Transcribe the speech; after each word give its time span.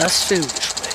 Das 0.00 0.24
Filmgespräch. 0.24 0.94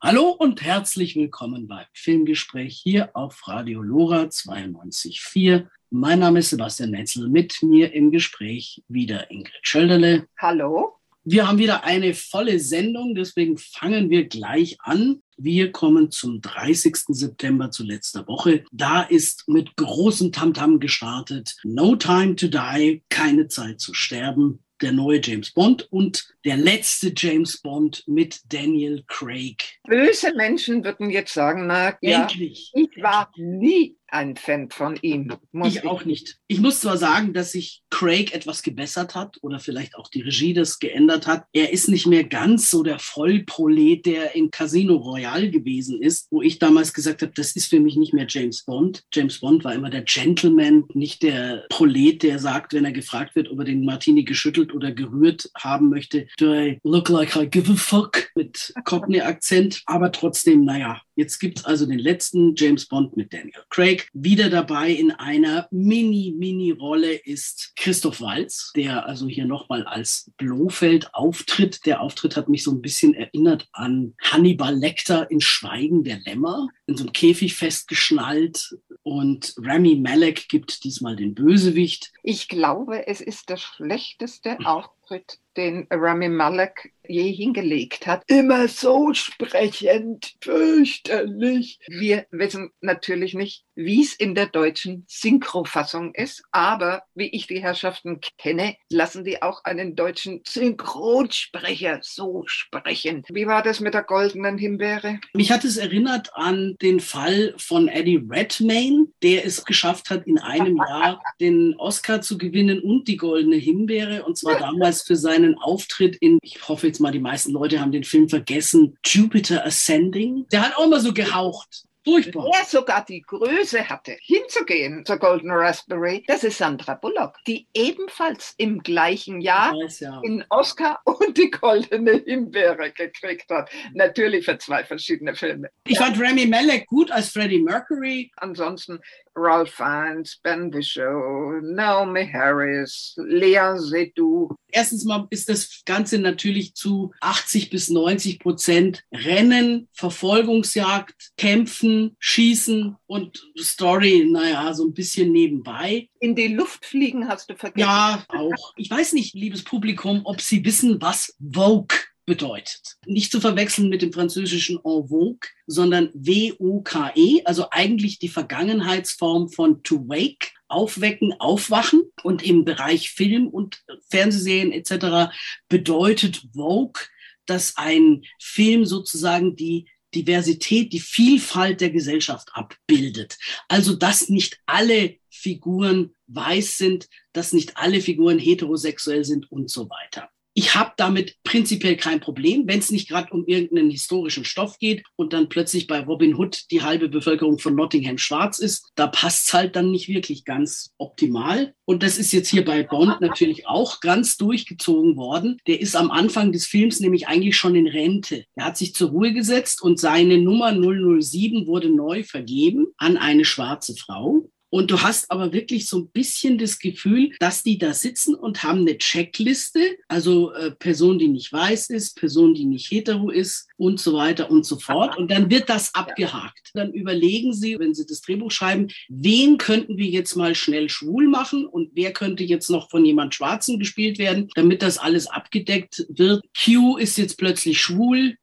Hallo 0.00 0.30
und 0.30 0.62
herzlich 0.62 1.16
willkommen 1.16 1.68
beim 1.68 1.84
Filmgespräch 1.92 2.80
hier 2.82 3.14
auf 3.14 3.46
Radio 3.46 3.82
Lora 3.82 4.22
92.4. 4.22 5.68
Mein 5.90 6.20
Name 6.20 6.38
ist 6.38 6.48
Sebastian 6.48 6.92
Netzel. 6.92 7.28
Mit 7.28 7.62
mir 7.62 7.92
im 7.92 8.10
Gespräch 8.10 8.82
wieder 8.88 9.30
Ingrid 9.30 9.52
Schölderle. 9.60 10.26
Hallo. 10.38 10.99
Wir 11.22 11.46
haben 11.46 11.58
wieder 11.58 11.84
eine 11.84 12.14
volle 12.14 12.58
Sendung, 12.58 13.14
deswegen 13.14 13.58
fangen 13.58 14.08
wir 14.08 14.26
gleich 14.26 14.78
an. 14.80 15.20
Wir 15.36 15.70
kommen 15.70 16.10
zum 16.10 16.40
30. 16.40 16.96
September 17.08 17.70
zu 17.70 17.84
letzter 17.84 18.26
Woche. 18.26 18.64
Da 18.72 19.02
ist 19.02 19.46
mit 19.46 19.76
großem 19.76 20.32
Tamtam 20.32 20.80
gestartet 20.80 21.56
No 21.62 21.94
Time 21.94 22.36
to 22.36 22.48
Die, 22.48 23.02
keine 23.10 23.48
Zeit 23.48 23.80
zu 23.80 23.92
sterben. 23.92 24.60
Der 24.80 24.92
neue 24.92 25.20
James 25.22 25.50
Bond 25.50 25.86
und 25.90 26.26
der 26.44 26.56
letzte 26.56 27.12
James 27.16 27.60
Bond 27.60 28.04
mit 28.06 28.40
Daniel 28.52 29.04
Craig. 29.06 29.78
Böse 29.84 30.34
Menschen 30.34 30.84
würden 30.84 31.10
jetzt 31.10 31.34
sagen, 31.34 31.66
na, 31.66 31.96
Endlich. 32.00 32.72
Ja, 32.74 32.82
ich 32.82 33.02
war 33.02 33.32
nie 33.36 33.96
ein 34.12 34.36
Fan 34.36 34.70
von 34.70 34.98
ihm. 35.02 35.32
Ich, 35.64 35.76
ich 35.76 35.84
auch 35.84 36.04
nicht. 36.04 36.36
Ich 36.48 36.60
muss 36.60 36.80
zwar 36.80 36.96
sagen, 36.96 37.32
dass 37.32 37.52
sich 37.52 37.82
Craig 37.90 38.34
etwas 38.34 38.62
gebessert 38.62 39.14
hat 39.14 39.36
oder 39.42 39.60
vielleicht 39.60 39.96
auch 39.96 40.08
die 40.08 40.22
Regie 40.22 40.54
das 40.54 40.78
geändert 40.78 41.26
hat. 41.26 41.44
Er 41.52 41.72
ist 41.72 41.88
nicht 41.88 42.06
mehr 42.06 42.24
ganz 42.24 42.70
so 42.70 42.82
der 42.82 42.98
Vollprolet, 42.98 44.04
der 44.06 44.34
in 44.34 44.50
Casino 44.50 44.96
Royale 44.96 45.50
gewesen 45.50 46.02
ist, 46.02 46.26
wo 46.30 46.42
ich 46.42 46.58
damals 46.58 46.92
gesagt 46.92 47.22
habe, 47.22 47.32
das 47.34 47.54
ist 47.56 47.70
für 47.70 47.80
mich 47.80 47.96
nicht 47.96 48.12
mehr 48.12 48.26
James 48.28 48.64
Bond. 48.64 49.04
James 49.12 49.40
Bond 49.40 49.64
war 49.64 49.74
immer 49.74 49.90
der 49.90 50.02
Gentleman, 50.02 50.84
nicht 50.94 51.22
der 51.22 51.66
Prolet, 51.70 52.22
der 52.22 52.38
sagt, 52.38 52.72
wenn 52.72 52.84
er 52.84 52.92
gefragt 52.92 53.36
wird, 53.36 53.50
ob 53.50 53.60
er 53.60 53.64
den 53.64 53.84
Martini 53.84 54.24
geschüttelt 54.24 54.74
oder 54.74 54.92
gerührt 54.92 55.50
haben 55.56 55.88
möchte, 55.88 56.26
do 56.38 56.54
I 56.54 56.80
look 56.84 57.08
like 57.08 57.36
I 57.36 57.46
give 57.46 57.70
a 57.70 57.76
fuck 57.76 58.30
mit 58.34 58.72
Cockney-Akzent. 58.84 59.82
Aber 59.86 60.12
trotzdem, 60.12 60.64
naja, 60.64 61.00
jetzt 61.16 61.38
gibt 61.38 61.60
es 61.60 61.64
also 61.64 61.86
den 61.86 61.98
letzten 61.98 62.54
James 62.56 62.86
Bond 62.86 63.16
mit 63.16 63.32
Daniel 63.32 63.62
Craig. 63.68 64.08
Wieder 64.12 64.50
dabei 64.50 64.90
in 64.90 65.10
einer 65.10 65.68
Mini-Mini-Rolle 65.70 67.14
ist 67.14 67.72
Christoph 67.76 68.20
Walz, 68.20 68.72
der 68.74 69.06
also 69.06 69.28
hier 69.28 69.44
nochmal 69.44 69.84
als 69.84 70.30
Blofeld 70.36 71.14
auftritt. 71.14 71.84
Der 71.86 72.00
Auftritt 72.00 72.36
hat 72.36 72.48
mich 72.48 72.64
so 72.64 72.70
ein 72.72 72.82
bisschen 72.82 73.14
erinnert 73.14 73.68
an 73.72 74.14
Hannibal 74.22 74.74
Lecter 74.74 75.30
in 75.30 75.40
Schweigen 75.40 76.04
der 76.04 76.20
Lämmer, 76.20 76.68
in 76.86 76.96
so 76.96 77.04
einem 77.04 77.12
Käfig 77.12 77.54
festgeschnallt. 77.54 78.76
Und 79.02 79.54
Rami 79.58 79.96
Malek 79.96 80.48
gibt 80.48 80.84
diesmal 80.84 81.16
den 81.16 81.34
Bösewicht. 81.34 82.12
Ich 82.22 82.48
glaube, 82.48 83.06
es 83.06 83.20
ist 83.20 83.48
der 83.48 83.56
schlechteste 83.56 84.58
Auftritt 84.64 85.38
den 85.56 85.86
Rami 85.90 86.28
Malek 86.28 86.92
je 87.10 87.32
hingelegt 87.32 88.06
hat. 88.06 88.22
Immer 88.26 88.68
so 88.68 89.12
sprechend, 89.12 90.34
fürchterlich. 90.40 91.78
Wir 91.88 92.26
wissen 92.30 92.70
natürlich 92.80 93.34
nicht, 93.34 93.64
wie 93.74 94.02
es 94.02 94.14
in 94.14 94.34
der 94.34 94.46
deutschen 94.46 95.04
Synchrofassung 95.08 96.14
ist, 96.14 96.42
aber 96.52 97.02
wie 97.14 97.28
ich 97.28 97.46
die 97.46 97.60
Herrschaften 97.60 98.20
kenne, 98.38 98.76
lassen 98.90 99.24
die 99.24 99.42
auch 99.42 99.64
einen 99.64 99.96
deutschen 99.96 100.42
Synchronsprecher 100.46 102.00
so 102.02 102.44
sprechen. 102.46 103.24
Wie 103.28 103.46
war 103.46 103.62
das 103.62 103.80
mit 103.80 103.94
der 103.94 104.02
goldenen 104.02 104.58
Himbeere? 104.58 105.18
Mich 105.34 105.50
hat 105.50 105.64
es 105.64 105.76
erinnert 105.76 106.30
an 106.34 106.76
den 106.80 107.00
Fall 107.00 107.54
von 107.56 107.88
Eddie 107.88 108.24
Redmayne, 108.28 109.06
der 109.22 109.44
es 109.44 109.64
geschafft 109.64 110.10
hat, 110.10 110.26
in 110.26 110.38
einem 110.38 110.76
Jahr 110.76 111.22
den 111.40 111.74
Oscar 111.76 112.20
zu 112.20 112.38
gewinnen 112.38 112.80
und 112.80 113.08
die 113.08 113.16
goldene 113.16 113.56
Himbeere, 113.56 114.24
und 114.24 114.36
zwar 114.38 114.58
damals 114.58 115.02
für 115.02 115.16
seinen 115.16 115.39
seinen 115.40 115.58
Auftritt 115.58 116.16
in, 116.16 116.38
ich 116.42 116.68
hoffe 116.68 116.86
jetzt 116.86 117.00
mal, 117.00 117.12
die 117.12 117.20
meisten 117.20 117.52
Leute 117.52 117.80
haben 117.80 117.92
den 117.92 118.04
Film 118.04 118.28
vergessen, 118.28 118.96
Jupiter 119.04 119.64
Ascending. 119.64 120.46
Der 120.52 120.66
hat 120.66 120.76
auch 120.76 120.86
immer 120.86 121.00
so 121.00 121.12
gehaucht. 121.12 121.84
Furchtbar. 122.02 122.46
Wer 122.50 122.64
sogar 122.64 123.04
die 123.04 123.20
Größe 123.20 123.86
hatte, 123.86 124.16
hinzugehen 124.22 125.04
zur 125.04 125.18
Golden 125.18 125.50
Raspberry, 125.50 126.24
das 126.26 126.44
ist 126.44 126.56
Sandra 126.56 126.94
Bullock, 126.94 127.34
die 127.46 127.66
ebenfalls 127.74 128.54
im 128.56 128.82
gleichen 128.82 129.42
Jahr 129.42 129.74
weiß, 129.74 130.00
ja. 130.00 130.18
den 130.22 130.42
Oscar 130.48 131.00
und 131.04 131.36
die 131.36 131.50
Goldene 131.50 132.22
Himbeere 132.24 132.90
gekriegt 132.92 133.50
hat. 133.50 133.70
Natürlich 133.92 134.46
für 134.46 134.56
zwei 134.56 134.82
verschiedene 134.82 135.34
Filme. 135.34 135.68
Ich 135.86 135.98
fand 135.98 136.18
Remy 136.18 136.46
Malek 136.46 136.86
gut 136.86 137.10
als 137.10 137.28
Freddie 137.28 137.60
Mercury. 137.60 138.32
Ansonsten 138.36 139.00
Ralph 139.34 139.70
Fiennes, 139.70 140.38
Ben 140.42 140.70
Bishop, 140.70 141.62
Naomi 141.62 142.26
Harris, 142.26 143.14
Lea 143.16 143.76
Seydoux. 143.76 144.54
Erstens 144.72 145.04
mal 145.04 145.26
ist 145.30 145.48
das 145.48 145.82
Ganze 145.84 146.18
natürlich 146.18 146.74
zu 146.74 147.12
80 147.20 147.70
bis 147.70 147.90
90 147.90 148.38
Prozent 148.38 149.04
Rennen, 149.12 149.88
Verfolgungsjagd, 149.92 151.30
Kämpfen, 151.36 152.16
Schießen 152.18 152.96
und 153.06 153.42
Story, 153.58 154.28
naja, 154.30 154.72
so 154.74 154.86
ein 154.86 154.94
bisschen 154.94 155.32
nebenbei. 155.32 156.08
In 156.20 156.34
die 156.34 156.48
Luft 156.48 156.84
fliegen 156.84 157.28
hast 157.28 157.50
du 157.50 157.56
vergessen. 157.56 157.88
Ja, 157.88 158.24
auch. 158.28 158.72
Ich 158.76 158.90
weiß 158.90 159.12
nicht, 159.14 159.34
liebes 159.34 159.62
Publikum, 159.62 160.22
ob 160.24 160.40
Sie 160.40 160.64
wissen, 160.64 161.00
was 161.00 161.36
Vogue 161.52 161.96
bedeutet. 162.26 162.96
Nicht 163.06 163.32
zu 163.32 163.40
verwechseln 163.40 163.88
mit 163.88 164.02
dem 164.02 164.12
französischen 164.12 164.76
en 164.76 165.08
vogue, 165.08 165.48
sondern 165.66 166.10
W-O-K-E, 166.14 167.42
also 167.44 167.66
eigentlich 167.70 168.18
die 168.18 168.28
Vergangenheitsform 168.28 169.48
von 169.48 169.82
to 169.82 170.08
wake, 170.08 170.52
aufwecken, 170.68 171.32
aufwachen. 171.38 172.02
Und 172.22 172.42
im 172.42 172.64
Bereich 172.64 173.10
Film 173.10 173.48
und 173.48 173.82
Fernsehserien 174.10 174.72
etc. 174.72 175.32
bedeutet 175.68 176.42
Vogue, 176.54 177.02
dass 177.46 177.76
ein 177.76 178.22
Film 178.40 178.84
sozusagen 178.84 179.56
die 179.56 179.88
Diversität, 180.14 180.92
die 180.92 181.00
Vielfalt 181.00 181.80
der 181.80 181.90
Gesellschaft 181.90 182.50
abbildet. 182.52 183.38
Also, 183.68 183.94
dass 183.94 184.28
nicht 184.28 184.58
alle 184.66 185.16
Figuren 185.30 186.14
weiß 186.26 186.78
sind, 186.78 187.08
dass 187.32 187.52
nicht 187.52 187.76
alle 187.76 188.00
Figuren 188.00 188.38
heterosexuell 188.38 189.24
sind 189.24 189.50
und 189.50 189.70
so 189.70 189.88
weiter 189.88 190.30
ich 190.54 190.74
habe 190.74 190.92
damit 190.96 191.36
prinzipiell 191.44 191.96
kein 191.96 192.20
Problem, 192.20 192.66
wenn 192.66 192.80
es 192.80 192.90
nicht 192.90 193.08
gerade 193.08 193.32
um 193.32 193.46
irgendeinen 193.46 193.90
historischen 193.90 194.44
Stoff 194.44 194.78
geht 194.78 195.04
und 195.16 195.32
dann 195.32 195.48
plötzlich 195.48 195.86
bei 195.86 196.00
Robin 196.00 196.34
Hood 196.34 196.70
die 196.70 196.82
halbe 196.82 197.08
Bevölkerung 197.08 197.58
von 197.58 197.76
Nottingham 197.76 198.18
schwarz 198.18 198.58
ist. 198.58 198.90
Da 198.96 199.06
passt 199.06 199.46
es 199.46 199.54
halt 199.54 199.76
dann 199.76 199.90
nicht 199.90 200.08
wirklich 200.08 200.44
ganz 200.44 200.92
optimal. 200.98 201.74
Und 201.84 202.02
das 202.02 202.18
ist 202.18 202.32
jetzt 202.32 202.48
hier 202.48 202.64
bei 202.64 202.82
Bond 202.82 203.20
natürlich 203.20 203.66
auch 203.68 204.00
ganz 204.00 204.36
durchgezogen 204.36 205.16
worden. 205.16 205.58
Der 205.68 205.80
ist 205.80 205.94
am 205.94 206.10
Anfang 206.10 206.50
des 206.52 206.66
Films 206.66 206.98
nämlich 207.00 207.28
eigentlich 207.28 207.56
schon 207.56 207.76
in 207.76 207.86
Rente. 207.86 208.44
Er 208.56 208.66
hat 208.66 208.76
sich 208.76 208.94
zur 208.94 209.10
Ruhe 209.10 209.32
gesetzt 209.32 209.82
und 209.82 210.00
seine 210.00 210.38
Nummer 210.38 210.72
007 210.72 211.68
wurde 211.68 211.90
neu 211.90 212.24
vergeben 212.24 212.86
an 212.96 213.16
eine 213.16 213.44
schwarze 213.44 213.94
Frau. 213.94 214.50
Und 214.70 214.90
du 214.90 215.02
hast 215.02 215.30
aber 215.30 215.52
wirklich 215.52 215.86
so 215.86 215.98
ein 215.98 216.08
bisschen 216.08 216.56
das 216.58 216.78
Gefühl, 216.78 217.32
dass 217.40 217.62
die 217.62 217.78
da 217.78 217.92
sitzen 217.92 218.34
und 218.34 218.62
haben 218.62 218.80
eine 218.80 218.98
Checkliste, 218.98 219.80
also 220.08 220.52
äh, 220.52 220.70
Person, 220.70 221.18
die 221.18 221.28
nicht 221.28 221.52
weiß 221.52 221.90
ist, 221.90 222.16
Person, 222.16 222.54
die 222.54 222.64
nicht 222.64 222.90
hetero 222.90 223.30
ist 223.30 223.68
und 223.76 223.98
so 223.98 224.14
weiter 224.14 224.50
und 224.50 224.64
so 224.64 224.78
fort. 224.78 225.18
Und 225.18 225.30
dann 225.30 225.50
wird 225.50 225.68
das 225.68 225.94
abgehakt. 225.94 226.70
Dann 226.74 226.92
überlegen 226.92 227.52
sie, 227.52 227.78
wenn 227.78 227.94
sie 227.94 228.06
das 228.06 228.20
Drehbuch 228.20 228.52
schreiben, 228.52 228.88
wen 229.08 229.58
könnten 229.58 229.98
wir 229.98 230.06
jetzt 230.06 230.36
mal 230.36 230.54
schnell 230.54 230.88
schwul 230.88 231.26
machen 231.28 231.66
und 231.66 231.90
wer 231.94 232.12
könnte 232.12 232.44
jetzt 232.44 232.70
noch 232.70 232.90
von 232.90 233.04
jemand 233.04 233.34
Schwarzen 233.34 233.78
gespielt 233.78 234.18
werden, 234.18 234.48
damit 234.54 234.82
das 234.82 234.98
alles 234.98 235.26
abgedeckt 235.26 236.06
wird. 236.08 236.44
Q 236.64 236.96
ist 236.96 237.18
jetzt 237.18 237.38
plötzlich 237.38 237.80
schwul, 237.80 238.36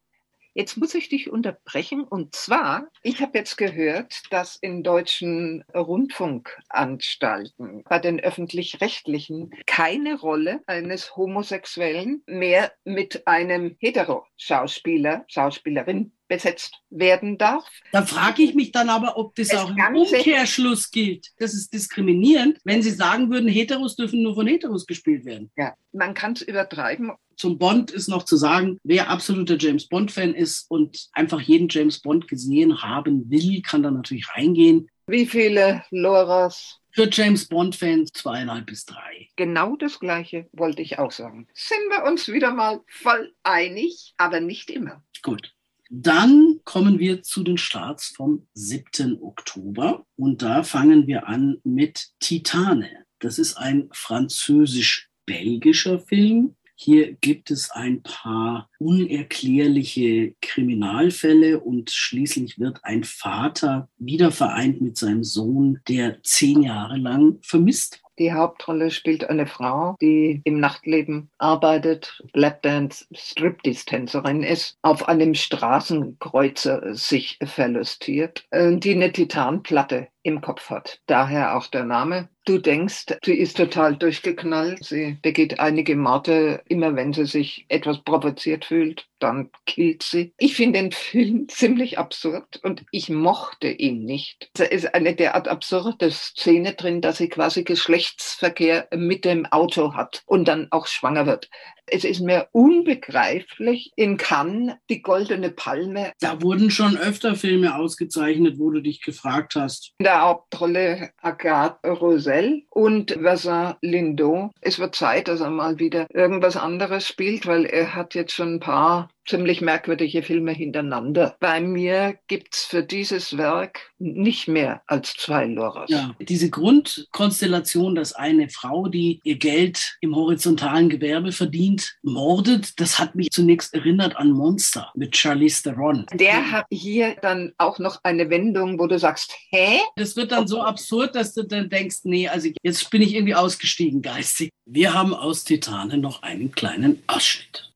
Jetzt 0.58 0.76
muss 0.76 0.94
ich 0.96 1.08
dich 1.08 1.30
unterbrechen. 1.30 2.04
Und 2.04 2.36
zwar, 2.36 2.88
ich 3.04 3.22
habe 3.22 3.38
jetzt 3.38 3.58
gehört, 3.58 4.24
dass 4.32 4.56
in 4.56 4.82
deutschen 4.82 5.64
Rundfunkanstalten, 5.72 7.84
bei 7.88 8.00
den 8.00 8.20
öffentlich-rechtlichen, 8.20 9.52
keine 9.68 10.20
Rolle 10.20 10.62
eines 10.66 11.16
Homosexuellen 11.16 12.24
mehr 12.26 12.72
mit 12.84 13.28
einem 13.28 13.76
Hetero-Schauspieler, 13.80 15.26
Schauspielerin 15.28 16.14
besetzt 16.28 16.82
werden 16.90 17.38
darf. 17.38 17.68
Da 17.92 18.02
frage 18.02 18.42
ich 18.42 18.56
mich 18.56 18.72
dann 18.72 18.90
aber, 18.90 19.16
ob 19.16 19.36
das 19.36 19.54
es 19.54 19.60
auch 19.60 19.70
im 19.70 19.96
Umkehrschluss 19.96 20.90
gilt. 20.90 21.28
Das 21.38 21.54
ist 21.54 21.72
diskriminierend, 21.72 22.58
wenn 22.64 22.82
Sie 22.82 22.90
sagen 22.90 23.30
würden, 23.30 23.48
Heteros 23.48 23.96
dürfen 23.96 24.24
nur 24.24 24.34
von 24.34 24.48
Heteros 24.48 24.88
gespielt 24.88 25.24
werden. 25.24 25.52
Ja, 25.56 25.76
man 25.92 26.16
kann 26.16 26.34
es 26.34 26.42
übertreiben. 26.42 27.12
Zum 27.38 27.60
Bond 27.60 27.92
ist 27.92 28.08
noch 28.08 28.24
zu 28.24 28.36
sagen, 28.36 28.80
wer 28.84 29.10
absoluter 29.10 29.58
James 29.58 29.88
Bond-Fan 29.88 30.34
ist 30.34 30.66
und 30.70 31.08
einfach 31.14 31.40
jeden 31.40 31.70
James 31.70 32.00
Bond 32.00 32.28
gesehen 32.28 32.82
haben 32.82 33.30
will, 33.30 33.62
kann 33.62 33.84
da 33.84 33.92
natürlich 33.92 34.28
reingehen. 34.36 34.90
Wie 35.06 35.26
viele 35.26 35.84
Loras 35.92 36.82
für 36.98 37.08
James 37.12 37.48
Bond-Fans 37.48 38.12
zweieinhalb 38.12 38.66
bis 38.66 38.86
drei. 38.86 39.30
Genau 39.36 39.76
das 39.76 40.00
Gleiche 40.00 40.50
wollte 40.52 40.82
ich 40.82 40.98
auch 40.98 41.12
sagen. 41.12 41.48
Sind 41.54 41.92
wir 41.92 42.06
uns 42.10 42.28
wieder 42.28 42.52
mal 42.52 42.82
voll 42.88 43.36
einig, 43.44 44.16
aber 44.18 44.40
nicht 44.40 44.72
immer. 44.72 45.04
Gut. 45.22 45.54
Dann 45.92 46.60
kommen 46.64 46.98
wir 46.98 47.22
zu 47.22 47.44
den 47.44 47.60
Starts 47.60 48.08
vom 48.08 48.48
7. 48.56 49.22
Oktober 49.22 50.08
und 50.16 50.42
da 50.42 50.64
fangen 50.64 51.06
wir 51.06 51.28
an 51.28 51.60
mit 51.64 52.08
Titane. 52.20 53.06
Das 53.20 53.38
ist 53.40 53.56
ein 53.58 53.90
französisch-belgischer 53.94 56.00
Film. 56.00 56.57
Hier 56.80 57.14
gibt 57.14 57.50
es 57.50 57.72
ein 57.72 58.04
paar 58.04 58.70
unerklärliche 58.78 60.36
Kriminalfälle 60.42 61.60
und 61.60 61.90
schließlich 61.90 62.60
wird 62.60 62.80
ein 62.84 63.04
Vater 63.04 63.90
wieder 63.98 64.32
vereint 64.32 64.80
mit 64.80 64.96
seinem 64.96 65.24
Sohn, 65.24 65.80
der 65.88 66.22
zehn 66.22 66.62
Jahre 66.62 66.98
lang 66.98 67.40
vermisst 67.42 68.02
die 68.20 68.34
Hauptrolle 68.34 68.90
spielt 68.90 69.30
eine 69.30 69.46
Frau, 69.46 69.96
die 70.02 70.42
im 70.44 70.60
Nachtleben 70.60 71.30
arbeitet, 71.38 72.24
Lapdance 72.34 73.06
Striptease-Tänzerin 73.14 74.42
ist, 74.42 74.78
auf 74.82 75.08
einem 75.08 75.36
Straßenkreuzer 75.36 76.96
sich 76.96 77.38
verlustiert, 77.44 78.48
äh, 78.50 78.76
die 78.78 78.94
eine 78.94 79.12
Titanplatte 79.12 80.08
im 80.28 80.42
Kopf 80.42 80.70
hat. 80.70 81.00
Daher 81.08 81.56
auch 81.56 81.68
der 81.68 81.86
Name. 81.86 82.28
Du 82.44 82.58
denkst, 82.58 83.06
sie 83.24 83.34
ist 83.34 83.58
total 83.58 83.96
durchgeknallt. 83.96 84.84
Sie 84.84 85.18
begeht 85.22 85.60
einige 85.60 85.96
Morde. 85.96 86.62
Immer 86.68 86.96
wenn 86.96 87.14
sie 87.14 87.26
sich 87.26 87.66
etwas 87.70 88.04
provoziert 88.04 88.66
fühlt, 88.66 89.08
dann 89.20 89.50
killt 89.66 90.04
sie. 90.04 90.34
Ich 90.38 90.56
finde 90.56 90.80
den 90.80 90.92
Film 90.92 91.48
ziemlich 91.50 91.98
absurd 91.98 92.60
und 92.64 92.86
ich 92.92 93.10
mochte 93.10 93.70
ihn 93.70 94.04
nicht. 94.04 94.50
Da 94.56 94.66
ist 94.66 94.94
eine 94.94 95.16
derart 95.16 95.48
absurde 95.48 96.12
Szene 96.12 96.74
drin, 96.74 97.02
dass 97.02 97.18
sie 97.18 97.30
quasi 97.30 97.64
Geschlechtsverkehr 97.64 98.88
mit 98.94 99.24
dem 99.24 99.46
Auto 99.46 99.94
hat 99.94 100.24
und 100.26 100.48
dann 100.50 100.68
auch 100.72 100.88
schwanger 100.88 101.26
wird. 101.26 101.50
Es 101.90 102.04
ist 102.04 102.22
mir 102.22 102.48
unbegreiflich. 102.52 103.92
In 103.96 104.18
Cannes 104.18 104.76
die 104.90 105.02
Goldene 105.02 105.50
Palme. 105.50 106.12
Da 106.20 106.42
wurden 106.42 106.70
schon 106.70 106.98
öfter 106.98 107.36
Filme 107.36 107.76
ausgezeichnet, 107.76 108.60
wo 108.60 108.70
du 108.72 108.82
dich 108.82 109.02
gefragt 109.02 109.56
hast. 109.56 109.94
In 110.00 110.04
der 110.04 110.22
Hauptrolle 110.22 111.12
Agathe 111.22 111.90
Rosel 111.90 112.64
und 112.70 113.12
Vincent 113.12 113.78
Lindon. 113.82 114.52
Es 114.62 114.80
wird 114.80 114.96
Zeit, 114.96 115.28
dass 115.28 115.40
er 115.40 115.50
mal 115.50 115.80
wieder 115.80 116.08
irgendwas 116.14 116.58
anderes 116.58 117.08
spielt, 117.08 117.46
weil 117.46 117.66
er 117.66 117.96
hat 117.96 118.16
jetzt 118.16 118.34
schon 118.34 118.56
ein 118.56 118.60
paar 118.60 119.10
ziemlich 119.28 119.62
merkwürdige 119.62 120.24
Filme 120.24 120.52
hintereinander. 120.52 121.36
Bei 121.40 121.60
mir 121.60 122.18
gibt 122.28 122.56
es 122.56 122.64
für 122.64 122.84
dieses 122.84 123.38
Werk 123.38 123.92
nicht 124.00 124.48
mehr 124.48 124.82
als 124.88 125.14
zwei 125.14 125.46
Loras. 125.46 125.90
Ja, 125.90 126.16
diese 126.20 126.50
Grundkonstellation, 126.50 127.96
dass 127.96 128.14
eine 128.14 128.50
Frau, 128.50 128.88
die 128.88 129.20
ihr 129.24 129.38
Geld 129.38 129.98
im 130.02 130.16
horizontalen 130.16 130.90
Gewerbe 130.90 131.32
verdient, 131.32 131.98
mordet, 132.02 132.80
das 132.80 133.00
hat 133.00 133.16
mich 133.16 133.32
zunächst 133.32 133.74
erinnert 133.74 134.16
an 134.18 134.32
Monster 134.32 134.92
mit 134.96 135.16
Charlize 135.16 135.64
Theron. 135.64 136.06
Der 136.14 136.52
hat 136.52 136.66
hier 136.72 137.16
dann 137.22 137.54
auch 137.58 137.80
noch 137.80 138.00
eine 138.04 138.30
Wendung, 138.30 138.80
wo 138.80 138.88
du 138.88 138.98
sagst, 138.98 139.34
hä? 139.50 139.80
Das 139.96 140.16
wird 140.16 140.32
dann 140.32 140.48
so 140.48 140.62
absurd, 140.62 141.16
dass 141.16 141.34
du 141.34 141.44
dann 141.44 141.70
denkst, 141.70 141.98
nee, 142.04 142.28
also 142.28 142.50
jetzt 142.64 142.90
bin 142.90 143.02
ich 143.02 143.14
irgendwie 143.14 143.36
ausgestiegen 143.36 144.02
geistig. 144.02 144.50
Wir 144.66 144.94
haben 144.94 145.14
aus 145.14 145.44
Titanen 145.44 146.02
noch 146.02 146.24
einen 146.24 146.52
kleinen 146.52 147.02
Ausschnitt. 147.08 147.67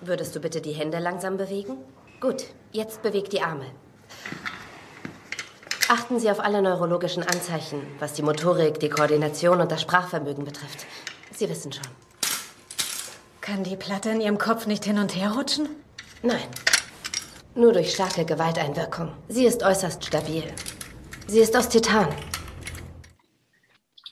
Würdest 0.00 0.36
du 0.36 0.40
bitte 0.40 0.60
die 0.60 0.72
Hände 0.72 0.98
langsam 1.00 1.36
bewegen? 1.36 1.76
Gut, 2.20 2.44
jetzt 2.72 3.02
bewegt 3.02 3.32
die 3.32 3.42
Arme. 3.42 3.66
Achten 5.88 6.20
Sie 6.20 6.30
auf 6.30 6.38
alle 6.38 6.62
neurologischen 6.62 7.22
Anzeichen, 7.22 7.82
was 7.98 8.12
die 8.12 8.22
Motorik, 8.22 8.78
die 8.78 8.90
Koordination 8.90 9.60
und 9.60 9.72
das 9.72 9.82
Sprachvermögen 9.82 10.44
betrifft. 10.44 10.86
Sie 11.34 11.48
wissen 11.48 11.72
schon. 11.72 11.86
Kann 13.40 13.64
die 13.64 13.76
Platte 13.76 14.10
in 14.10 14.20
Ihrem 14.20 14.38
Kopf 14.38 14.66
nicht 14.66 14.84
hin 14.84 14.98
und 14.98 15.16
her 15.16 15.32
rutschen? 15.32 15.68
Nein. 16.22 16.48
Nur 17.54 17.72
durch 17.72 17.92
starke 17.92 18.24
Gewalteinwirkung. 18.24 19.12
Sie 19.28 19.46
ist 19.46 19.62
äußerst 19.62 20.04
stabil. 20.04 20.44
Sie 21.26 21.40
ist 21.40 21.56
aus 21.56 21.68
Titan. 21.68 22.08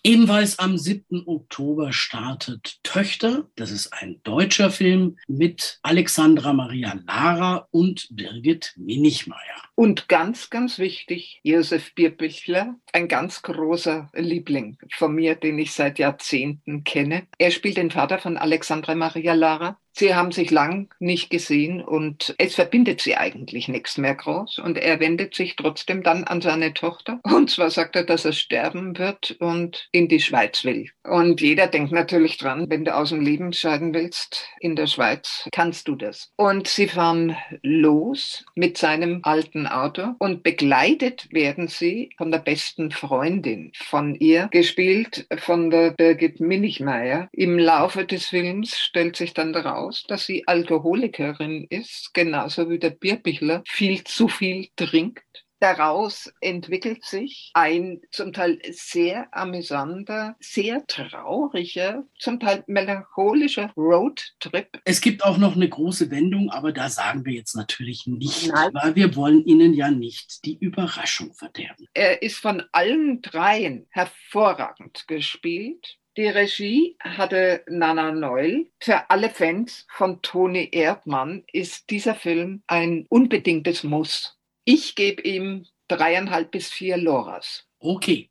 Ebenfalls 0.07 0.61
am 0.61 0.79
7. 0.79 1.25
Oktober 1.27 1.93
startet 1.93 2.79
Töchter. 2.85 3.51
Das 3.57 3.73
ist 3.73 3.93
ein 3.93 4.21
deutscher 4.23 4.71
Film 4.71 5.19
mit 5.27 5.81
Alexandra 5.83 6.53
Maria 6.53 6.97
Lara 7.09 7.67
und 7.73 8.07
Birgit 8.13 8.73
Minichmeier. 8.77 9.41
Und 9.75 10.09
ganz, 10.09 10.49
ganz 10.49 10.79
wichtig, 10.79 11.41
Josef 11.43 11.93
Bierbichler, 11.97 12.77
ein 12.93 13.09
ganz 13.09 13.43
großer 13.43 14.09
Liebling 14.15 14.79
von 14.95 15.13
mir, 15.13 15.35
den 15.35 15.59
ich 15.59 15.73
seit 15.73 15.99
Jahrzehnten 15.99 16.85
kenne. 16.85 17.27
Er 17.39 17.51
spielt 17.51 17.77
den 17.77 17.91
Vater 17.91 18.21
von 18.21 18.37
Alexandra 18.37 18.95
Maria 18.95 19.35
Lara. 19.35 19.77
Sie 19.99 20.15
haben 20.15 20.31
sich 20.31 20.51
lang 20.51 20.93
nicht 20.99 21.31
gesehen 21.31 21.81
und 21.81 22.35
es 22.37 22.55
verbindet 22.55 23.01
sie 23.01 23.17
eigentlich 23.17 23.67
nichts 23.69 23.97
mehr 23.97 24.15
groß. 24.15 24.59
Und 24.59 24.77
er 24.77 25.01
wendet 25.01 25.35
sich 25.35 25.57
trotzdem 25.57 26.03
dann 26.03 26.25
an 26.25 26.43
seine 26.43 26.75
Tochter. 26.75 27.19
Und 27.23 27.51
zwar 27.51 27.71
sagt 27.71 27.97
er, 27.97 28.05
dass 28.05 28.27
er 28.27 28.33
sterben 28.33 28.99
wird 28.99 29.37
und 29.41 29.89
in 29.93 30.09
die 30.09 30.21
Schweiz 30.21 30.65
will. 30.65 30.91
Und 31.03 31.41
jeder 31.41 31.67
denkt 31.67 31.93
natürlich 31.93 32.37
dran, 32.37 32.67
wenn 32.69 32.85
du 32.85 32.95
aus 32.95 33.09
dem 33.09 33.23
Leben 33.23 33.55
scheiden 33.55 33.95
willst 33.95 34.47
in 34.61 34.77
der 34.77 34.87
Schweiz, 34.87 35.49
kannst 35.51 35.89
du 35.89 35.95
das. 35.95 36.31
Und 36.37 36.69
sie 36.69 36.89
fahren 36.89 37.35
los 37.63 38.45
mit 38.55 38.77
seinem 38.77 39.21
alten 39.23 39.67
Auto 39.67 40.15
und 40.19 40.43
begleitet 40.43 41.29
werden 41.33 41.69
sie 41.69 42.11
von 42.19 42.31
der 42.31 42.41
besten 42.41 42.91
Freundin 42.91 43.73
von 43.75 44.15
ihr, 44.15 44.49
gespielt 44.51 45.27
von 45.39 45.71
der 45.71 45.93
Birgit 45.93 46.39
Minichmeier. 46.41 47.31
Im 47.33 47.59
Laufe 47.59 48.05
des 48.05 48.27
Films 48.27 48.79
stellt 48.79 49.17
sich 49.17 49.33
dann 49.33 49.55
daraus, 49.55 49.86
aus, 49.87 50.05
dass 50.05 50.27
sie 50.27 50.47
Alkoholikerin 50.47 51.67
ist, 51.71 52.13
genauso 52.13 52.69
wie 52.69 52.79
der 52.79 52.91
Bierbichler 52.91 53.63
viel 53.67 54.05
zu 54.05 54.29
viel 54.29 54.69
trinkt. 54.77 55.23
Daraus 55.59 56.31
entwickelt 56.43 57.03
sich 57.03 57.51
ein 57.55 58.03
zum 58.11 58.35
Teil 58.35 58.61
sehr 58.71 59.35
amüsanter, 59.35 60.37
sehr 60.39 60.87
trauriger, 60.87 62.05
zum 62.19 62.39
Teil 62.39 62.63
melancholischer 62.67 63.73
Roadtrip. 63.75 64.69
Es 64.85 65.01
gibt 65.01 65.25
auch 65.25 65.39
noch 65.39 65.57
eine 65.57 65.69
große 65.69 66.11
Wendung, 66.11 66.51
aber 66.51 66.73
da 66.73 66.91
sagen 66.91 67.25
wir 67.25 67.33
jetzt 67.33 67.57
natürlich 67.57 68.07
nicht, 68.07 68.53
Nein. 68.53 68.71
weil 68.75 68.97
wir 68.97 69.17
wollen 69.17 69.47
Ihnen 69.47 69.73
ja 69.73 69.91
nicht 69.91 70.45
die 70.45 70.59
Überraschung 70.59 71.33
verderben. 71.33 71.87
Er 71.95 72.21
ist 72.21 72.37
von 72.37 72.63
allen 72.73 73.23
dreien 73.23 73.87
hervorragend 73.89 75.09
gespielt. 75.09 75.97
Die 76.17 76.29
Regie 76.29 76.97
hatte 76.99 77.63
Nana 77.69 78.11
Neul. 78.11 78.71
Für 78.81 79.11
alle 79.11 79.29
Fans 79.29 79.87
von 79.91 80.23
Toni 80.23 80.71
Erdmann 80.73 81.45
ist 81.53 81.91
dieser 81.91 82.15
Film 82.15 82.63
ein 82.67 83.05
unbedingtes 83.11 83.85
Muss. 83.85 84.39
Ich 84.65 84.95
gebe 84.95 85.21
ihm 85.21 85.67
dreieinhalb 85.89 86.51
bis 86.51 86.71
vier 86.71 86.97
Loras. 86.97 87.67
Okay. 87.81 88.31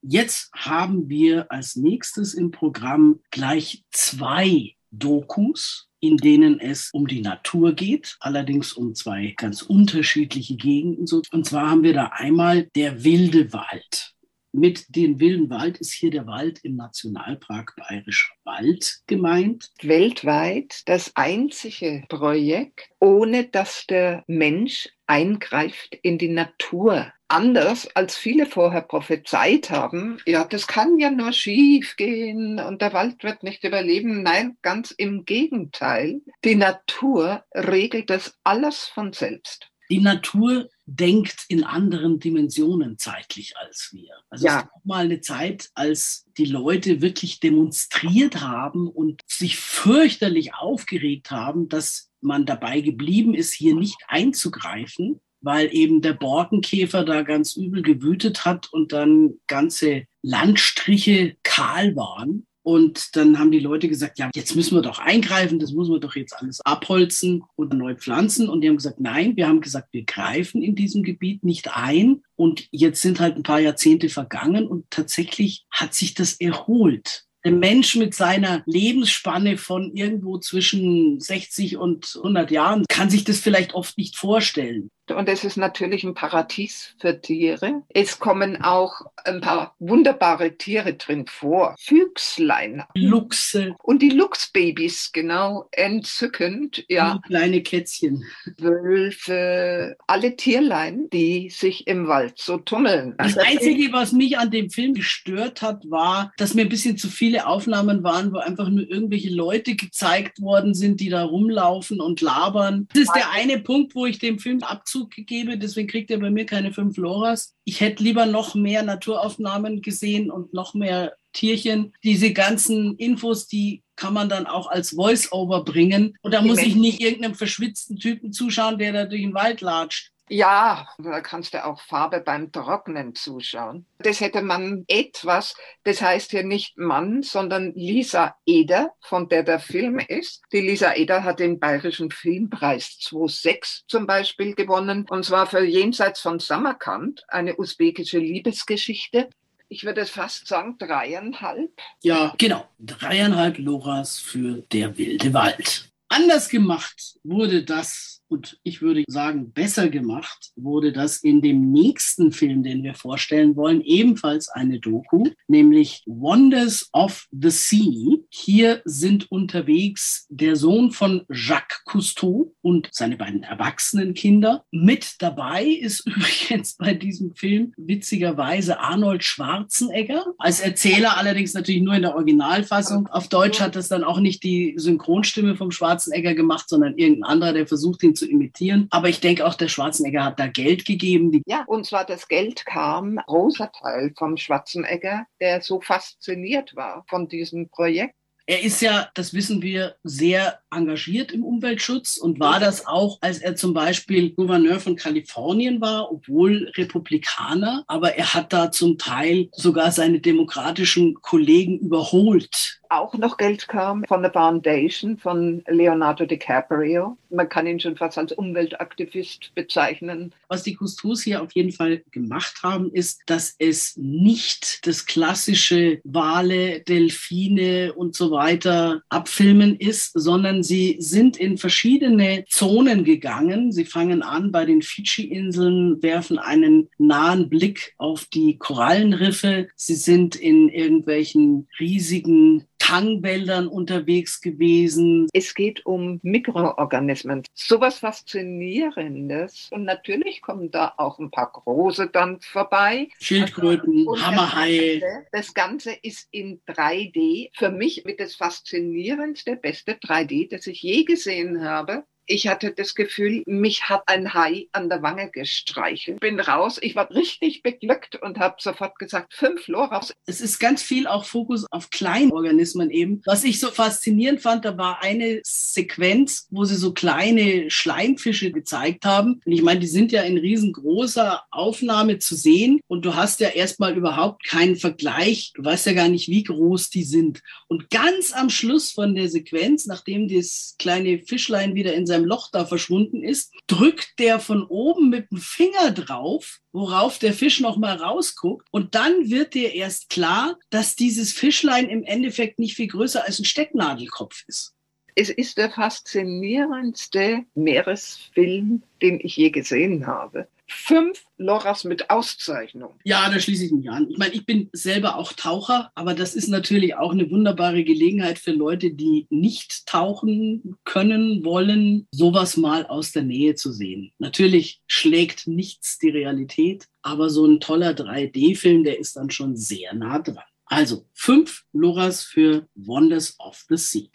Jetzt 0.00 0.52
haben 0.54 1.08
wir 1.08 1.50
als 1.50 1.74
nächstes 1.74 2.34
im 2.34 2.52
Programm 2.52 3.20
gleich 3.32 3.82
zwei 3.90 4.76
Dokus, 4.92 5.88
in 5.98 6.16
denen 6.18 6.60
es 6.60 6.90
um 6.92 7.08
die 7.08 7.20
Natur 7.22 7.72
geht, 7.72 8.16
allerdings 8.20 8.74
um 8.74 8.94
zwei 8.94 9.34
ganz 9.36 9.62
unterschiedliche 9.62 10.54
Gegenden. 10.54 11.06
Und 11.32 11.46
zwar 11.46 11.68
haben 11.68 11.82
wir 11.82 11.94
da 11.94 12.12
einmal 12.12 12.68
der 12.76 13.02
wilde 13.02 13.52
Wald 13.52 14.13
mit 14.54 14.94
dem 14.94 15.18
Wilden 15.18 15.50
Wald 15.50 15.78
ist 15.78 15.92
hier 15.92 16.10
der 16.10 16.26
Wald 16.26 16.60
im 16.62 16.76
Nationalpark 16.76 17.74
Bayerischer 17.76 18.32
Wald 18.44 19.00
gemeint. 19.06 19.70
Weltweit 19.82 20.82
das 20.86 21.12
einzige 21.16 22.04
Projekt, 22.08 22.88
ohne 23.00 23.44
dass 23.44 23.86
der 23.86 24.22
Mensch 24.28 24.88
eingreift 25.06 25.98
in 26.02 26.18
die 26.18 26.28
Natur. 26.28 27.12
Anders 27.26 27.88
als 27.96 28.16
viele 28.16 28.46
vorher 28.46 28.82
prophezeit 28.82 29.70
haben, 29.70 30.18
ja, 30.24 30.44
das 30.44 30.68
kann 30.68 30.98
ja 30.98 31.10
nur 31.10 31.32
schief 31.32 31.96
gehen 31.96 32.60
und 32.60 32.80
der 32.80 32.92
Wald 32.92 33.24
wird 33.24 33.42
nicht 33.42 33.64
überleben. 33.64 34.22
Nein, 34.22 34.56
ganz 34.62 34.92
im 34.92 35.24
Gegenteil. 35.24 36.20
Die 36.44 36.54
Natur 36.54 37.42
regelt 37.52 38.08
das 38.10 38.38
alles 38.44 38.84
von 38.84 39.12
selbst. 39.12 39.70
Die 39.94 40.00
Natur 40.00 40.68
denkt 40.86 41.44
in 41.46 41.62
anderen 41.62 42.18
Dimensionen 42.18 42.98
zeitlich 42.98 43.56
als 43.56 43.90
wir. 43.92 44.10
Also 44.28 44.46
ja. 44.46 44.56
es 44.56 44.62
gab 44.64 44.84
mal 44.84 45.04
eine 45.04 45.20
Zeit, 45.20 45.70
als 45.74 46.26
die 46.36 46.46
Leute 46.46 47.00
wirklich 47.00 47.38
demonstriert 47.38 48.40
haben 48.40 48.88
und 48.88 49.20
sich 49.28 49.56
fürchterlich 49.56 50.52
aufgeregt 50.52 51.30
haben, 51.30 51.68
dass 51.68 52.10
man 52.20 52.44
dabei 52.44 52.80
geblieben 52.80 53.34
ist, 53.34 53.52
hier 53.52 53.76
nicht 53.76 53.98
einzugreifen, 54.08 55.20
weil 55.40 55.72
eben 55.72 56.02
der 56.02 56.14
Borkenkäfer 56.14 57.04
da 57.04 57.22
ganz 57.22 57.54
übel 57.54 57.82
gewütet 57.82 58.44
hat 58.44 58.72
und 58.72 58.92
dann 58.92 59.34
ganze 59.46 60.06
Landstriche 60.22 61.36
kahl 61.44 61.94
waren. 61.94 62.48
Und 62.64 63.14
dann 63.14 63.38
haben 63.38 63.50
die 63.50 63.60
Leute 63.60 63.88
gesagt, 63.88 64.18
ja, 64.18 64.30
jetzt 64.34 64.56
müssen 64.56 64.74
wir 64.74 64.80
doch 64.80 64.98
eingreifen, 64.98 65.58
das 65.58 65.72
muss 65.72 65.90
man 65.90 66.00
doch 66.00 66.16
jetzt 66.16 66.32
alles 66.32 66.62
abholzen 66.62 67.44
und 67.56 67.74
neu 67.74 67.94
pflanzen. 67.94 68.48
Und 68.48 68.62
die 68.62 68.68
haben 68.68 68.76
gesagt, 68.76 69.00
nein, 69.00 69.36
wir 69.36 69.46
haben 69.46 69.60
gesagt, 69.60 69.88
wir 69.92 70.04
greifen 70.04 70.62
in 70.62 70.74
diesem 70.74 71.02
Gebiet 71.02 71.44
nicht 71.44 71.76
ein. 71.76 72.22
Und 72.36 72.66
jetzt 72.70 73.02
sind 73.02 73.20
halt 73.20 73.36
ein 73.36 73.42
paar 73.42 73.60
Jahrzehnte 73.60 74.08
vergangen 74.08 74.66
und 74.66 74.86
tatsächlich 74.88 75.66
hat 75.70 75.92
sich 75.92 76.14
das 76.14 76.40
erholt. 76.40 77.24
Der 77.44 77.52
Mensch 77.52 77.96
mit 77.96 78.14
seiner 78.14 78.62
Lebensspanne 78.64 79.58
von 79.58 79.94
irgendwo 79.94 80.38
zwischen 80.38 81.20
60 81.20 81.76
und 81.76 82.14
100 82.16 82.50
Jahren 82.50 82.84
kann 82.88 83.10
sich 83.10 83.24
das 83.24 83.40
vielleicht 83.40 83.74
oft 83.74 83.98
nicht 83.98 84.16
vorstellen. 84.16 84.90
Und 85.10 85.28
es 85.28 85.44
ist 85.44 85.56
natürlich 85.56 86.04
ein 86.04 86.14
Paradies 86.14 86.94
für 86.98 87.20
Tiere. 87.20 87.82
Es 87.88 88.18
kommen 88.18 88.62
auch 88.62 89.02
ein 89.24 89.40
paar 89.40 89.74
wunderbare 89.78 90.56
Tiere 90.56 90.94
drin 90.94 91.26
vor. 91.26 91.74
Füchslein. 91.78 92.84
Luchse. 92.94 93.76
Und 93.82 94.00
die 94.00 94.10
Luchsbabys, 94.10 95.10
genau, 95.12 95.68
entzückend. 95.72 96.84
Ja. 96.88 97.20
Kleine 97.26 97.62
Kätzchen. 97.62 98.24
Wölfe, 98.58 99.96
alle 100.06 100.36
Tierlein, 100.36 101.08
die 101.12 101.50
sich 101.50 101.86
im 101.86 102.08
Wald 102.08 102.38
so 102.38 102.56
tummeln. 102.58 103.14
Das 103.18 103.36
Einzige, 103.36 103.92
was 103.92 104.12
mich 104.12 104.38
an 104.38 104.50
dem 104.50 104.70
Film 104.70 104.94
gestört 104.94 105.62
hat, 105.62 105.82
war, 105.90 106.32
dass 106.38 106.54
mir 106.54 106.62
ein 106.62 106.68
bisschen 106.68 106.96
zu 106.96 107.08
viele 107.08 107.46
Aufnahmen 107.46 108.02
waren, 108.04 108.32
wo 108.32 108.38
einfach 108.38 108.68
nur 108.68 108.88
irgendwelche 108.88 109.30
Leute 109.30 109.74
gezeigt 109.74 110.40
worden 110.40 110.74
sind, 110.74 111.00
die 111.00 111.10
da 111.10 111.24
rumlaufen 111.24 112.00
und 112.00 112.20
labern. 112.20 112.88
Das 112.92 113.04
ist 113.04 113.14
der 113.14 113.30
eine 113.32 113.58
Punkt, 113.58 113.94
wo 113.94 114.06
ich 114.06 114.18
dem 114.18 114.38
Film 114.38 114.62
abzug 114.94 115.10
gebe. 115.26 115.58
Deswegen 115.58 115.88
kriegt 115.88 116.10
er 116.10 116.18
bei 116.18 116.30
mir 116.30 116.46
keine 116.46 116.72
fünf 116.72 116.96
Loras. 116.96 117.54
Ich 117.64 117.80
hätte 117.80 118.02
lieber 118.02 118.26
noch 118.26 118.54
mehr 118.54 118.82
Naturaufnahmen 118.82 119.82
gesehen 119.82 120.30
und 120.30 120.54
noch 120.54 120.74
mehr 120.74 121.14
Tierchen. 121.32 121.92
Diese 122.04 122.32
ganzen 122.32 122.96
Infos, 122.96 123.46
die 123.46 123.82
kann 123.96 124.14
man 124.14 124.28
dann 124.28 124.46
auch 124.46 124.68
als 124.68 124.90
Voice-Over 124.90 125.64
bringen. 125.64 126.16
Und 126.22 126.34
da 126.34 126.42
muss 126.42 126.58
ich 126.58 126.74
nicht 126.76 127.00
irgendeinem 127.00 127.34
verschwitzten 127.34 127.96
Typen 127.96 128.32
zuschauen, 128.32 128.78
der 128.78 128.92
da 128.92 129.04
durch 129.04 129.22
den 129.22 129.34
Wald 129.34 129.60
latscht. 129.60 130.10
Ja, 130.30 130.88
da 130.98 131.20
kannst 131.20 131.52
du 131.52 131.64
auch 131.64 131.80
Farbe 131.82 132.20
beim 132.20 132.50
Trocknen 132.50 133.14
zuschauen. 133.14 133.84
Das 133.98 134.20
hätte 134.20 134.40
man 134.40 134.84
etwas, 134.88 135.54
das 135.84 136.00
heißt 136.00 136.30
hier 136.30 136.44
nicht 136.44 136.78
Mann, 136.78 137.22
sondern 137.22 137.74
Lisa 137.74 138.34
Eder, 138.46 138.92
von 139.02 139.28
der 139.28 139.42
der 139.42 139.60
Film 139.60 139.98
ist. 139.98 140.42
Die 140.50 140.60
Lisa 140.60 140.94
Eder 140.94 141.24
hat 141.24 141.40
den 141.40 141.60
Bayerischen 141.60 142.10
Filmpreis 142.10 142.98
2006 143.00 143.84
zum 143.86 144.06
Beispiel 144.06 144.54
gewonnen, 144.54 145.06
und 145.10 145.24
zwar 145.26 145.46
für 145.46 145.62
Jenseits 145.62 146.20
von 146.20 146.38
Samarkand, 146.38 147.24
eine 147.28 147.56
usbekische 147.56 148.18
Liebesgeschichte. 148.18 149.28
Ich 149.68 149.84
würde 149.84 150.06
fast 150.06 150.46
sagen 150.46 150.76
dreieinhalb. 150.78 151.72
Ja, 152.02 152.34
genau. 152.38 152.66
Dreieinhalb 152.78 153.58
Loras 153.58 154.18
für 154.18 154.62
Der 154.72 154.96
wilde 154.96 155.34
Wald. 155.34 155.90
Anders 156.08 156.48
gemacht 156.48 157.18
wurde 157.24 157.64
das 157.64 158.13
und 158.34 158.58
ich 158.64 158.82
würde 158.82 159.04
sagen, 159.06 159.52
besser 159.52 159.88
gemacht 159.88 160.50
wurde 160.56 160.92
das 160.92 161.18
in 161.18 161.40
dem 161.40 161.70
nächsten 161.70 162.32
Film, 162.32 162.64
den 162.64 162.82
wir 162.82 162.94
vorstellen 162.94 163.54
wollen, 163.54 163.80
ebenfalls 163.80 164.48
eine 164.48 164.80
Doku, 164.80 165.28
nämlich 165.46 166.02
Wonders 166.04 166.90
of 166.92 167.28
the 167.30 167.50
Sea. 167.50 168.18
Hier 168.30 168.82
sind 168.84 169.30
unterwegs 169.30 170.26
der 170.30 170.56
Sohn 170.56 170.90
von 170.90 171.22
Jacques 171.30 171.84
Cousteau 171.84 172.52
und 172.60 172.88
seine 172.90 173.16
beiden 173.16 173.44
erwachsenen 173.44 174.14
Kinder. 174.14 174.64
Mit 174.72 175.14
dabei 175.20 175.64
ist 175.64 176.00
übrigens 176.06 176.74
bei 176.74 176.92
diesem 176.92 177.36
Film 177.36 177.72
witzigerweise 177.76 178.80
Arnold 178.80 179.22
Schwarzenegger, 179.22 180.24
als 180.38 180.58
Erzähler 180.58 181.18
allerdings 181.18 181.54
natürlich 181.54 181.82
nur 181.82 181.94
in 181.94 182.02
der 182.02 182.16
Originalfassung. 182.16 183.06
Auf 183.06 183.28
Deutsch 183.28 183.60
hat 183.60 183.76
das 183.76 183.86
dann 183.86 184.02
auch 184.02 184.18
nicht 184.18 184.42
die 184.42 184.74
Synchronstimme 184.76 185.54
vom 185.54 185.70
Schwarzenegger 185.70 186.34
gemacht, 186.34 186.68
sondern 186.68 186.98
irgendein 186.98 187.30
anderer, 187.30 187.52
der 187.52 187.68
versucht, 187.68 188.02
ihn 188.02 188.16
zu 188.16 188.23
imitieren. 188.26 188.88
Aber 188.90 189.08
ich 189.08 189.20
denke 189.20 189.46
auch, 189.46 189.54
der 189.54 189.68
Schwarzenegger 189.68 190.24
hat 190.24 190.38
da 190.38 190.46
Geld 190.46 190.84
gegeben. 190.84 191.42
Ja, 191.46 191.64
und 191.66 191.86
zwar 191.86 192.04
das 192.04 192.28
Geld 192.28 192.64
kam, 192.66 193.16
großer 193.26 193.70
Teil 193.72 194.12
vom 194.16 194.36
Schwarzenegger, 194.36 195.26
der 195.40 195.60
so 195.60 195.80
fasziniert 195.80 196.76
war 196.76 197.04
von 197.08 197.28
diesem 197.28 197.68
Projekt. 197.68 198.14
Er 198.46 198.62
ist 198.62 198.82
ja, 198.82 199.08
das 199.14 199.32
wissen 199.32 199.62
wir, 199.62 199.96
sehr 200.02 200.60
engagiert 200.70 201.32
im 201.32 201.44
Umweltschutz 201.44 202.18
und 202.18 202.38
war 202.40 202.60
das 202.60 202.86
auch, 202.86 203.16
als 203.22 203.38
er 203.38 203.56
zum 203.56 203.72
Beispiel 203.72 204.34
Gouverneur 204.34 204.80
von 204.80 204.96
Kalifornien 204.96 205.80
war, 205.80 206.12
obwohl 206.12 206.70
Republikaner. 206.76 207.84
Aber 207.86 208.16
er 208.16 208.34
hat 208.34 208.52
da 208.52 208.70
zum 208.70 208.98
Teil 208.98 209.48
sogar 209.52 209.92
seine 209.92 210.20
demokratischen 210.20 211.14
Kollegen 211.14 211.78
überholt 211.78 212.82
auch 212.88 213.14
noch 213.14 213.36
Geld 213.36 213.68
kam 213.68 214.04
von 214.04 214.22
der 214.22 214.32
Foundation 214.32 215.18
von 215.18 215.62
Leonardo 215.66 216.26
DiCaprio. 216.26 217.16
Man 217.30 217.48
kann 217.48 217.66
ihn 217.66 217.80
schon 217.80 217.96
fast 217.96 218.18
als 218.18 218.32
Umweltaktivist 218.32 219.54
bezeichnen. 219.54 220.32
Was 220.48 220.62
die 220.62 220.76
Cousteaus 220.76 221.22
hier 221.22 221.42
auf 221.42 221.52
jeden 221.52 221.72
Fall 221.72 222.02
gemacht 222.10 222.62
haben, 222.62 222.92
ist, 222.92 223.22
dass 223.26 223.54
es 223.58 223.96
nicht 223.96 224.86
das 224.86 225.06
klassische 225.06 226.00
Wale, 226.04 226.80
Delfine 226.80 227.92
und 227.94 228.14
so 228.14 228.30
weiter 228.30 229.02
abfilmen 229.08 229.76
ist, 229.76 230.12
sondern 230.14 230.62
sie 230.62 230.96
sind 231.00 231.36
in 231.36 231.58
verschiedene 231.58 232.44
Zonen 232.48 233.04
gegangen. 233.04 233.72
Sie 233.72 233.84
fangen 233.84 234.22
an 234.22 234.52
bei 234.52 234.64
den 234.64 234.82
Fidschi-Inseln, 234.82 236.02
werfen 236.02 236.38
einen 236.38 236.88
nahen 236.98 237.48
Blick 237.48 237.94
auf 237.98 238.26
die 238.26 238.58
Korallenriffe. 238.58 239.68
Sie 239.74 239.96
sind 239.96 240.36
in 240.36 240.68
irgendwelchen 240.68 241.68
riesigen 241.78 242.64
Tangbäldern 242.84 243.66
unterwegs 243.66 244.42
gewesen. 244.42 245.26
Es 245.32 245.54
geht 245.54 245.86
um 245.86 246.20
Mikroorganismen. 246.22 247.42
Sowas 247.54 248.00
Faszinierendes. 248.00 249.70
Und 249.72 249.84
natürlich 249.84 250.42
kommen 250.42 250.70
da 250.70 250.92
auch 250.98 251.18
ein 251.18 251.30
paar 251.30 251.50
große 251.50 252.08
dann 252.08 252.40
vorbei. 252.40 253.08
Schildkröten, 253.18 254.06
also, 254.06 254.22
Hammerhaie. 254.22 255.02
Das 255.32 255.54
Ganze 255.54 255.92
ist 256.02 256.28
in 256.30 256.60
3D. 256.68 257.48
Für 257.54 257.70
mich 257.70 258.04
mit 258.04 258.20
das 258.20 258.34
faszinierendste, 258.34 259.56
beste 259.56 259.92
3D, 259.92 260.50
das 260.50 260.66
ich 260.66 260.82
je 260.82 261.04
gesehen 261.04 261.64
habe 261.64 262.04
ich 262.26 262.48
hatte 262.48 262.72
das 262.72 262.94
Gefühl, 262.94 263.42
mich 263.46 263.88
hat 263.88 264.02
ein 264.06 264.34
Hai 264.34 264.68
an 264.72 264.88
der 264.88 265.02
Wange 265.02 265.30
gestreichelt. 265.30 266.20
Bin 266.20 266.40
raus, 266.40 266.78
ich 266.80 266.94
war 266.96 267.10
richtig 267.10 267.62
beglückt 267.62 268.16
und 268.16 268.38
habe 268.38 268.56
sofort 268.58 268.98
gesagt, 268.98 269.34
fünf 269.34 269.68
Loras. 269.68 270.12
Es 270.26 270.40
ist 270.40 270.58
ganz 270.58 270.82
viel 270.82 271.06
auch 271.06 271.24
Fokus 271.24 271.66
auf 271.70 271.90
Kleinorganismen 271.90 272.90
eben. 272.90 273.22
Was 273.26 273.44
ich 273.44 273.60
so 273.60 273.70
faszinierend 273.70 274.40
fand, 274.40 274.64
da 274.64 274.76
war 274.78 275.02
eine 275.02 275.40
Sequenz, 275.44 276.46
wo 276.50 276.64
sie 276.64 276.76
so 276.76 276.92
kleine 276.92 277.70
Schleimfische 277.70 278.50
gezeigt 278.52 279.04
haben. 279.04 279.40
Und 279.44 279.52
ich 279.52 279.62
meine, 279.62 279.80
die 279.80 279.86
sind 279.86 280.12
ja 280.12 280.22
in 280.22 280.38
riesengroßer 280.38 281.42
Aufnahme 281.50 282.18
zu 282.18 282.34
sehen 282.34 282.80
und 282.86 283.04
du 283.04 283.14
hast 283.14 283.40
ja 283.40 283.48
erstmal 283.48 283.96
überhaupt 283.96 284.44
keinen 284.44 284.76
Vergleich. 284.76 285.52
Du 285.54 285.64
weißt 285.64 285.86
ja 285.86 285.92
gar 285.92 286.08
nicht, 286.08 286.28
wie 286.28 286.44
groß 286.44 286.90
die 286.90 287.04
sind. 287.04 287.42
Und 287.68 287.90
ganz 287.90 288.32
am 288.32 288.50
Schluss 288.50 288.92
von 288.92 289.14
der 289.14 289.28
Sequenz, 289.28 289.86
nachdem 289.86 290.28
das 290.28 290.76
kleine 290.78 291.18
Fischlein 291.18 291.74
wieder 291.74 291.94
in 291.94 292.06
seinem 292.14 292.24
Loch 292.24 292.50
da 292.52 292.64
verschwunden 292.64 293.22
ist, 293.22 293.52
drückt 293.66 294.18
der 294.18 294.38
von 294.38 294.64
oben 294.64 295.10
mit 295.10 295.30
dem 295.30 295.38
Finger 295.38 295.90
drauf, 295.90 296.60
worauf 296.72 297.18
der 297.18 297.32
Fisch 297.32 297.60
noch 297.60 297.76
mal 297.76 297.96
rausguckt. 297.96 298.66
Und 298.70 298.94
dann 298.94 299.30
wird 299.30 299.54
dir 299.54 299.74
erst 299.74 300.10
klar, 300.10 300.58
dass 300.70 300.96
dieses 300.96 301.32
Fischlein 301.32 301.88
im 301.88 302.04
Endeffekt 302.04 302.58
nicht 302.58 302.76
viel 302.76 302.88
größer 302.88 303.24
als 303.24 303.38
ein 303.38 303.44
Stecknadelkopf 303.44 304.44
ist. 304.46 304.74
Es 305.16 305.30
ist 305.30 305.58
der 305.58 305.70
faszinierendste 305.70 307.44
Meeresfilm, 307.54 308.82
den 309.00 309.20
ich 309.20 309.36
je 309.36 309.50
gesehen 309.50 310.06
habe 310.06 310.48
fünf 310.74 311.24
Loras 311.36 311.84
mit 311.84 312.10
Auszeichnung. 312.10 312.94
Ja, 313.04 313.28
da 313.30 313.38
schließe 313.38 313.66
ich 313.66 313.72
mich 313.72 313.90
an. 313.90 314.08
Ich 314.10 314.18
meine, 314.18 314.34
ich 314.34 314.46
bin 314.46 314.68
selber 314.72 315.16
auch 315.16 315.32
Taucher, 315.32 315.90
aber 315.94 316.14
das 316.14 316.34
ist 316.34 316.48
natürlich 316.48 316.94
auch 316.96 317.12
eine 317.12 317.30
wunderbare 317.30 317.84
Gelegenheit 317.84 318.38
für 318.38 318.52
Leute, 318.52 318.92
die 318.92 319.26
nicht 319.30 319.86
tauchen 319.86 320.76
können, 320.84 321.44
wollen, 321.44 322.06
sowas 322.10 322.56
mal 322.56 322.86
aus 322.86 323.12
der 323.12 323.22
Nähe 323.22 323.54
zu 323.54 323.72
sehen. 323.72 324.12
Natürlich 324.18 324.82
schlägt 324.86 325.46
nichts 325.46 325.98
die 325.98 326.10
Realität, 326.10 326.86
aber 327.02 327.30
so 327.30 327.46
ein 327.46 327.60
toller 327.60 327.90
3D-Film, 327.90 328.84
der 328.84 328.98
ist 328.98 329.16
dann 329.16 329.30
schon 329.30 329.56
sehr 329.56 329.94
nah 329.94 330.18
dran. 330.18 330.44
Also 330.66 331.06
fünf 331.12 331.64
Loras 331.72 332.22
für 332.22 332.66
Wonders 332.74 333.38
of 333.38 333.64
the 333.68 333.76
Sea. 333.76 334.08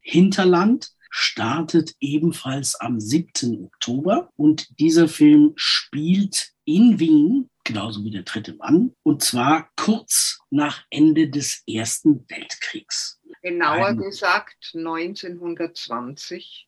Hinterland 0.00 0.92
startet 1.18 1.94
ebenfalls 1.98 2.74
am 2.74 3.00
7. 3.00 3.64
Oktober 3.64 4.30
und 4.36 4.78
dieser 4.78 5.08
Film 5.08 5.54
spielt 5.56 6.52
in 6.66 6.98
Wien, 6.98 7.48
genauso 7.64 8.04
wie 8.04 8.10
der 8.10 8.24
dritte 8.24 8.54
Mann, 8.56 8.94
und 9.02 9.22
zwar 9.22 9.70
kurz 9.76 10.40
nach 10.50 10.84
Ende 10.90 11.30
des 11.30 11.62
Ersten 11.66 12.28
Weltkriegs. 12.28 13.18
Genauer 13.40 13.86
Ein, 13.86 13.96
gesagt 13.96 14.72
1920 14.74 16.65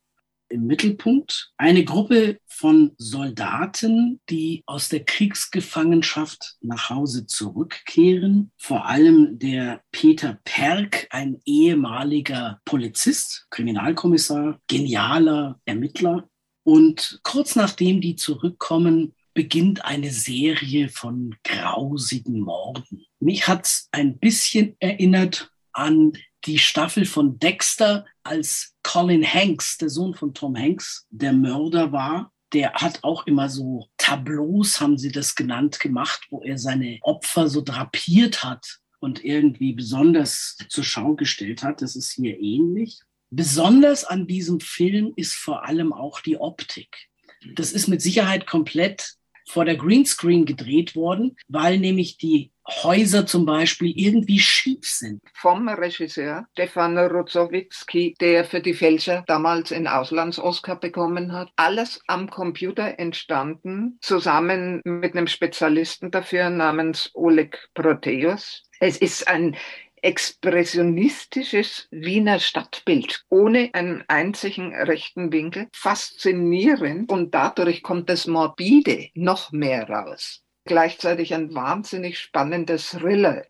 im 0.49 0.67
Mittelpunkt. 0.67 1.53
Eine 1.57 1.85
Gruppe 1.85 2.39
von 2.47 2.93
Soldaten, 2.99 4.21
die 4.29 4.63
aus 4.67 4.89
der 4.89 5.05
Kriegsgefangenschaft 5.05 6.57
nach 6.61 6.91
Hause 6.91 7.27
zurückkehren. 7.27 8.51
Vor 8.57 8.87
allem 8.87 9.39
der 9.39 9.83
Peter 9.93 10.39
Perk, 10.45 11.07
ein 11.11 11.41
ehemaliger 11.45 12.61
Polizist, 12.65 13.47
Kriminalkommissar, 13.51 14.61
genialer 14.67 15.61
Ermittler. 15.65 16.29
Und 16.65 17.21
kurz 17.23 17.57
nachdem 17.57 18.01
die 18.01 18.17
zurückkommen, 18.17 19.15
beginnt 19.35 19.85
eine 19.85 20.11
Serie 20.11 20.89
von 20.89 21.37
grausigen 21.45 22.41
Morden. 22.41 23.07
Mich 23.21 23.47
hat 23.47 23.67
es 23.67 23.89
ein 23.93 24.19
bisschen 24.19 24.75
erinnert 24.81 25.53
an 25.73 26.13
die 26.45 26.59
Staffel 26.59 27.05
von 27.05 27.39
Dexter, 27.39 28.07
als 28.23 28.75
Colin 28.83 29.25
Hanks, 29.25 29.79
der 29.79 29.89
Sohn 29.91 30.15
von 30.15 30.35
Tom 30.35 30.57
Hanks, 30.57 31.07
der 31.11 31.33
Mörder 31.33 31.93
war. 31.93 32.33
der 32.53 32.73
hat 32.73 33.05
auch 33.05 33.27
immer 33.27 33.51
so 33.51 33.89
Tableaus, 33.99 34.81
haben 34.81 34.97
sie 34.97 35.13
das 35.13 35.35
genannt, 35.35 35.81
gemacht, 35.81 36.27
wo 36.31 36.43
er 36.43 36.57
seine 36.57 36.99
Opfer 37.03 37.49
so 37.49 37.61
drapiert 37.61 38.43
hat 38.43 38.79
und 39.01 39.25
irgendwie 39.25 39.75
besonders 39.75 40.57
zur 40.69 40.85
Schau 40.85 41.15
gestellt 41.15 41.63
hat. 41.63 41.83
Das 41.83 41.95
ist 41.95 42.13
hier 42.13 42.39
ähnlich. 42.41 43.01
Besonders 43.31 44.05
an 44.05 44.27
diesem 44.27 44.61
Film 44.61 45.13
ist 45.17 45.35
vor 45.35 45.67
allem 45.67 45.93
auch 45.93 46.21
die 46.21 46.39
Optik. 46.39 47.09
Das 47.55 47.73
ist 47.73 47.87
mit 47.87 48.01
Sicherheit 48.01 48.47
komplett 48.47 49.15
vor 49.47 49.65
der 49.65 49.77
Greenscreen 49.77 50.45
gedreht 50.45 50.97
worden, 50.97 51.37
weil 51.49 51.79
nämlich 51.79 52.19
die 52.19 52.51
Häuser 52.69 53.27
zum 53.27 53.47
Beispiel 53.47 53.93
irgendwie 53.97 54.39
schief 54.39 54.87
sind. 54.87 55.23
Vom 55.33 55.69
Regisseur 55.69 56.47
Stefan 56.53 56.99
Rozowitzki, 56.99 58.15
der 58.21 58.45
für 58.45 58.61
die 58.61 58.75
Fälscher 58.75 59.25
damals 59.27 59.73
einen 59.73 59.87
Auslands-Oscar 59.87 60.77
bekommen 60.77 61.33
hat. 61.33 61.51
Alles 61.57 62.01
am 62.07 62.29
Computer 62.29 62.99
entstanden, 62.99 63.99
zusammen 64.01 64.81
mit 64.85 65.17
einem 65.17 65.27
Spezialisten 65.27 66.11
dafür 66.11 66.51
namens 66.51 67.11
Oleg 67.15 67.59
Proteus. 67.75 68.65
Es 68.81 68.99
ist 68.99 69.27
ein 69.27 69.57
expressionistisches 70.03 71.89
Wiener 71.91 72.39
Stadtbild 72.39 73.25
ohne 73.29 73.71
einen 73.73 74.05
einzigen 74.09 74.75
rechten 74.75 75.33
Winkel. 75.33 75.69
Faszinierend 75.75 77.11
und 77.11 77.35
dadurch 77.35 77.83
kommt 77.83 78.09
das 78.09 78.27
Morbide 78.27 79.09
noch 79.15 79.53
mehr 79.53 79.89
raus. 79.89 80.45
Gleichzeitig 80.69 81.33
ein 81.33 81.55
wahnsinnig 81.55 82.19
spannendes 82.19 82.91
Thriller. 82.91 83.47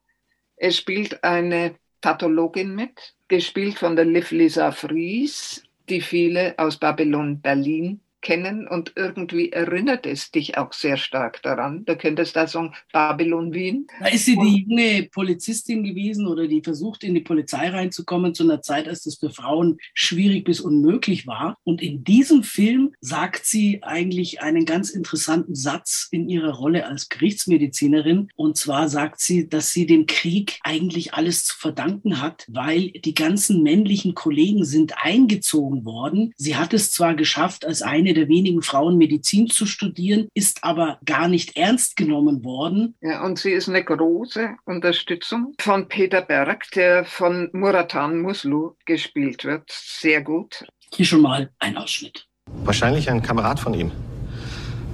Es 0.55 0.77
spielt 0.77 1.25
eine 1.25 1.75
Pathologin 2.01 2.77
mit, 2.77 3.17
gespielt 3.27 3.77
von 3.77 3.97
der 3.97 4.05
Liv 4.05 4.31
Lisa 4.31 4.71
Fries, 4.71 5.65
die 5.89 6.01
viele 6.01 6.55
aus 6.59 6.77
Babylon 6.77 7.41
Berlin 7.41 8.01
kennen 8.29 8.69
und 8.69 8.93
irgendwie 8.95 9.53
erinnert 9.53 10.05
es 10.05 10.31
dich 10.31 10.59
auch 10.59 10.75
sehr 10.75 10.99
stark 10.99 11.41
daran. 11.43 11.87
Du 11.87 11.97
könntest 11.97 12.37
da 12.37 12.47
sagen, 12.47 12.75
Babylon 12.93 13.55
Wien. 13.55 13.87
Da 14.01 14.09
ist 14.09 14.27
sie 14.27 14.37
die 14.37 14.67
junge 14.69 15.09
Polizistin 15.11 15.83
gewesen 15.83 16.27
oder 16.27 16.47
die 16.47 16.61
versucht, 16.61 17.05
in 17.05 17.15
die 17.15 17.23
Polizei 17.23 17.71
reinzukommen 17.71 18.35
zu 18.35 18.43
einer 18.43 18.61
Zeit, 18.61 18.87
als 18.87 19.05
das 19.05 19.15
für 19.15 19.31
Frauen 19.31 19.79
schwierig 19.95 20.45
bis 20.45 20.61
unmöglich 20.61 21.27
war. 21.27 21.57
Und 21.65 21.81
in 21.81 22.05
diesem 22.05 22.43
Film 22.43 22.93
sagt 23.01 23.47
sie 23.47 23.83
eigentlich 23.83 24.43
einen 24.43 24.67
ganz 24.67 24.91
interessanten 24.91 25.55
Satz 25.55 26.09
in 26.11 26.29
ihrer 26.29 26.53
Rolle 26.53 26.87
als 26.87 27.09
Gerichtsmedizinerin. 27.09 28.29
Und 28.37 28.59
zwar 28.59 28.91
sagt 28.91 29.21
sie, 29.21 29.49
dass 29.49 29.73
sie 29.73 29.87
dem 29.87 30.05
Krieg 30.05 30.59
eigentlich 30.65 31.15
alles 31.15 31.45
zu 31.45 31.57
verdanken 31.57 32.21
hat, 32.21 32.45
weil 32.49 32.91
die 32.91 33.15
ganzen 33.15 33.63
männlichen 33.63 34.15
Kollegen 34.15 34.67
sind 34.67 35.03
eingezogen 35.03 35.87
worden. 35.87 36.35
Sie 36.37 36.57
hat 36.57 36.75
es 36.75 36.91
zwar 36.91 37.15
geschafft, 37.15 37.65
als 37.65 37.81
eine 37.81 38.09
eine 38.09 38.18
der 38.19 38.29
wenigen 38.29 38.63
Frauen 38.63 38.99
Medizin 38.99 39.49
zu 39.49 39.65
studieren, 39.65 40.29
ist 40.35 40.65
aber 40.65 40.99
gar 41.05 41.29
nicht 41.29 41.57
ernst 41.57 41.97
genommen 41.97 42.45
worden. 42.45 42.95
Ja, 43.01 43.25
und 43.25 43.39
sie 43.39 43.53
ist 43.53 43.69
eine 43.69 43.85
große 43.85 44.57
Unterstützung 44.65 45.55
von 45.61 45.89
Peter 45.89 46.21
Berg, 46.23 46.71
der 46.75 47.05
von 47.05 47.49
Muratan 47.53 48.21
Muslu 48.21 48.73
gespielt 48.85 49.45
wird. 49.45 49.71
Sehr 49.71 50.23
gut. 50.23 50.65
Hier 50.95 51.07
schon 51.07 51.23
mal 51.23 51.51
ein 51.59 51.77
Ausschnitt. 51.77 52.27
Wahrscheinlich 52.65 53.09
ein 53.11 53.23
Kamerad 53.23 53.61
von 53.61 53.75
ihm. 53.75 53.93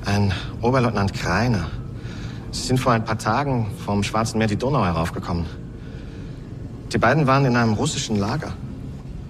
Ein 0.04 0.32
Oberleutnant 0.60 1.14
Kreiner. 1.14 1.70
Sie 2.50 2.66
sind 2.66 2.78
vor 2.78 2.92
ein 2.92 3.04
paar 3.04 3.18
Tagen 3.18 3.72
vom 3.84 4.02
Schwarzen 4.02 4.38
Meer 4.38 4.48
die 4.48 4.56
Donau 4.56 4.84
heraufgekommen. 4.84 5.46
Die 6.92 6.98
beiden 6.98 7.26
waren 7.26 7.44
in 7.46 7.56
einem 7.56 7.72
russischen 7.72 8.16
Lager. 8.16 8.52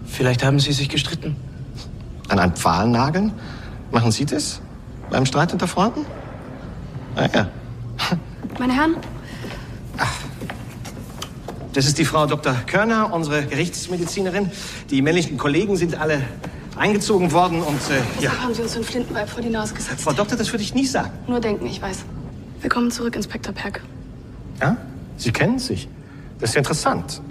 Vielleicht 0.05 0.45
haben 0.45 0.59
sie 0.59 0.73
sich 0.73 0.89
gestritten. 0.89 1.37
An 2.29 2.39
einen 2.39 2.55
Pfahl 2.55 2.89
nageln? 2.89 3.33
Machen 3.95 4.11
Sie 4.11 4.27
das? 4.27 4.61
Beim 5.09 5.25
Streit 5.25 5.53
unter 5.53 5.69
Freunden? 5.69 6.05
Ah 7.15 7.29
ja. 7.33 7.49
Meine 8.59 8.73
Herren? 8.73 8.97
Ach. 9.99 10.13
Das 11.73 11.87
ist 11.87 11.97
die 11.99 12.05
Frau 12.05 12.27
Dr. 12.27 12.55
Körner, 12.67 13.13
unsere 13.13 13.47
Gerichtsmedizinerin. 13.47 14.51
Die 14.91 15.01
männlichen 15.01 15.39
Kollegen 15.39 15.77
sind 15.77 15.95
alle 16.01 16.23
eingezogen 16.77 17.31
worden 17.31 17.63
und 17.63 17.79
äh, 17.89 18.23
ja. 18.23 18.33
Haben 18.43 18.53
Sie 18.53 18.63
uns 18.63 18.73
so 18.73 18.79
einen 18.79 18.85
Flintenweib 18.85 19.29
vor 19.29 19.41
die 19.41 19.49
Nase 19.49 19.75
gesetzt? 19.75 20.01
Frau 20.01 20.13
Doktor, 20.13 20.37
das 20.37 20.53
würde 20.53 20.65
ich 20.65 20.75
nie 20.75 20.87
sagen. 20.87 21.13
Nur 21.29 21.39
denken, 21.39 21.65
ich 21.67 21.81
weiß. 21.81 22.05
Willkommen 22.63 22.91
zurück, 22.91 23.15
Inspektor 23.15 23.55
Perk. 23.55 23.81
Ja? 24.61 24.77
Sie 25.19 25.31
kennen 25.31 25.61
sich. 25.61 25.89
Das 26.41 26.51
ist 26.51 26.55
ja 26.57 26.59
interessant. 26.59 27.23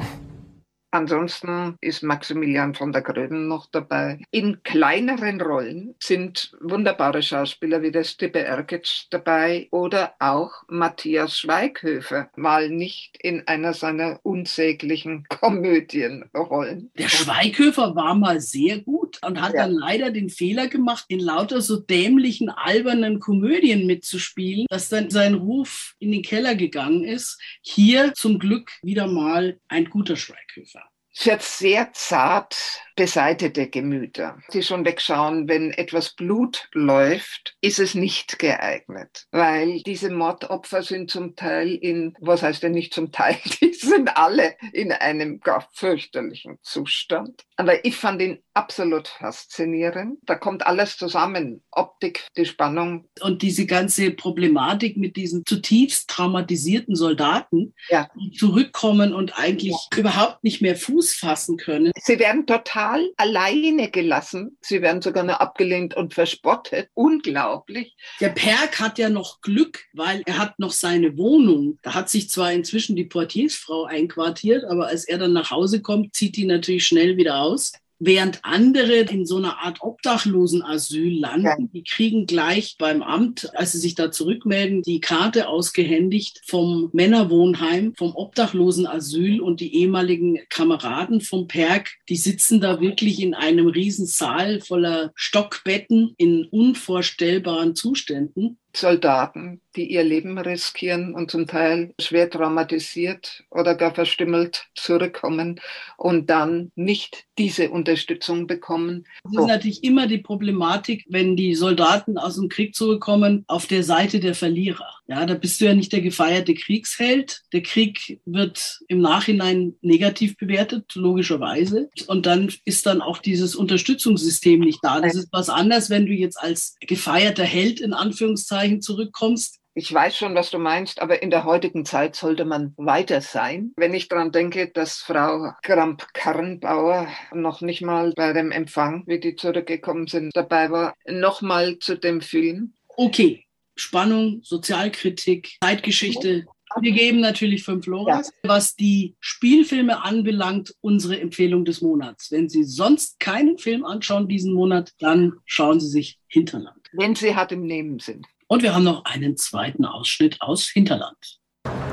Ansonsten 0.93 1.75
ist 1.81 2.03
Maximilian 2.03 2.75
von 2.75 2.91
der 2.91 3.01
Gröben 3.01 3.47
noch 3.47 3.65
dabei. 3.65 4.19
In 4.29 4.61
kleineren 4.61 5.41
Rollen 5.41 5.95
sind 5.97 6.55
wunderbare 6.61 7.23
Schauspieler 7.23 7.81
wie 7.81 7.89
der 7.89 8.03
Stippe 8.03 8.43
Ergetsch 8.43 9.07
dabei 9.09 9.69
oder 9.71 10.13
auch 10.19 10.51
Matthias 10.67 11.39
Schweighöfer, 11.39 12.29
mal 12.35 12.69
nicht 12.69 13.17
in 13.23 13.47
einer 13.47 13.73
seiner 13.73 14.19
unsäglichen 14.21 15.25
Komödienrollen. 15.29 16.91
Der 16.95 17.09
Schweighöfer 17.09 17.95
war 17.95 18.13
mal 18.13 18.39
sehr 18.39 18.77
gut 18.77 19.19
und 19.25 19.41
hat 19.41 19.55
ja. 19.55 19.63
dann 19.63 19.71
leider 19.71 20.11
den 20.11 20.29
Fehler 20.29 20.67
gemacht, 20.67 21.05
in 21.07 21.19
lauter 21.19 21.61
so 21.61 21.77
dämlichen, 21.77 22.49
albernen 22.49 23.19
Komödien 23.19 23.87
mitzuspielen, 23.87 24.67
dass 24.69 24.89
dann 24.89 25.09
sein 25.09 25.33
Ruf 25.33 25.95
in 25.97 26.11
den 26.11 26.21
Keller 26.21 26.53
gegangen 26.53 27.03
ist. 27.03 27.41
Hier 27.63 28.13
zum 28.13 28.37
Glück 28.37 28.69
wieder 28.83 29.07
mal 29.07 29.57
ein 29.69 29.85
guter 29.85 30.17
Schweighöfer. 30.17 30.82
Es 31.15 31.27
wird 31.27 31.43
sehr 31.43 31.93
zart 31.93 32.81
beseitete 32.95 33.67
Gemüter, 33.67 34.37
die 34.53 34.63
schon 34.63 34.85
wegschauen, 34.85 35.47
wenn 35.47 35.71
etwas 35.71 36.13
Blut 36.13 36.69
läuft, 36.73 37.55
ist 37.61 37.79
es 37.79 37.95
nicht 37.95 38.39
geeignet, 38.39 39.25
weil 39.31 39.81
diese 39.81 40.09
Mordopfer 40.09 40.83
sind 40.83 41.09
zum 41.09 41.35
Teil 41.35 41.73
in, 41.75 42.15
was 42.19 42.43
heißt 42.43 42.61
denn 42.63 42.73
nicht 42.73 42.93
zum 42.93 43.11
Teil, 43.11 43.37
die 43.61 43.73
sind 43.73 44.15
alle 44.17 44.55
in 44.71 44.91
einem 44.91 45.39
gar 45.39 45.67
fürchterlichen 45.73 46.59
Zustand. 46.61 47.43
Aber 47.55 47.85
ich 47.85 47.95
fand 47.95 48.21
ihn 48.21 48.39
absolut 48.53 49.07
faszinierend. 49.07 50.19
Da 50.23 50.35
kommt 50.35 50.65
alles 50.65 50.97
zusammen. 50.97 51.61
Optik, 51.71 52.27
die 52.35 52.45
Spannung. 52.45 53.07
Und 53.21 53.41
diese 53.41 53.65
ganze 53.67 54.11
Problematik 54.11 54.97
mit 54.97 55.15
diesen 55.15 55.45
zutiefst 55.45 56.09
traumatisierten 56.09 56.95
Soldaten, 56.95 57.73
ja. 57.89 58.09
die 58.15 58.31
zurückkommen 58.31 59.13
und 59.13 59.37
eigentlich 59.37 59.75
ja. 59.91 59.99
überhaupt 59.99 60.43
nicht 60.43 60.61
mehr 60.61 60.75
Fuß 60.75 61.13
fassen 61.13 61.57
können. 61.57 61.91
Sie 62.01 62.17
werden 62.19 62.45
total 62.47 62.82
total 62.83 63.11
alleine 63.17 63.89
gelassen. 63.89 64.57
Sie 64.61 64.81
werden 64.81 65.01
sogar 65.01 65.23
noch 65.23 65.39
abgelehnt 65.39 65.95
und 65.95 66.13
verspottet. 66.13 66.89
Unglaublich. 66.93 67.95
Der 68.19 68.29
Perk 68.29 68.79
hat 68.79 68.97
ja 68.97 69.09
noch 69.09 69.41
Glück, 69.41 69.85
weil 69.93 70.21
er 70.25 70.37
hat 70.37 70.59
noch 70.59 70.71
seine 70.71 71.17
Wohnung. 71.17 71.79
Da 71.81 71.93
hat 71.93 72.09
sich 72.09 72.29
zwar 72.29 72.51
inzwischen 72.51 72.95
die 72.95 73.05
Portiersfrau 73.05 73.85
einquartiert, 73.85 74.65
aber 74.65 74.87
als 74.87 75.05
er 75.05 75.17
dann 75.17 75.33
nach 75.33 75.51
Hause 75.51 75.81
kommt, 75.81 76.13
zieht 76.15 76.35
die 76.35 76.45
natürlich 76.45 76.85
schnell 76.85 77.17
wieder 77.17 77.41
aus 77.41 77.73
während 78.05 78.39
andere 78.43 79.01
in 79.01 79.25
so 79.25 79.37
einer 79.37 79.59
Art 79.59 79.81
Obdachlosenasyl 79.81 81.19
landen. 81.19 81.71
Die 81.71 81.83
kriegen 81.83 82.25
gleich 82.25 82.75
beim 82.77 83.01
Amt, 83.01 83.55
als 83.55 83.71
sie 83.71 83.79
sich 83.79 83.95
da 83.95 84.11
zurückmelden, 84.11 84.81
die 84.81 84.99
Karte 84.99 85.47
ausgehändigt 85.47 86.41
vom 86.45 86.89
Männerwohnheim, 86.93 87.93
vom 87.95 88.15
Obdachlosenasyl 88.15 89.41
und 89.41 89.59
die 89.59 89.75
ehemaligen 89.75 90.39
Kameraden 90.49 91.21
vom 91.21 91.47
Perk, 91.47 91.91
die 92.09 92.15
sitzen 92.15 92.61
da 92.61 92.81
wirklich 92.81 93.21
in 93.21 93.33
einem 93.33 93.67
riesen 93.67 94.05
Saal 94.05 94.59
voller 94.59 95.11
Stockbetten 95.15 96.13
in 96.17 96.45
unvorstellbaren 96.45 97.75
Zuständen. 97.75 98.57
Soldaten, 98.75 99.61
die 99.75 99.91
ihr 99.91 100.03
Leben 100.03 100.37
riskieren 100.37 101.13
und 101.13 101.31
zum 101.31 101.47
Teil 101.47 101.93
schwer 101.99 102.29
traumatisiert 102.29 103.43
oder 103.49 103.75
gar 103.75 103.93
verstümmelt 103.93 104.67
zurückkommen 104.75 105.59
und 105.97 106.29
dann 106.29 106.71
nicht 106.75 107.25
diese 107.37 107.69
Unterstützung 107.69 108.47
bekommen. 108.47 109.05
Das 109.23 109.43
ist 109.43 109.47
natürlich 109.47 109.83
immer 109.83 110.07
die 110.07 110.19
Problematik, 110.19 111.05
wenn 111.09 111.35
die 111.35 111.55
Soldaten 111.55 112.17
aus 112.17 112.35
dem 112.35 112.49
Krieg 112.49 112.75
zurückkommen, 112.75 113.43
auf 113.47 113.67
der 113.67 113.83
Seite 113.83 114.19
der 114.19 114.35
Verlierer. 114.35 114.89
Ja, 115.07 115.25
da 115.25 115.33
bist 115.33 115.59
du 115.59 115.65
ja 115.65 115.73
nicht 115.73 115.91
der 115.91 116.01
gefeierte 116.01 116.53
Kriegsheld. 116.53 117.41
Der 117.51 117.61
Krieg 117.61 118.21
wird 118.25 118.79
im 118.87 119.01
Nachhinein 119.01 119.75
negativ 119.81 120.37
bewertet, 120.37 120.93
logischerweise. 120.95 121.89
Und 122.07 122.25
dann 122.25 122.51
ist 122.65 122.85
dann 122.85 123.01
auch 123.01 123.17
dieses 123.17 123.55
Unterstützungssystem 123.55 124.59
nicht 124.61 124.79
da. 124.81 125.01
Das 125.01 125.15
ist 125.15 125.29
was 125.31 125.49
anderes, 125.49 125.89
wenn 125.89 126.05
du 126.05 126.13
jetzt 126.13 126.39
als 126.39 126.75
gefeierter 126.79 127.43
Held 127.43 127.81
in 127.81 127.93
Anführungszeichen 127.93 128.62
zurückkommst 128.81 129.59
ich 129.75 129.91
weiß 129.91 130.15
schon, 130.15 130.35
was 130.35 130.51
du 130.51 130.59
meinst, 130.59 131.01
aber 131.01 131.23
in 131.23 131.31
der 131.31 131.45
heutigen 131.45 131.83
Zeit 131.83 132.15
sollte 132.15 132.45
man 132.45 132.73
weiter 132.77 133.21
sein. 133.21 133.73
Wenn 133.75 133.95
ich 133.95 134.07
daran 134.07 134.31
denke, 134.31 134.67
dass 134.67 134.97
Frau 134.97 135.51
Kramp-Karrenbauer 135.63 137.07
noch 137.33 137.61
nicht 137.61 137.81
mal 137.81 138.13
bei 138.15 138.33
dem 138.33 138.51
Empfang, 138.51 139.03
wie 139.07 139.19
die 139.19 139.35
zurückgekommen 139.35 140.05
sind, 140.05 140.35
dabei 140.35 140.69
war, 140.69 140.93
nochmal 141.07 141.79
zu 141.79 141.97
dem 141.97 142.21
Film. 142.21 142.73
Okay, 142.87 143.45
Spannung, 143.75 144.41
Sozialkritik, 144.43 145.57
Zeitgeschichte. 145.63 146.45
Wir 146.79 146.91
geben 146.91 147.19
natürlich 147.19 147.63
fünf 147.63 147.87
Loras. 147.87 148.31
Ja. 148.43 148.49
Was 148.49 148.75
die 148.75 149.15
Spielfilme 149.19 150.03
anbelangt, 150.03 150.75
unsere 150.81 151.19
Empfehlung 151.19 151.65
des 151.65 151.81
Monats. 151.81 152.31
Wenn 152.31 152.47
Sie 152.47 152.63
sonst 152.63 153.19
keinen 153.19 153.57
Film 153.57 153.85
anschauen 153.85 154.27
diesen 154.27 154.53
Monat, 154.53 154.91
dann 154.99 155.33
schauen 155.45 155.79
Sie 155.79 155.89
sich 155.89 156.19
Hinterland. 156.27 156.77
Wenn 156.93 157.15
sie 157.15 157.35
hat 157.35 157.51
im 157.51 157.63
Nebensinn. 157.65 158.23
Und 158.47 158.63
wir 158.63 158.73
haben 158.73 158.83
noch 158.83 159.05
einen 159.05 159.37
zweiten 159.37 159.85
Ausschnitt 159.85 160.41
aus 160.41 160.67
Hinterland. 160.67 161.39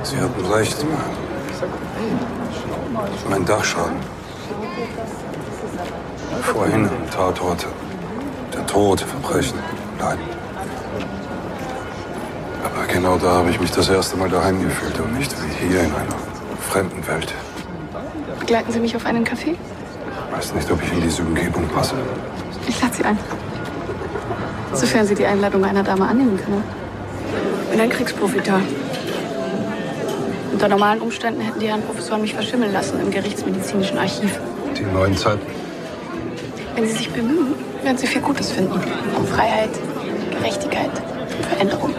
Sie 0.02 0.16
hatten 0.16 0.44
recht. 0.46 0.76
Mein 3.28 3.44
Dachschaden. 3.44 3.98
Vorhin 6.42 6.88
am 6.88 7.10
Tatort. 7.10 7.66
Der 8.52 8.66
Tod, 8.66 9.00
Verbrechen, 9.00 9.58
Leiden. 9.98 10.24
Aber 12.64 12.86
genau 12.92 13.16
da 13.16 13.32
habe 13.36 13.50
ich 13.50 13.60
mich 13.60 13.70
das 13.70 13.88
erste 13.88 14.16
Mal 14.16 14.28
daheim 14.28 14.60
gefühlt 14.62 14.98
und 15.00 15.16
nicht 15.16 15.32
wie 15.42 15.68
hier 15.68 15.80
in 15.80 15.94
einer 15.94 16.16
fremden 16.68 17.06
Welt. 17.06 17.32
Begleiten 18.38 18.72
Sie 18.72 18.80
mich 18.80 18.96
auf 18.96 19.06
einen 19.06 19.24
Kaffee? 19.24 19.52
Ich 19.52 20.36
weiß 20.36 20.54
nicht, 20.54 20.70
ob 20.70 20.82
ich 20.82 20.92
in 20.92 21.02
diese 21.02 21.22
Umgebung 21.22 21.68
passe. 21.68 21.94
Ich 22.66 22.80
lade 22.80 22.94
Sie 22.94 23.04
ein. 23.04 23.18
Sofern 24.72 25.06
Sie 25.06 25.14
die 25.14 25.26
Einladung 25.26 25.64
einer 25.64 25.82
Dame 25.82 26.06
annehmen 26.06 26.38
können. 26.38 26.62
Ich 27.64 27.70
bin 27.70 27.80
ein 27.80 27.90
Kriegsprofiteur. 27.90 28.60
Unter 30.52 30.68
normalen 30.68 31.00
Umständen 31.00 31.40
hätten 31.40 31.60
die 31.60 31.68
Herren 31.68 31.82
Professoren 31.82 32.20
mich 32.22 32.34
verschimmeln 32.34 32.72
lassen 32.72 33.00
im 33.00 33.10
gerichtsmedizinischen 33.10 33.98
Archiv. 33.98 34.38
Die 34.76 34.82
neuen 34.82 35.16
Zeiten. 35.16 35.46
Wenn 36.74 36.86
Sie 36.86 36.92
sich 36.92 37.10
bemühen, 37.10 37.54
werden 37.82 37.98
Sie 37.98 38.06
viel 38.06 38.20
Gutes 38.20 38.52
finden. 38.52 38.80
Um 39.16 39.26
Freiheit, 39.26 39.70
Gerechtigkeit 40.30 40.90
und 41.36 41.46
Veränderung. 41.46 41.94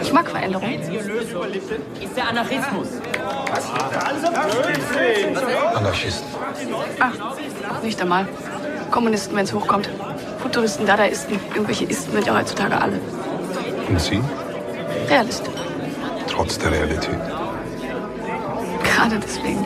Ich 0.00 0.12
mag 0.12 0.30
Veränderung. 0.30 0.70
Ist 0.72 2.16
der 2.16 2.28
Anarchismus. 2.28 2.88
Anarchisten. 5.74 6.26
Ach, 7.00 7.82
nicht 7.82 8.00
einmal. 8.00 8.28
Kommunisten, 8.90 9.36
wenn 9.36 9.44
es 9.44 9.52
hochkommt. 9.52 9.90
Futuristen, 10.38 10.86
Dadaisten, 10.86 11.38
irgendwelche 11.54 11.84
Isten 11.84 12.12
sind 12.12 12.26
ja 12.26 12.36
heutzutage 12.38 12.80
alle. 12.80 13.00
Und 13.88 14.00
Sie? 14.00 14.20
Realist. 15.08 15.42
Trotz 16.28 16.58
der 16.58 16.70
Realität. 16.72 17.18
Gerade 18.84 19.18
deswegen. 19.18 19.64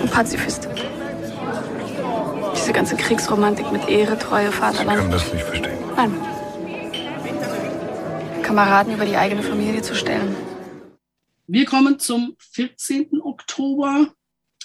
Und 0.00 0.10
Pazifist. 0.10 0.68
Diese 2.56 2.72
ganze 2.72 2.96
Kriegsromantik 2.96 3.70
mit 3.72 3.88
Ehre, 3.88 4.18
Treue, 4.18 4.50
Sie 4.50 4.58
können 4.58 4.74
Vaterland. 4.74 5.12
das 5.12 5.32
nicht 5.32 5.44
verstehen. 5.44 5.78
Nein. 5.96 6.12
Kameraden 8.42 8.94
über 8.94 9.04
die 9.04 9.16
eigene 9.16 9.42
Familie 9.42 9.82
zu 9.82 9.94
stellen. 9.94 10.34
Wir 11.46 11.66
kommen 11.66 11.98
zum 11.98 12.36
14. 12.38 13.20
Oktober. 13.22 14.06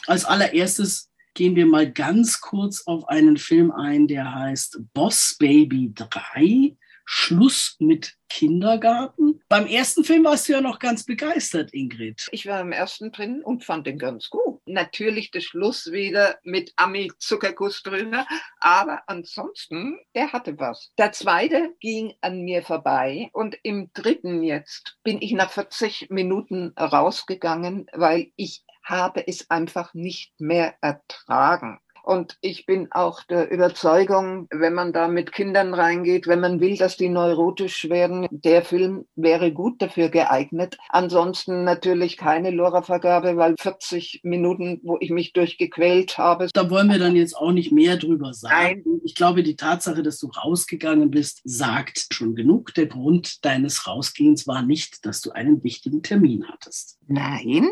Als 0.07 0.25
allererstes 0.25 1.09
gehen 1.35 1.55
wir 1.55 1.67
mal 1.67 1.91
ganz 1.91 2.41
kurz 2.41 2.87
auf 2.87 3.07
einen 3.07 3.37
Film 3.37 3.71
ein, 3.71 4.07
der 4.07 4.33
heißt 4.33 4.79
Boss 4.93 5.35
Baby 5.37 5.93
3. 5.93 6.75
Schluss 7.05 7.75
mit 7.79 8.15
Kindergarten. 8.29 9.39
Beim 9.47 9.67
ersten 9.67 10.03
Film 10.03 10.25
warst 10.25 10.49
du 10.49 10.53
ja 10.53 10.61
noch 10.61 10.79
ganz 10.79 11.05
begeistert, 11.05 11.73
Ingrid. 11.73 12.27
Ich 12.31 12.47
war 12.47 12.59
im 12.59 12.71
ersten 12.71 13.11
drin 13.11 13.41
und 13.43 13.63
fand 13.63 13.85
den 13.85 13.99
ganz 13.99 14.29
gut. 14.29 14.59
Natürlich 14.65 15.29
der 15.31 15.41
Schluss 15.41 15.91
wieder 15.91 16.39
mit 16.43 16.73
Ami-Zuckerguss 16.75 17.83
drüber, 17.83 18.25
aber 18.59 19.03
ansonsten, 19.05 19.99
er 20.13 20.33
hatte 20.33 20.59
was. 20.59 20.91
Der 20.97 21.11
zweite 21.11 21.75
ging 21.79 22.15
an 22.21 22.41
mir 22.41 22.63
vorbei 22.63 23.29
und 23.31 23.55
im 23.61 23.91
dritten 23.93 24.41
jetzt 24.43 24.97
bin 25.03 25.21
ich 25.21 25.31
nach 25.31 25.51
40 25.51 26.09
Minuten 26.09 26.73
rausgegangen, 26.77 27.85
weil 27.93 28.31
ich 28.35 28.64
habe 28.85 29.27
es 29.27 29.49
einfach 29.49 29.93
nicht 29.93 30.39
mehr 30.39 30.75
ertragen. 30.81 31.79
Und 32.05 32.37
ich 32.41 32.67
bin 32.67 32.91
auch 32.91 33.23
der 33.23 33.49
Überzeugung, 33.49 34.47
wenn 34.51 34.75
man 34.75 34.93
da 34.93 35.07
mit 35.07 35.31
Kindern 35.31 35.73
reingeht, 35.73 36.27
wenn 36.27 36.39
man 36.39 36.59
will, 36.59 36.77
dass 36.77 36.97
die 36.97 37.09
neurotisch 37.09 37.89
werden, 37.89 38.27
der 38.29 38.63
Film 38.63 39.05
wäre 39.15 39.51
gut 39.51 39.81
dafür 39.81 40.09
geeignet. 40.09 40.77
Ansonsten 40.89 41.63
natürlich 41.63 42.15
keine 42.15 42.51
Lora-Vergabe, 42.51 43.37
weil 43.37 43.55
40 43.59 44.21
Minuten, 44.23 44.81
wo 44.83 44.97
ich 44.99 45.09
mich 45.09 45.33
durchgequält 45.33 46.19
habe. 46.19 46.47
Da 46.53 46.69
wollen 46.69 46.91
wir 46.91 46.99
dann 46.99 47.15
jetzt 47.15 47.35
auch 47.35 47.51
nicht 47.51 47.71
mehr 47.71 47.97
drüber 47.97 48.35
sagen. 48.35 48.83
Nein. 48.85 49.01
Ich 49.03 49.15
glaube, 49.15 49.41
die 49.41 49.55
Tatsache, 49.55 50.03
dass 50.03 50.19
du 50.19 50.27
rausgegangen 50.27 51.09
bist, 51.09 51.41
sagt 51.43 52.07
schon 52.11 52.35
genug. 52.35 52.75
Der 52.75 52.85
Grund 52.85 53.43
deines 53.45 53.87
Rausgehens 53.87 54.45
war 54.45 54.61
nicht, 54.61 55.07
dass 55.07 55.21
du 55.21 55.31
einen 55.31 55.63
wichtigen 55.63 56.03
Termin 56.03 56.45
hattest. 56.47 56.99
Nein, 57.07 57.71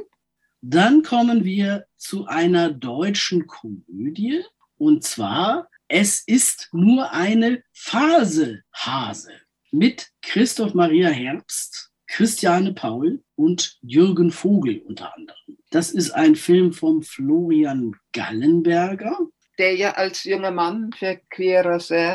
Dann 0.65 1.04
kommen 1.04 1.43
wir 1.43 1.88
zu 1.97 2.26
einer 2.26 2.71
deutschen 2.71 3.47
Komödie. 3.47 4.43
Und 4.78 5.04
zwar, 5.04 5.67
es 5.89 6.23
ist 6.26 6.69
nur 6.71 7.12
eine 7.12 7.62
Phase 7.73 8.63
Hase 8.71 9.34
mit 9.71 10.12
Christoph 10.21 10.73
Maria 10.73 11.10
Herbst, 11.10 11.91
Christiane 12.08 12.73
Paul 12.73 13.21
und 13.36 13.78
Jürgen 13.82 14.32
Vogel 14.32 14.80
unter 14.88 15.13
anderem. 15.13 15.58
Das 15.69 15.91
ist 15.91 16.12
ein 16.12 16.38
Film 16.38 16.71
vom 16.71 17.04
Florian 17.04 17.97
Gallenberger. 18.13 19.17
Der 19.57 19.75
ja 19.75 19.91
als 19.91 20.23
junger 20.23 20.51
Mann 20.51 20.91
für 20.97 21.19
Queer 21.29 21.63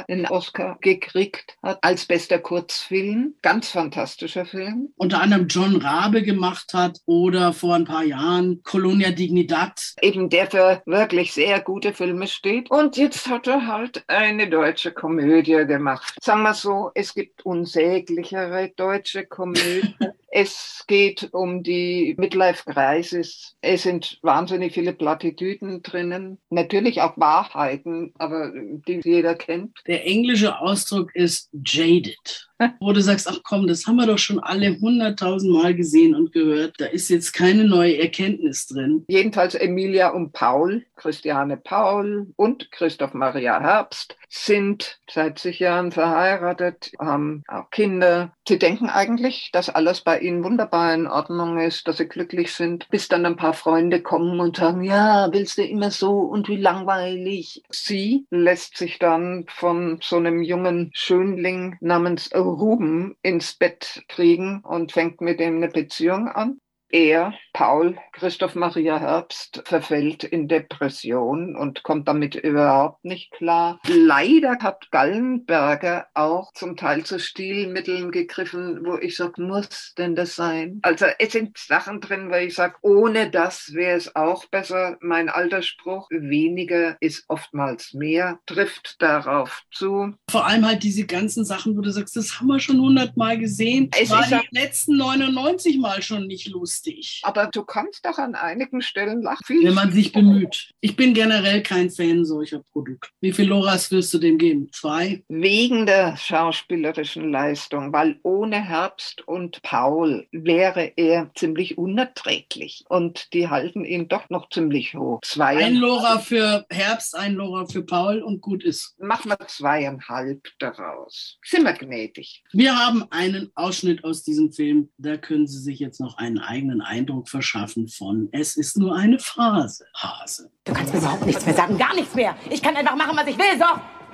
den 0.09 0.27
Oscar 0.27 0.79
gekriegt 0.81 1.57
hat, 1.63 1.79
als 1.83 2.07
bester 2.07 2.39
Kurzfilm. 2.39 3.35
Ganz 3.43 3.71
fantastischer 3.71 4.45
Film. 4.45 4.89
unter 4.97 5.21
anderem 5.21 5.47
John 5.49 5.77
Rabe 5.77 6.23
gemacht 6.23 6.75
hat 6.75 6.99
oder 7.07 7.53
vor 7.53 7.75
ein 7.75 7.85
paar 7.85 8.05
Jahren 8.05 8.63
Colonia 8.63 9.11
Dignidad. 9.11 9.95
Eben 10.03 10.29
der 10.29 10.51
für 10.51 10.83
wirklich 10.87 11.33
sehr 11.33 11.61
gute 11.61 11.93
Filme 11.93 12.27
steht. 12.27 12.71
Und 12.71 12.97
jetzt 12.97 13.29
hat 13.29 13.47
er 13.47 13.67
halt 13.67 14.05
eine 14.09 14.49
deutsche 14.49 14.93
Komödie 14.93 15.67
gemacht. 15.67 16.15
Sagen 16.23 16.43
wir 16.43 16.55
so, 16.55 16.91
es 16.95 17.15
gibt 17.15 17.45
unsäglichere 17.45 18.71
deutsche 18.77 19.27
Komödien. 19.27 19.95
Es 20.31 20.85
geht 20.87 21.29
um 21.33 21.63
die 21.63 22.15
Midlife 22.19 22.65
Crisis. 22.65 23.57
Es 23.61 23.83
sind 23.83 24.19
wahnsinnig 24.23 24.75
viele 24.75 24.93
Plattitüden 24.93 25.83
drinnen. 25.83 26.39
Natürlich 26.51 27.01
auch 27.01 27.17
Wahrheiten, 27.17 28.13
aber 28.19 28.53
die 28.55 29.01
jeder 29.03 29.35
kennt. 29.35 29.79
Der 29.87 30.07
englische 30.07 30.61
Ausdruck 30.61 31.15
ist 31.15 31.51
jaded. 31.53 32.49
Wo 32.81 32.93
du 32.93 33.01
sagst, 33.01 33.29
ach 33.29 33.41
komm, 33.45 33.67
das 33.67 33.87
haben 33.87 33.97
wir 33.97 34.07
doch 34.07 34.19
schon 34.19 34.41
alle 34.41 34.79
hunderttausend 34.81 35.53
Mal 35.53 35.75
gesehen 35.75 36.15
und 36.15 36.33
gehört. 36.33 36.75
Da 36.79 36.87
ist 36.87 37.09
jetzt 37.09 37.33
keine 37.33 37.65
neue 37.65 37.99
Erkenntnis 37.99 38.67
drin. 38.67 39.05
Jedenfalls 39.09 39.55
Emilia 39.55 40.09
und 40.09 40.33
Paul, 40.33 40.85
Christiane 40.97 41.57
Paul 41.57 42.33
und 42.37 42.71
Christoph 42.73 43.15
Maria 43.15 43.61
Herbst 43.61 44.17
sind 44.29 44.99
seit 45.11 45.39
zig 45.39 45.59
Jahren 45.59 45.93
verheiratet, 45.93 46.93
haben 46.99 47.45
auch 47.49 47.71
Kinder. 47.71 48.33
Sie 48.47 48.59
denken 48.59 48.89
eigentlich, 48.89 49.51
dass 49.53 49.71
alles 49.71 50.01
bei 50.03 50.18
ihnen 50.21 50.45
wunderbar 50.45 50.95
in 50.95 51.07
Ordnung 51.07 51.59
ist, 51.59 51.89
dass 51.89 51.99
sie 51.99 52.07
glücklich 52.07 52.53
sind, 52.53 52.89
bis 52.91 53.09
dann 53.09 53.27
ein 53.27 53.37
paar 53.37 53.55
Freunde 53.55 54.03
kommen 54.03 54.41
und 54.41 54.57
sagen, 54.57 54.83
ja, 54.83 55.29
willst 55.33 55.59
du 55.59 55.63
immer 55.63 55.91
so 55.91 56.19
und 56.21 56.49
wie 56.49 56.57
langweilig. 56.57 57.63
Sie 57.71 58.27
lässt 58.31 58.77
sich 58.77 58.99
dann 58.99 59.45
von 59.49 59.99
so 60.03 60.17
einem 60.17 60.43
jungen 60.43 60.91
Schönling 60.95 61.77
namens 61.81 62.31
Ruben 62.35 63.17
ins 63.23 63.55
Bett 63.55 64.03
kriegen 64.09 64.61
und 64.63 64.93
fängt 64.93 65.21
mit 65.21 65.41
ihm 65.41 65.57
eine 65.57 65.69
Beziehung 65.69 66.29
an. 66.29 66.61
Er, 66.91 67.35
Paul 67.53 67.99
Christoph 68.13 68.55
Maria 68.55 68.99
Herbst, 68.99 69.63
verfällt 69.67 70.25
in 70.25 70.49
Depression 70.49 71.55
und 71.55 71.83
kommt 71.83 72.09
damit 72.09 72.35
überhaupt 72.35 73.05
nicht 73.05 73.31
klar. 73.33 73.79
Leider 73.87 74.57
hat 74.61 74.91
Gallenberger 74.91 76.07
auch 76.15 76.51
zum 76.55 76.77
Teil 76.77 77.05
zu 77.05 77.19
Stilmitteln 77.19 78.11
gegriffen, 78.11 78.81
wo 78.85 78.97
ich 78.97 79.17
sage, 79.17 79.43
muss 79.43 79.93
denn 79.99 80.17
das 80.17 80.35
sein? 80.35 80.79
Also 80.83 81.07
es 81.19 81.33
sind 81.33 81.59
Sachen 81.59 82.01
drin, 82.01 82.31
wo 82.31 82.37
ich 82.37 82.55
sage, 82.55 82.77
ohne 82.81 83.31
das 83.31 83.75
wäre 83.75 83.97
es 83.97 84.17
auch 84.17 84.47
besser. 84.47 84.97
Mein 85.01 85.29
alter 85.29 85.63
Spruch, 85.63 86.09
weniger 86.11 86.97
ist 87.01 87.25
oftmals 87.29 87.93
mehr, 87.93 88.39
trifft 88.47 88.97
darauf 89.03 89.63
zu. 89.71 90.15
Vor 90.31 90.47
allem 90.47 90.67
halt 90.67 90.83
diese 90.83 91.05
ganzen 91.05 91.45
Sachen, 91.45 91.77
wo 91.77 91.83
du 91.83 91.91
sagst, 91.91 92.17
das 92.17 92.41
haben 92.41 92.47
wir 92.47 92.61
schon 92.61 92.81
hundertmal 92.81 93.39
gesehen. 93.39 93.91
Es 94.01 94.11
War 94.11 94.27
die 94.27 94.57
letzten 94.57 94.97
99 94.97 95.79
Mal 95.79 96.01
schon 96.03 96.27
nicht 96.27 96.49
lustig. 96.49 96.78
Aber 97.23 97.47
du 97.47 97.65
kannst 97.65 98.05
doch 98.05 98.19
an 98.19 98.35
einigen 98.35 98.83
Stellen 98.83 99.23
lachen. 99.23 99.45
Viel 99.45 99.65
Wenn 99.65 99.75
man 99.75 99.93
sich 99.93 100.13
bemüht. 100.13 100.71
Ich 100.81 100.97
bin 100.97 101.15
generell 101.15 101.63
kein 101.63 101.91
Fan 101.91 102.25
solcher 102.25 102.63
Produkte. 102.73 103.09
Wie 103.21 103.33
viel 103.33 103.49
Loras 103.49 103.91
wirst 103.91 104.13
du 104.15 104.19
dem 104.19 104.39
geben? 104.39 104.71
Zwei? 104.73 105.25
Wegen 105.29 105.87
der 105.87 106.17
schauspielerischen 106.17 107.31
Leistung, 107.31 107.93
weil 107.93 108.19
ohne 108.23 108.63
Herbst 108.63 109.27
und 109.27 109.63
Paul 109.63 110.27
wäre 110.33 110.93
er 110.97 111.31
ziemlich 111.35 111.79
unerträglich. 111.79 112.85
Und 112.89 113.33
die 113.33 113.49
halten 113.49 113.85
ihn 113.85 114.09
doch 114.09 114.31
noch 114.31 114.51
ziemlich 114.51 114.95
hoch. 114.95 115.21
Ein 115.23 115.29
Zwei, 115.29 115.69
Lora 115.71 116.19
für 116.19 116.67
Herbst, 116.71 117.17
ein 117.17 117.35
Lora 117.35 117.67
für 117.67 117.83
Paul 117.83 118.23
und 118.23 118.41
gut 118.41 118.65
ist. 118.65 118.95
machen 119.01 119.31
wir 119.31 119.39
zweieinhalb 119.47 120.47
daraus. 120.59 121.39
Sind 121.45 121.65
wir 121.65 121.73
gnädig. 121.73 122.43
Wir 122.53 122.77
haben 122.79 123.05
einen 123.11 123.51
Ausschnitt 123.55 124.05
aus 124.05 124.23
diesem 124.23 124.53
Film. 124.53 124.91
Da 124.99 125.17
können 125.17 125.47
Sie 125.47 125.59
sich 125.59 125.79
jetzt 125.79 126.01
noch 126.01 126.19
einen 126.19 126.39
eigenen 126.39 126.68
Eindruck 126.81 127.29
verschaffen 127.29 127.89
von 127.89 128.29
Es 128.33 128.57
ist 128.57 128.77
nur 128.77 128.97
eine 128.97 129.19
Phrase. 129.19 129.85
Hase. 129.95 130.51
Du 130.65 130.73
kannst 130.73 130.93
mir 130.93 131.01
überhaupt 131.01 131.27
nichts 131.27 131.45
mehr 131.45 131.55
sagen, 131.55 131.79
gar 131.79 131.95
nichts 131.95 132.15
mehr. 132.15 132.37
Ich 132.51 132.63
kann 132.63 132.77
einfach 132.77 132.97
machen, 132.97 133.17
was 133.17 133.27
ich 133.27 133.39
will, 133.39 133.59
so. 133.59 133.65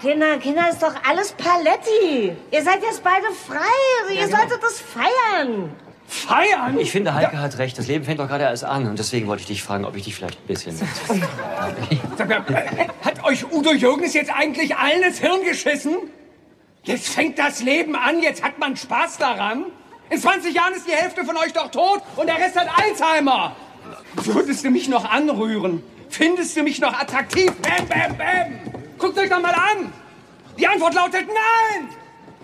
Kinder, 0.00 0.38
Kinder, 0.38 0.68
ist 0.68 0.82
doch 0.82 0.94
alles 1.08 1.32
Paletti. 1.32 2.32
Ihr 2.50 2.62
seid 2.62 2.82
jetzt 2.82 3.02
beide 3.02 3.26
frei. 3.46 3.58
Also 4.02 4.14
ihr 4.14 4.26
genau. 4.26 4.38
solltet 4.38 4.62
das 4.62 4.80
feiern. 4.80 5.70
Feiern? 6.06 6.78
Ich 6.78 6.90
finde, 6.90 7.14
Heike 7.14 7.38
hat 7.38 7.58
recht. 7.58 7.78
Das 7.78 7.86
Leben 7.86 8.04
fängt 8.04 8.20
doch 8.20 8.28
gerade 8.28 8.44
erst 8.44 8.64
an. 8.64 8.86
Und 8.86 8.98
deswegen 8.98 9.26
wollte 9.26 9.42
ich 9.42 9.46
dich 9.46 9.62
fragen, 9.62 9.84
ob 9.84 9.96
ich 9.96 10.04
dich 10.04 10.14
vielleicht 10.14 10.38
ein 10.40 10.46
bisschen... 10.46 10.76
Sag 12.18 12.28
mal, 12.28 12.44
hat 13.02 13.24
euch 13.24 13.50
Udo 13.52 13.72
Jürgens 13.72 14.14
jetzt 14.14 14.32
eigentlich 14.32 14.76
allen 14.76 15.02
ins 15.02 15.18
Hirn 15.18 15.42
geschissen? 15.44 15.96
Jetzt 16.82 17.08
fängt 17.08 17.38
das 17.38 17.62
Leben 17.62 17.96
an, 17.96 18.22
jetzt 18.22 18.42
hat 18.42 18.58
man 18.58 18.76
Spaß 18.76 19.16
daran. 19.16 19.66
In 20.14 20.20
20 20.20 20.54
Jahren 20.54 20.74
ist 20.74 20.86
die 20.86 20.92
Hälfte 20.92 21.24
von 21.24 21.36
euch 21.36 21.52
doch 21.52 21.72
tot 21.72 22.00
und 22.14 22.28
der 22.28 22.36
Rest 22.36 22.54
hat 22.54 22.68
Alzheimer. 22.78 23.56
Würdest 24.14 24.64
du 24.64 24.70
mich 24.70 24.88
noch 24.88 25.10
anrühren? 25.10 25.82
Findest 26.08 26.56
du 26.56 26.62
mich 26.62 26.80
noch 26.80 26.96
attraktiv? 26.96 27.50
Bam, 27.60 27.88
bam, 27.88 28.16
bam. 28.16 28.60
Guckt 28.96 29.18
euch 29.18 29.28
doch 29.28 29.40
mal 29.40 29.52
an. 29.52 29.92
Die 30.56 30.68
Antwort 30.68 30.94
lautet 30.94 31.26
nein. 31.26 31.88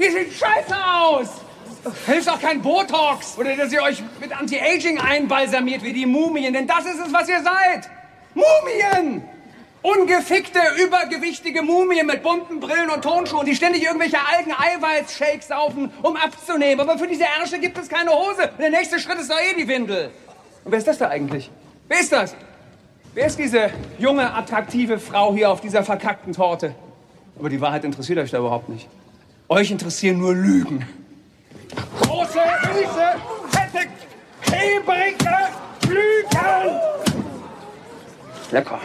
Ihr 0.00 0.10
seht 0.10 0.32
scheiße 0.32 0.74
aus. 0.84 1.28
Hilft 2.06 2.28
auch 2.28 2.40
kein 2.40 2.60
Botox 2.60 3.38
oder 3.38 3.54
dass 3.56 3.72
ihr 3.72 3.82
euch 3.82 4.02
mit 4.20 4.36
Anti-Aging 4.36 4.98
einbalsamiert 4.98 5.84
wie 5.84 5.92
die 5.92 6.06
Mumien, 6.06 6.52
denn 6.52 6.66
das 6.66 6.86
ist 6.86 6.98
es, 6.98 7.12
was 7.12 7.28
ihr 7.28 7.40
seid. 7.40 7.88
Mumien! 8.34 9.22
Ungefickte, 9.82 10.60
übergewichtige 10.82 11.62
Mumien 11.62 12.06
mit 12.06 12.22
bunten 12.22 12.60
Brillen 12.60 12.90
und 12.90 13.02
Tonschuhen, 13.02 13.46
die 13.46 13.54
ständig 13.54 13.82
irgendwelche 13.82 14.18
alten 14.18 14.52
Eiweißshakes 14.52 15.48
saufen, 15.48 15.90
um 16.02 16.16
abzunehmen. 16.16 16.80
Aber 16.80 16.98
für 16.98 17.06
diese 17.06 17.24
Ärsche 17.40 17.58
gibt 17.58 17.78
es 17.78 17.88
keine 17.88 18.10
Hose. 18.10 18.50
Und 18.50 18.60
der 18.60 18.70
nächste 18.70 18.98
Schritt 18.98 19.18
ist 19.18 19.30
doch 19.30 19.38
eh 19.38 19.56
die 19.56 19.66
Windel. 19.66 20.10
Und 20.64 20.72
wer 20.72 20.78
ist 20.78 20.86
das 20.86 20.98
da 20.98 21.08
eigentlich? 21.08 21.50
Wer 21.88 22.00
ist 22.00 22.12
das? 22.12 22.34
Wer 23.14 23.26
ist 23.26 23.38
diese 23.38 23.70
junge, 23.98 24.34
attraktive 24.34 24.98
Frau 24.98 25.34
hier 25.34 25.50
auf 25.50 25.62
dieser 25.62 25.82
verkackten 25.82 26.34
Torte? 26.34 26.74
Aber 27.38 27.48
die 27.48 27.60
Wahrheit 27.60 27.84
interessiert 27.84 28.18
euch 28.18 28.30
da 28.30 28.38
überhaupt 28.38 28.68
nicht. 28.68 28.86
Euch 29.48 29.70
interessieren 29.70 30.18
nur 30.18 30.34
Lügen. 30.34 30.86
Große, 32.02 32.38
süße, 32.74 33.14
fette, 33.50 33.88
klebrige 34.42 35.36
Lügen! 35.88 36.80
Lecker. 38.50 38.78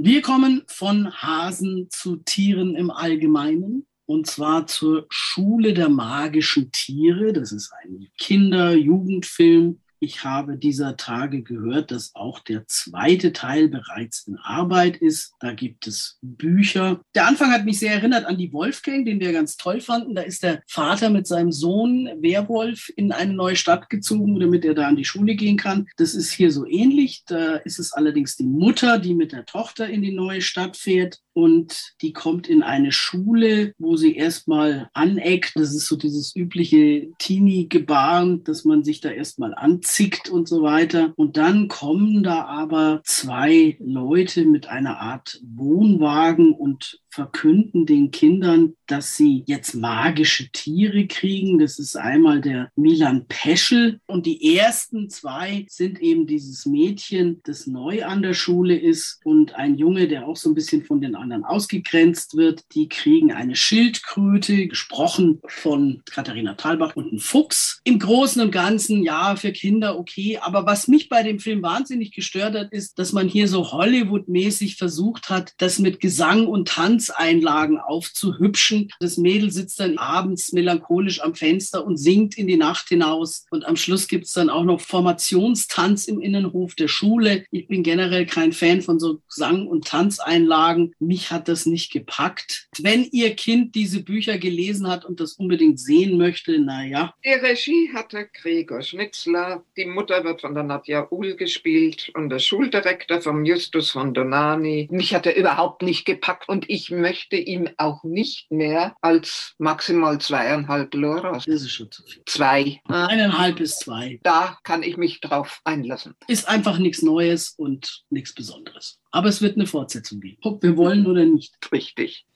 Wir 0.00 0.22
kommen 0.22 0.62
von 0.68 1.12
Hasen 1.12 1.88
zu 1.90 2.18
Tieren 2.18 2.76
im 2.76 2.92
Allgemeinen. 2.92 3.84
Und 4.06 4.28
zwar 4.28 4.68
zur 4.68 5.06
Schule 5.08 5.74
der 5.74 5.88
magischen 5.88 6.70
Tiere. 6.70 7.32
Das 7.32 7.50
ist 7.50 7.72
ein 7.82 8.06
Kinder-Jugendfilm. 8.16 9.80
Ich 10.00 10.24
habe 10.24 10.56
dieser 10.56 10.96
Tage 10.96 11.42
gehört, 11.42 11.90
dass 11.90 12.14
auch 12.14 12.38
der 12.38 12.66
zweite 12.66 13.32
Teil 13.32 13.68
bereits 13.68 14.26
in 14.28 14.36
Arbeit 14.36 14.96
ist. 14.98 15.32
Da 15.40 15.52
gibt 15.52 15.86
es 15.86 16.18
Bücher. 16.22 17.00
Der 17.14 17.26
Anfang 17.26 17.50
hat 17.50 17.64
mich 17.64 17.80
sehr 17.80 17.92
erinnert 17.92 18.24
an 18.24 18.38
die 18.38 18.52
Wolfgang, 18.52 19.04
den 19.04 19.18
wir 19.18 19.32
ganz 19.32 19.56
toll 19.56 19.80
fanden. 19.80 20.14
Da 20.14 20.22
ist 20.22 20.42
der 20.44 20.62
Vater 20.68 21.10
mit 21.10 21.26
seinem 21.26 21.50
Sohn 21.50 22.08
Werwolf 22.20 22.90
in 22.96 23.10
eine 23.10 23.34
neue 23.34 23.56
Stadt 23.56 23.90
gezogen, 23.90 24.38
damit 24.38 24.64
er 24.64 24.74
da 24.74 24.86
an 24.86 24.96
die 24.96 25.04
Schule 25.04 25.34
gehen 25.34 25.56
kann. 25.56 25.88
Das 25.96 26.14
ist 26.14 26.30
hier 26.30 26.52
so 26.52 26.64
ähnlich. 26.64 27.24
Da 27.26 27.56
ist 27.56 27.80
es 27.80 27.92
allerdings 27.92 28.36
die 28.36 28.46
Mutter, 28.46 28.98
die 28.98 29.14
mit 29.14 29.32
der 29.32 29.46
Tochter 29.46 29.88
in 29.88 30.02
die 30.02 30.12
neue 30.12 30.42
Stadt 30.42 30.76
fährt 30.76 31.20
und 31.38 31.94
die 32.02 32.12
kommt 32.12 32.48
in 32.48 32.64
eine 32.64 32.90
Schule, 32.90 33.72
wo 33.78 33.96
sie 33.96 34.16
erstmal 34.16 34.90
aneckt. 34.92 35.52
Das 35.54 35.72
ist 35.72 35.86
so 35.86 35.94
dieses 35.94 36.34
übliche 36.34 37.12
Teenie-Gebaren, 37.18 38.42
dass 38.42 38.64
man 38.64 38.82
sich 38.82 39.00
da 39.00 39.10
erstmal 39.10 39.54
anzickt 39.54 40.28
und 40.28 40.48
so 40.48 40.62
weiter. 40.62 41.12
Und 41.14 41.36
dann 41.36 41.68
kommen 41.68 42.24
da 42.24 42.44
aber 42.46 43.02
zwei 43.04 43.76
Leute 43.78 44.46
mit 44.46 44.66
einer 44.66 44.98
Art 44.98 45.40
Wohnwagen 45.44 46.54
und 46.54 46.98
verkünden 47.10 47.86
den 47.86 48.10
Kindern, 48.10 48.74
dass 48.86 49.16
sie 49.16 49.42
jetzt 49.46 49.74
magische 49.74 50.50
Tiere 50.52 51.06
kriegen. 51.06 51.58
Das 51.58 51.78
ist 51.78 51.96
einmal 51.96 52.40
der 52.40 52.70
Milan 52.76 53.26
Peschel 53.28 54.00
und 54.06 54.26
die 54.26 54.56
ersten 54.56 55.08
zwei 55.08 55.66
sind 55.68 56.00
eben 56.00 56.26
dieses 56.26 56.66
Mädchen, 56.66 57.40
das 57.44 57.66
neu 57.66 58.04
an 58.04 58.22
der 58.22 58.34
Schule 58.34 58.78
ist 58.78 59.20
und 59.24 59.54
ein 59.54 59.76
Junge, 59.76 60.08
der 60.08 60.26
auch 60.28 60.36
so 60.36 60.50
ein 60.50 60.54
bisschen 60.54 60.84
von 60.84 61.00
den 61.00 61.14
anderen 61.14 61.27
ausgegrenzt 61.44 62.36
wird. 62.36 62.64
Die 62.74 62.88
kriegen 62.88 63.32
eine 63.32 63.56
Schildkröte, 63.56 64.66
gesprochen 64.66 65.40
von 65.46 66.02
Katharina 66.10 66.54
Thalbach 66.54 66.96
und 66.96 67.12
ein 67.12 67.18
Fuchs. 67.18 67.80
Im 67.84 67.98
Großen 67.98 68.42
und 68.42 68.50
Ganzen, 68.50 69.02
ja, 69.02 69.36
für 69.36 69.52
Kinder 69.52 69.98
okay. 69.98 70.38
Aber 70.38 70.66
was 70.66 70.88
mich 70.88 71.08
bei 71.08 71.22
dem 71.22 71.38
Film 71.38 71.62
wahnsinnig 71.62 72.12
gestört 72.12 72.54
hat, 72.54 72.72
ist, 72.72 72.98
dass 72.98 73.12
man 73.12 73.28
hier 73.28 73.48
so 73.48 73.72
Hollywood-mäßig 73.72 74.76
versucht 74.76 75.30
hat, 75.30 75.54
das 75.58 75.78
mit 75.78 76.00
Gesang 76.00 76.46
und 76.46 76.68
Tanzeinlagen 76.68 77.78
aufzuhübschen. 77.78 78.90
Das 79.00 79.16
Mädel 79.16 79.50
sitzt 79.50 79.80
dann 79.80 79.98
abends 79.98 80.52
melancholisch 80.52 81.20
am 81.20 81.34
Fenster 81.34 81.84
und 81.84 81.96
singt 81.96 82.36
in 82.36 82.46
die 82.46 82.56
Nacht 82.56 82.88
hinaus. 82.88 83.46
Und 83.50 83.66
am 83.66 83.76
Schluss 83.76 84.08
gibt 84.08 84.26
es 84.26 84.32
dann 84.32 84.50
auch 84.50 84.64
noch 84.64 84.80
Formationstanz 84.80 86.06
im 86.06 86.20
Innenhof 86.20 86.74
der 86.74 86.88
Schule. 86.88 87.44
Ich 87.50 87.68
bin 87.68 87.82
generell 87.82 88.26
kein 88.26 88.52
Fan 88.52 88.82
von 88.82 88.98
so 88.98 89.20
Gesang- 89.28 89.66
und 89.66 89.86
Tanzeinlagen. 89.86 90.94
Mich 90.98 91.17
hat 91.30 91.48
das 91.48 91.66
nicht 91.66 91.92
gepackt. 91.92 92.68
Wenn 92.78 93.04
Ihr 93.04 93.34
Kind 93.36 93.74
diese 93.74 94.02
Bücher 94.02 94.38
gelesen 94.38 94.88
hat 94.88 95.04
und 95.04 95.20
das 95.20 95.34
unbedingt 95.34 95.80
sehen 95.80 96.16
möchte, 96.16 96.58
naja. 96.58 97.14
Die 97.24 97.30
Regie 97.30 97.90
hatte 97.92 98.28
Gregor 98.32 98.82
Schnitzler. 98.82 99.64
Die 99.76 99.84
Mutter 99.84 100.24
wird 100.24 100.40
von 100.40 100.54
der 100.54 100.64
Nadja 100.64 101.06
Uhl 101.10 101.36
gespielt 101.36 102.10
und 102.14 102.30
der 102.30 102.38
Schuldirektor 102.38 103.20
vom 103.20 103.44
Justus 103.44 103.90
von 103.90 104.14
Donani. 104.14 104.88
Mich 104.90 105.14
hat 105.14 105.26
er 105.26 105.36
überhaupt 105.36 105.82
nicht 105.82 106.04
gepackt 106.04 106.48
und 106.48 106.68
ich 106.68 106.90
möchte 106.90 107.36
ihm 107.36 107.68
auch 107.76 108.04
nicht 108.04 108.50
mehr 108.50 108.94
als 109.00 109.54
maximal 109.58 110.20
zweieinhalb 110.20 110.94
Loras. 110.94 111.44
Das 111.44 111.62
ist 111.62 111.72
schon 111.72 111.90
zu 111.90 112.02
viel. 112.04 112.22
Zwei. 112.26 112.80
Eineinhalb 112.84 113.56
bis 113.56 113.76
zwei. 113.78 114.20
Da 114.22 114.58
kann 114.62 114.82
ich 114.82 114.96
mich 114.96 115.20
drauf 115.20 115.60
einlassen. 115.64 116.14
Ist 116.26 116.48
einfach 116.48 116.78
nichts 116.78 117.02
Neues 117.02 117.54
und 117.56 118.04
nichts 118.10 118.34
Besonderes. 118.34 119.00
Aber 119.10 119.28
es 119.28 119.40
wird 119.40 119.56
eine 119.56 119.66
Fortsetzung 119.66 120.20
geben. 120.20 120.38
Ob 120.42 120.62
wir 120.62 120.76
wollen 120.76 121.06
oder 121.06 121.24
nicht. 121.24 121.56
Richtig. 121.72 122.26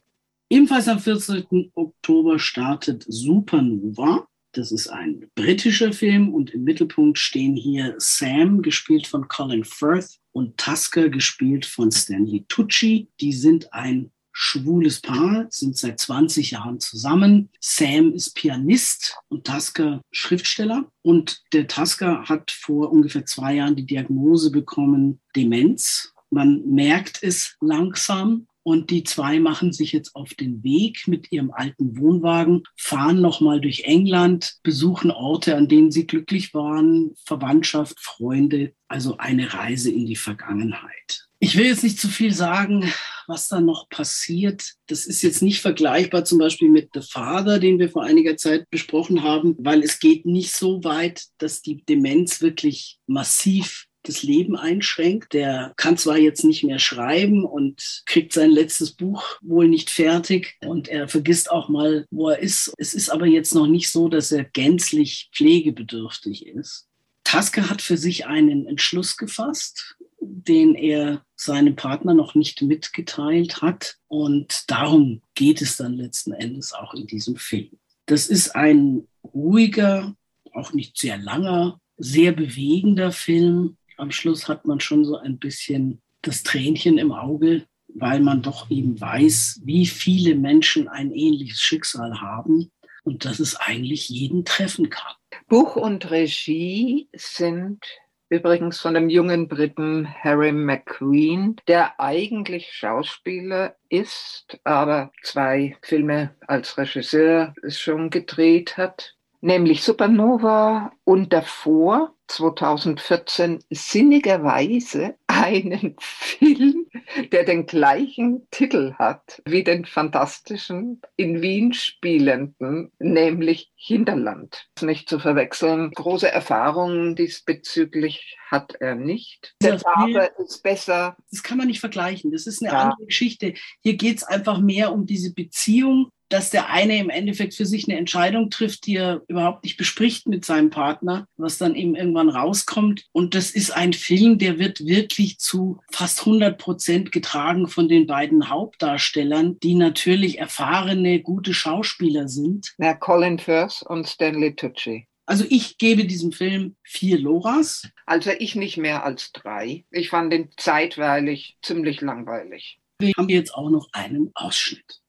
Ebenfalls 0.49 0.89
am 0.89 0.99
14. 0.99 1.73
Oktober 1.75 2.39
startet 2.39 3.05
Supernova. 3.09 4.27
Das 4.53 4.71
ist 4.71 4.89
ein 4.89 5.31
britischer 5.35 5.93
Film 5.93 6.35
und 6.35 6.51
im 6.51 6.65
Mittelpunkt 6.65 7.19
stehen 7.19 7.57
hier 7.57 7.95
Sam, 7.97 8.61
gespielt 8.61 9.07
von 9.07 9.29
Colin 9.29 9.65
Firth, 9.65 10.19
und 10.33 10.57
Tusker, 10.57 11.09
gespielt 11.09 11.65
von 11.67 11.91
Stanley 11.91 12.45
Tucci. 12.49 13.09
Die 13.21 13.33
sind 13.33 13.73
ein 13.73 14.11
schwules 14.33 15.01
Paar, 15.01 15.47
sind 15.51 15.77
seit 15.77 16.01
20 16.01 16.53
Jahren 16.53 16.81
zusammen. 16.81 17.51
Sam 17.61 18.13
ist 18.13 18.35
Pianist 18.35 19.17
und 19.29 19.47
Tusker 19.47 20.01
Schriftsteller. 20.11 20.91
Und 21.03 21.43
der 21.53 21.69
Tusker 21.69 22.25
hat 22.25 22.51
vor 22.51 22.91
ungefähr 22.91 23.27
zwei 23.27 23.57
Jahren 23.57 23.77
die 23.77 23.87
Diagnose 23.87 24.51
bekommen, 24.51 25.21
Demenz. 25.37 26.12
Man 26.33 26.63
merkt 26.67 27.23
es 27.23 27.57
langsam, 27.61 28.47
und 28.65 28.91
die 28.91 29.03
zwei 29.03 29.41
machen 29.41 29.73
sich 29.73 29.93
jetzt 29.93 30.15
auf 30.15 30.35
den 30.35 30.63
Weg 30.63 31.09
mit 31.09 31.33
ihrem 31.33 31.51
alten 31.51 31.99
Wohnwagen, 31.99 32.63
fahren 32.77 33.21
nochmal 33.21 33.61
durch 33.61 33.83
England, 33.85 34.55
besuchen 34.63 35.11
Orte, 35.11 35.57
an 35.57 35.69
denen 35.69 35.91
sie 35.91 36.07
glücklich 36.07 36.55
waren, 36.55 37.13
Verwandtschaft, 37.25 37.99
Freunde, 37.99 38.73
also 38.89 39.19
eine 39.19 39.53
Reise 39.53 39.91
in 39.91 40.07
die 40.07 40.17
Vergangenheit. 40.17 41.29
Ich 41.41 41.57
will 41.57 41.67
jetzt 41.67 41.83
nicht 41.83 41.99
zu 41.99 42.07
viel 42.07 42.33
sagen, 42.33 42.93
was 43.27 43.49
da 43.49 43.61
noch 43.61 43.89
passiert. 43.89 44.75
Das 44.87 45.07
ist 45.07 45.23
jetzt 45.23 45.43
nicht 45.43 45.61
vergleichbar 45.61 46.25
zum 46.25 46.39
Beispiel 46.39 46.71
mit 46.71 46.91
The 46.95 47.01
Father, 47.01 47.59
den 47.59 47.81
wir 47.81 47.91
vor 47.91 48.05
einiger 48.05 48.37
Zeit 48.37 48.71
besprochen 48.71 49.25
haben, 49.25 49.57
weil 49.59 49.83
es 49.83 49.99
geht 49.99 50.25
nicht 50.25 50.53
so 50.55 50.85
weit, 50.85 51.25
dass 51.39 51.61
die 51.61 51.85
Demenz 51.85 52.41
wirklich 52.43 53.01
massiv 53.09 53.89
das 54.03 54.23
Leben 54.23 54.57
einschränkt. 54.57 55.33
Der 55.33 55.73
kann 55.77 55.97
zwar 55.97 56.19
jetzt 56.19 56.45
nicht 56.45 56.65
mehr 56.65 56.79
schreiben 56.79 57.45
und 57.45 58.03
kriegt 58.07 58.33
sein 58.33 58.51
letztes 58.51 58.93
Buch 58.93 59.39
wohl 59.43 59.69
nicht 59.69 59.91
fertig 59.91 60.57
und 60.65 60.89
er 60.89 61.09
vergisst 61.09 61.51
auch 61.51 61.69
mal, 61.69 62.07
wo 62.11 62.31
er 62.31 62.39
ist. 62.39 62.73
Es 62.79 62.95
ist 62.95 63.11
aber 63.11 63.27
jetzt 63.27 63.55
noch 63.55 63.67
nicht 63.67 63.91
so, 63.91 64.09
dass 64.09 64.33
er 64.33 64.45
gänzlich 64.45 65.31
pflegebedürftig 65.33 66.47
ist. 66.47 66.89
Taske 67.25 67.71
hat 67.71 67.81
für 67.81 67.97
sich 67.97 68.27
einen 68.27 68.67
Entschluss 68.67 69.17
gefasst, 69.17 69.97
den 70.21 70.75
er 70.75 71.25
seinem 71.35 71.77
Partner 71.77 72.15
noch 72.15 72.35
nicht 72.35 72.63
mitgeteilt 72.63 73.63
hat. 73.63 73.97
Und 74.09 74.71
darum 74.71 75.23
geht 75.35 75.63
es 75.63 75.77
dann 75.77 75.95
letzten 75.95 76.33
Endes 76.33 76.73
auch 76.73 76.95
in 76.95 77.07
diesem 77.07 77.37
Film. 77.37 77.71
Das 78.07 78.27
ist 78.27 78.55
ein 78.55 79.07
ruhiger, 79.25 80.15
auch 80.53 80.73
nicht 80.73 80.99
sehr 80.99 81.17
langer, 81.17 81.81
sehr 81.97 82.33
bewegender 82.33 83.13
Film, 83.13 83.77
am 83.97 84.11
Schluss 84.11 84.49
hat 84.49 84.67
man 84.67 84.81
schon 84.81 85.05
so 85.05 85.17
ein 85.17 85.39
bisschen 85.39 86.01
das 86.23 86.43
Tränchen 86.43 86.99
im 86.99 87.13
Auge, 87.13 87.67
weil 87.89 88.21
man 88.21 88.43
doch 88.43 88.71
eben 88.71 89.01
weiß, 89.01 89.61
wie 89.65 89.87
viele 89.87 90.35
Menschen 90.35 90.89
ein 90.89 91.13
ähnliches 91.13 91.61
Schicksal 91.61 92.21
haben 92.21 92.71
und 93.05 93.25
dass 93.25 93.41
es 93.41 93.57
eigentlich 93.57 94.09
jeden 94.09 94.45
treffen 94.45 94.91
kann. 94.91 95.15
Buch 95.49 95.77
und 95.77 96.11
Regie 96.11 97.09
sind 97.15 97.85
übrigens 98.29 98.81
von 98.81 98.95
dem 98.95 99.11
jungen 99.11 99.49
Briten 99.49 100.09
Harry 100.09 100.53
McQueen, 100.53 101.57
der 101.69 102.01
eigentlich 102.01 102.73
Schauspieler 102.73 103.77
ist, 103.91 104.59
aber 104.65 105.13
zwei 105.23 105.77
Filme 105.83 106.35
als 106.47 106.79
Regisseur 106.79 107.53
schon 107.69 108.09
gedreht 108.09 108.79
hat 108.79 109.15
nämlich 109.43 109.83
Supernova 109.83 110.93
und 111.05 111.33
davor 111.33 112.15
2014 112.33 113.63
sinnigerweise 113.71 115.15
einen 115.27 115.97
Film, 116.01 116.87
der 117.31 117.45
den 117.45 117.67
gleichen 117.67 118.47
Titel 118.51 118.95
hat 118.95 119.43
wie 119.45 119.65
den 119.65 119.85
fantastischen 119.85 121.03
in 121.17 121.43
Wien 121.43 121.73
spielenden, 121.73 122.91
nämlich 122.99 123.71
Hinterland. 123.77 124.69
Nicht 124.81 125.09
zu 125.09 125.19
verwechseln. 125.19 125.91
Große 125.91 126.31
Erfahrungen 126.31 127.17
diesbezüglich 127.17 128.39
hat 128.51 128.77
er 128.81 128.95
nicht. 128.95 129.55
Der 129.63 129.79
Farbe 129.79 130.31
ist 130.39 130.63
besser. 130.63 131.17
Das 131.31 131.43
kann 131.43 131.59
man 131.59 131.67
nicht 131.67 131.81
vergleichen. 131.81 132.33
Das 132.33 132.47
ist 132.47 132.63
eine 132.63 132.73
ja. 132.73 132.83
andere 132.83 133.07
Geschichte. 133.07 133.55
Hier 133.83 133.97
geht 133.97 134.19
es 134.19 134.25
einfach 134.25 134.59
mehr 134.59 134.93
um 134.93 135.07
diese 135.07 135.35
Beziehung 135.35 136.11
dass 136.33 136.51
der 136.51 136.71
eine 136.71 136.99
im 136.99 137.11
Endeffekt 137.11 137.55
für 137.55 137.67
sich 137.67 137.89
eine 137.89 137.99
Entscheidung 137.99 138.51
trifft, 138.51 138.87
die 138.87 138.97
er 138.97 139.23
überhaupt 139.29 139.65
nicht 139.65 139.77
bespricht 139.77 140.27
mit 140.27 140.45
seinem 140.45 140.71
Partner, 140.71 141.29
was 141.37 141.59
dann 141.59 141.75
eben 141.75 141.95
irgendwann 141.95 142.29
rauskommt. 142.29 143.07
Und 143.13 143.35
das 143.35 143.51
ist 143.51 143.71
ein 143.71 143.93
Film, 143.93 144.39
der 144.39 144.59
wird 144.59 144.87
wirklich 144.87 145.39
zu 145.39 145.81
fast 145.91 146.21
100 146.21 146.57
Prozent 146.57 147.13
getragen 147.13 147.69
von 147.69 147.89
den 147.89 148.07
beiden 148.07 148.49
Hauptdarstellern, 148.49 149.59
die 149.61 149.75
natürlich 149.75 150.39
erfahrene, 150.39 151.21
gute 151.21 151.53
Schauspieler 151.53 152.29
sind. 152.29 152.75
Ja, 152.79 152.95
Colin 152.95 153.39
Firth 153.39 153.83
und 153.87 154.09
Stanley 154.09 154.55
Tucci. 154.55 155.07
Also 155.27 155.45
ich 155.49 155.79
gebe 155.79 156.05
diesem 156.05 156.33
Film 156.33 156.77
vier 156.83 157.19
Loras. 157.19 157.89
Also 158.07 158.31
ich 158.39 158.55
nicht 158.55 158.77
mehr 158.77 159.05
als 159.05 159.33
drei. 159.33 159.85
Ich 159.91 160.11
fand 160.11 160.33
den 160.33 160.51
zeitweilig 160.57 161.57
ziemlich 161.63 162.01
langweilig. 162.01 162.81
Wir 162.99 163.13
haben 163.17 163.29
jetzt 163.29 163.55
auch 163.55 163.71
noch 163.71 163.89
einen 163.93 164.31
Ausschnitt. 164.35 165.02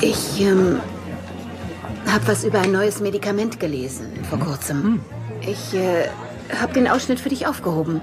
Ich 0.00 0.40
ähm, 0.40 0.80
habe 2.06 2.26
was 2.26 2.44
über 2.44 2.60
ein 2.60 2.72
neues 2.72 3.00
Medikament 3.00 3.60
gelesen 3.60 4.06
vor 4.28 4.38
kurzem. 4.38 4.82
Hm. 4.82 5.00
Ich 5.40 5.74
äh, 5.74 6.08
habe 6.60 6.72
den 6.72 6.88
Ausschnitt 6.88 7.20
für 7.20 7.28
dich 7.28 7.46
aufgehoben. 7.46 8.00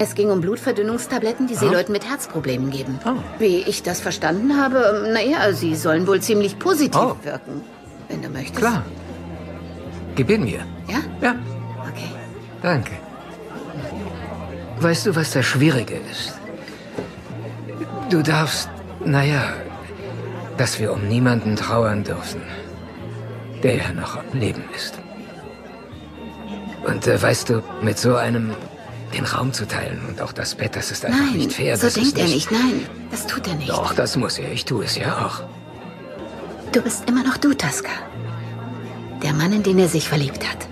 Es 0.00 0.14
ging 0.14 0.30
um 0.30 0.40
Blutverdünnungstabletten, 0.40 1.48
die 1.48 1.54
sie 1.54 1.66
oh. 1.66 1.72
Leuten 1.72 1.92
mit 1.92 2.08
Herzproblemen 2.08 2.70
geben. 2.70 3.00
Oh. 3.04 3.14
Wie 3.38 3.58
ich 3.58 3.82
das 3.82 4.00
verstanden 4.00 4.60
habe, 4.60 5.04
ähm, 5.06 5.12
naja, 5.12 5.52
sie 5.52 5.74
sollen 5.74 6.06
wohl 6.06 6.20
ziemlich 6.20 6.58
positiv 6.58 7.00
oh. 7.00 7.16
wirken, 7.24 7.62
wenn 8.08 8.22
du 8.22 8.28
möchtest. 8.28 8.58
Klar. 8.58 8.84
Gib 10.14 10.30
ihn 10.30 10.44
mir. 10.44 10.60
Ja? 10.88 10.98
Ja. 11.20 11.34
Okay. 11.82 12.10
Danke. 12.62 12.92
Weißt 14.80 15.06
du, 15.06 15.16
was 15.16 15.32
das 15.32 15.44
Schwierige 15.44 15.94
ist? 16.10 16.34
Du 18.10 18.22
darfst 18.22 18.68
naja, 19.04 19.54
dass 20.56 20.78
wir 20.78 20.92
um 20.92 21.06
niemanden 21.08 21.56
trauern 21.56 22.04
dürfen, 22.04 22.42
der 23.62 23.76
ja 23.76 23.92
noch 23.92 24.16
am 24.16 24.38
Leben 24.38 24.64
ist. 24.74 24.98
Und 26.84 27.06
äh, 27.06 27.20
weißt 27.20 27.50
du, 27.50 27.62
mit 27.82 27.98
so 27.98 28.16
einem 28.16 28.54
den 29.14 29.24
Raum 29.24 29.52
zu 29.52 29.66
teilen 29.66 30.04
und 30.06 30.20
auch 30.20 30.32
das 30.32 30.54
Bett, 30.54 30.76
das 30.76 30.90
ist 30.90 31.04
einfach 31.04 31.18
nein, 31.18 31.38
nicht 31.38 31.52
fair. 31.52 31.76
So 31.76 31.86
das 31.86 31.94
denkt 31.94 32.18
er 32.18 32.26
nicht. 32.26 32.50
Nein, 32.50 32.86
das 33.10 33.26
tut 33.26 33.46
er 33.46 33.54
nicht. 33.54 33.70
Doch, 33.70 33.94
das 33.94 34.16
muss 34.16 34.38
er. 34.38 34.52
Ich 34.52 34.64
tue 34.64 34.84
es 34.84 34.96
ja 34.96 35.26
auch. 35.26 35.42
Du 36.72 36.82
bist 36.82 37.08
immer 37.08 37.24
noch 37.24 37.38
du, 37.38 37.54
Taska. 37.54 37.90
Der 39.22 39.32
Mann, 39.32 39.52
in 39.52 39.62
den 39.62 39.78
er 39.78 39.88
sich 39.88 40.08
verliebt 40.08 40.46
hat. 40.48 40.68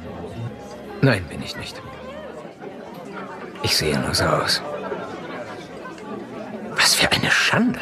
Nein, 1.00 1.24
bin 1.28 1.42
ich 1.42 1.56
nicht. 1.56 1.80
Ich 3.62 3.76
sehe 3.76 3.98
nur 3.98 4.14
so 4.14 4.24
aus. 4.24 4.62
Was 6.76 6.94
für 6.94 7.10
eine 7.10 7.30
Schande. 7.30 7.80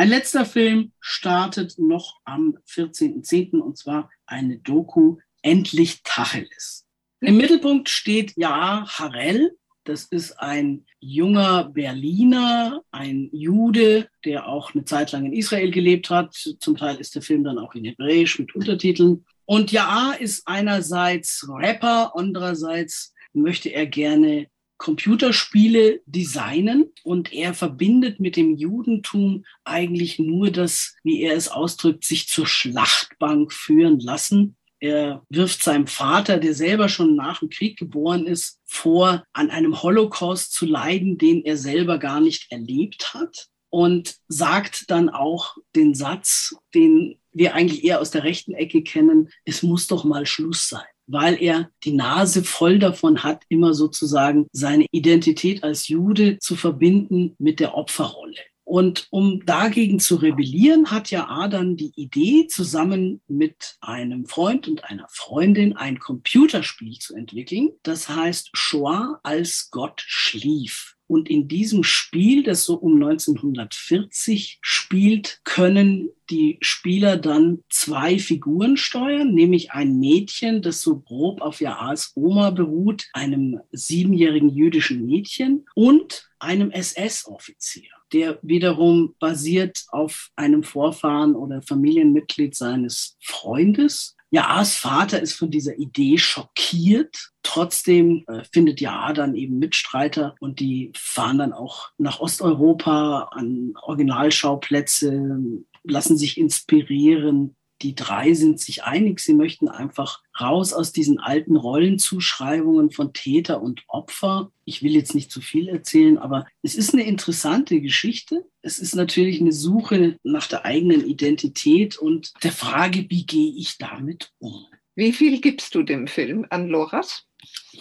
Ein 0.00 0.08
letzter 0.08 0.46
Film 0.46 0.92
startet 0.98 1.78
noch 1.78 2.20
am 2.24 2.56
14.10. 2.66 3.58
und 3.58 3.76
zwar 3.76 4.08
eine 4.24 4.56
Doku 4.56 5.18
Endlich 5.42 6.02
Tacheles. 6.04 6.86
Im 7.20 7.36
Mittelpunkt 7.36 7.90
steht 7.90 8.32
Ja 8.34 8.86
Harel. 8.88 9.58
Das 9.84 10.04
ist 10.04 10.32
ein 10.40 10.86
junger 11.00 11.64
Berliner, 11.64 12.82
ein 12.90 13.28
Jude, 13.32 14.08
der 14.24 14.48
auch 14.48 14.74
eine 14.74 14.86
Zeit 14.86 15.12
lang 15.12 15.26
in 15.26 15.34
Israel 15.34 15.70
gelebt 15.70 16.08
hat. 16.08 16.32
Zum 16.34 16.78
Teil 16.78 16.96
ist 16.96 17.14
der 17.14 17.20
Film 17.20 17.44
dann 17.44 17.58
auch 17.58 17.74
in 17.74 17.84
Hebräisch 17.84 18.38
mit 18.38 18.54
Untertiteln. 18.54 19.26
Und 19.50 19.72
Ja 19.72 20.12
ist 20.12 20.46
einerseits 20.46 21.44
Rapper, 21.48 22.12
andererseits 22.14 23.12
möchte 23.32 23.70
er 23.70 23.84
gerne 23.84 24.46
Computerspiele 24.78 26.02
designen 26.06 26.92
und 27.02 27.32
er 27.32 27.52
verbindet 27.52 28.20
mit 28.20 28.36
dem 28.36 28.54
Judentum 28.54 29.44
eigentlich 29.64 30.20
nur 30.20 30.52
das, 30.52 30.94
wie 31.02 31.22
er 31.22 31.34
es 31.34 31.48
ausdrückt, 31.48 32.04
sich 32.04 32.28
zur 32.28 32.46
Schlachtbank 32.46 33.52
führen 33.52 33.98
lassen. 33.98 34.54
Er 34.78 35.24
wirft 35.28 35.64
seinem 35.64 35.88
Vater, 35.88 36.38
der 36.38 36.54
selber 36.54 36.88
schon 36.88 37.16
nach 37.16 37.40
dem 37.40 37.50
Krieg 37.50 37.76
geboren 37.76 38.28
ist, 38.28 38.60
vor, 38.66 39.24
an 39.32 39.50
einem 39.50 39.82
Holocaust 39.82 40.52
zu 40.52 40.64
leiden, 40.64 41.18
den 41.18 41.44
er 41.44 41.56
selber 41.56 41.98
gar 41.98 42.20
nicht 42.20 42.52
erlebt 42.52 43.14
hat 43.14 43.48
und 43.68 44.14
sagt 44.28 44.92
dann 44.92 45.08
auch 45.08 45.56
den 45.74 45.94
Satz, 45.94 46.54
den 46.72 47.19
wir 47.32 47.54
eigentlich 47.54 47.84
eher 47.84 48.00
aus 48.00 48.10
der 48.10 48.24
rechten 48.24 48.54
Ecke 48.54 48.82
kennen, 48.82 49.30
es 49.44 49.62
muss 49.62 49.86
doch 49.86 50.04
mal 50.04 50.26
Schluss 50.26 50.68
sein 50.68 50.84
weil 51.12 51.42
er 51.42 51.70
die 51.82 51.92
Nase 51.92 52.44
voll 52.44 52.78
davon 52.78 53.24
hat, 53.24 53.42
immer 53.48 53.74
sozusagen 53.74 54.46
seine 54.52 54.86
Identität 54.92 55.64
als 55.64 55.88
Jude 55.88 56.38
zu 56.38 56.54
verbinden 56.54 57.34
mit 57.38 57.58
der 57.58 57.74
Opferrolle. 57.74 58.36
Und 58.62 59.08
um 59.10 59.44
dagegen 59.44 59.98
zu 59.98 60.14
rebellieren, 60.14 60.92
hat 60.92 61.10
ja 61.10 61.28
Adam 61.28 61.76
die 61.76 61.92
Idee, 61.96 62.46
zusammen 62.46 63.20
mit 63.26 63.76
einem 63.80 64.26
Freund 64.26 64.68
und 64.68 64.84
einer 64.84 65.08
Freundin 65.10 65.76
ein 65.76 65.98
Computerspiel 65.98 66.96
zu 67.00 67.16
entwickeln. 67.16 67.70
Das 67.82 68.08
heißt 68.08 68.50
Shoah 68.52 69.18
als 69.24 69.70
Gott 69.72 70.00
schlief. 70.06 70.96
Und 71.10 71.28
in 71.28 71.48
diesem 71.48 71.82
Spiel, 71.82 72.44
das 72.44 72.62
so 72.62 72.76
um 72.76 72.94
1940 72.94 74.60
spielt, 74.62 75.40
können 75.42 76.10
die 76.30 76.56
Spieler 76.60 77.16
dann 77.16 77.64
zwei 77.68 78.20
Figuren 78.20 78.76
steuern, 78.76 79.34
nämlich 79.34 79.72
ein 79.72 79.98
Mädchen, 79.98 80.62
das 80.62 80.82
so 80.82 81.00
grob 81.00 81.40
auf 81.40 81.60
Jaas 81.60 82.12
Oma 82.14 82.50
beruht, 82.50 83.08
einem 83.12 83.58
siebenjährigen 83.72 84.50
jüdischen 84.50 85.04
Mädchen 85.04 85.66
und 85.74 86.30
einem 86.38 86.70
SS-Offizier 86.70 87.90
der 88.12 88.38
wiederum 88.42 89.14
basiert 89.18 89.84
auf 89.88 90.30
einem 90.36 90.62
Vorfahren 90.62 91.34
oder 91.34 91.62
Familienmitglied 91.62 92.54
seines 92.54 93.16
Freundes. 93.20 94.16
Jaas 94.32 94.76
Vater 94.76 95.20
ist 95.20 95.32
von 95.34 95.50
dieser 95.50 95.76
Idee 95.78 96.16
schockiert. 96.16 97.30
Trotzdem 97.42 98.24
äh, 98.28 98.44
findet 98.52 98.80
Ja 98.80 99.12
dann 99.12 99.34
eben 99.34 99.58
Mitstreiter 99.58 100.36
und 100.38 100.60
die 100.60 100.92
fahren 100.96 101.38
dann 101.38 101.52
auch 101.52 101.90
nach 101.98 102.20
Osteuropa 102.20 103.30
an 103.32 103.72
Originalschauplätze, 103.82 105.38
lassen 105.82 106.16
sich 106.16 106.38
inspirieren, 106.38 107.56
die 107.82 107.94
drei 107.94 108.34
sind 108.34 108.60
sich 108.60 108.84
einig, 108.84 109.20
sie 109.20 109.34
möchten 109.34 109.68
einfach 109.68 110.22
raus 110.38 110.72
aus 110.72 110.92
diesen 110.92 111.18
alten 111.18 111.56
Rollenzuschreibungen 111.56 112.90
von 112.90 113.12
Täter 113.12 113.62
und 113.62 113.84
Opfer. 113.88 114.52
Ich 114.64 114.82
will 114.82 114.94
jetzt 114.94 115.14
nicht 115.14 115.30
zu 115.30 115.40
viel 115.40 115.68
erzählen, 115.68 116.18
aber 116.18 116.46
es 116.62 116.74
ist 116.74 116.92
eine 116.92 117.04
interessante 117.04 117.80
Geschichte. 117.80 118.46
Es 118.62 118.78
ist 118.78 118.94
natürlich 118.94 119.40
eine 119.40 119.52
Suche 119.52 120.18
nach 120.22 120.46
der 120.46 120.64
eigenen 120.64 121.04
Identität 121.04 121.96
und 121.96 122.32
der 122.42 122.52
Frage, 122.52 123.06
wie 123.08 123.24
gehe 123.24 123.52
ich 123.54 123.78
damit 123.78 124.32
um? 124.38 124.66
Wie 124.94 125.12
viel 125.12 125.40
gibst 125.40 125.74
du 125.74 125.82
dem 125.82 126.06
Film 126.06 126.46
an 126.50 126.68
Loras? 126.68 127.26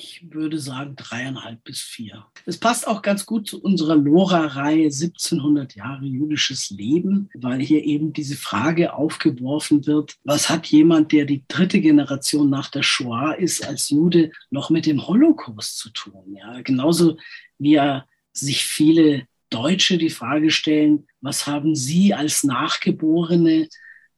Ich 0.02 0.32
würde 0.32 0.60
sagen 0.60 0.96
dreieinhalb 0.96 1.64
bis 1.66 1.82
vier. 1.82 2.26
Es 2.46 2.58
passt 2.58 2.88
auch 2.88 3.02
ganz 3.02 3.26
gut 3.26 3.48
zu 3.48 3.62
unserer 3.62 3.98
Lora-Reihe 3.98 4.86
1700 4.86 5.76
Jahre 5.76 6.06
jüdisches 6.06 6.70
Leben, 6.70 7.30
weil 7.34 7.60
hier 7.60 7.84
eben 7.84 8.14
diese 8.14 8.38
Frage 8.38 8.94
aufgeworfen 8.94 9.86
wird, 9.86 10.16
was 10.24 10.50
hat 10.50 10.68
jemand, 10.68 11.12
der 11.12 11.26
die 11.26 11.44
dritte 11.50 11.82
Generation 11.82 12.50
nach 12.50 12.70
der 12.70 12.84
Shoah 12.84 13.34
ist, 13.38 13.68
als 13.68 13.90
Jude 13.90 14.32
noch 14.50 14.70
mit 14.70 14.86
dem 14.86 15.06
Holocaust 15.06 15.78
zu 15.78 15.90
tun? 15.90 16.34
Ja, 16.34 16.62
genauso 16.62 17.18
wie 17.58 17.76
er 17.76 18.08
sich 18.32 18.64
viele 18.64 19.28
Deutsche 19.50 19.98
die 19.98 20.10
Frage 20.10 20.50
stellen, 20.52 21.08
was 21.20 21.46
haben 21.46 21.76
Sie 21.76 22.14
als 22.14 22.44
Nachgeborene 22.44 23.68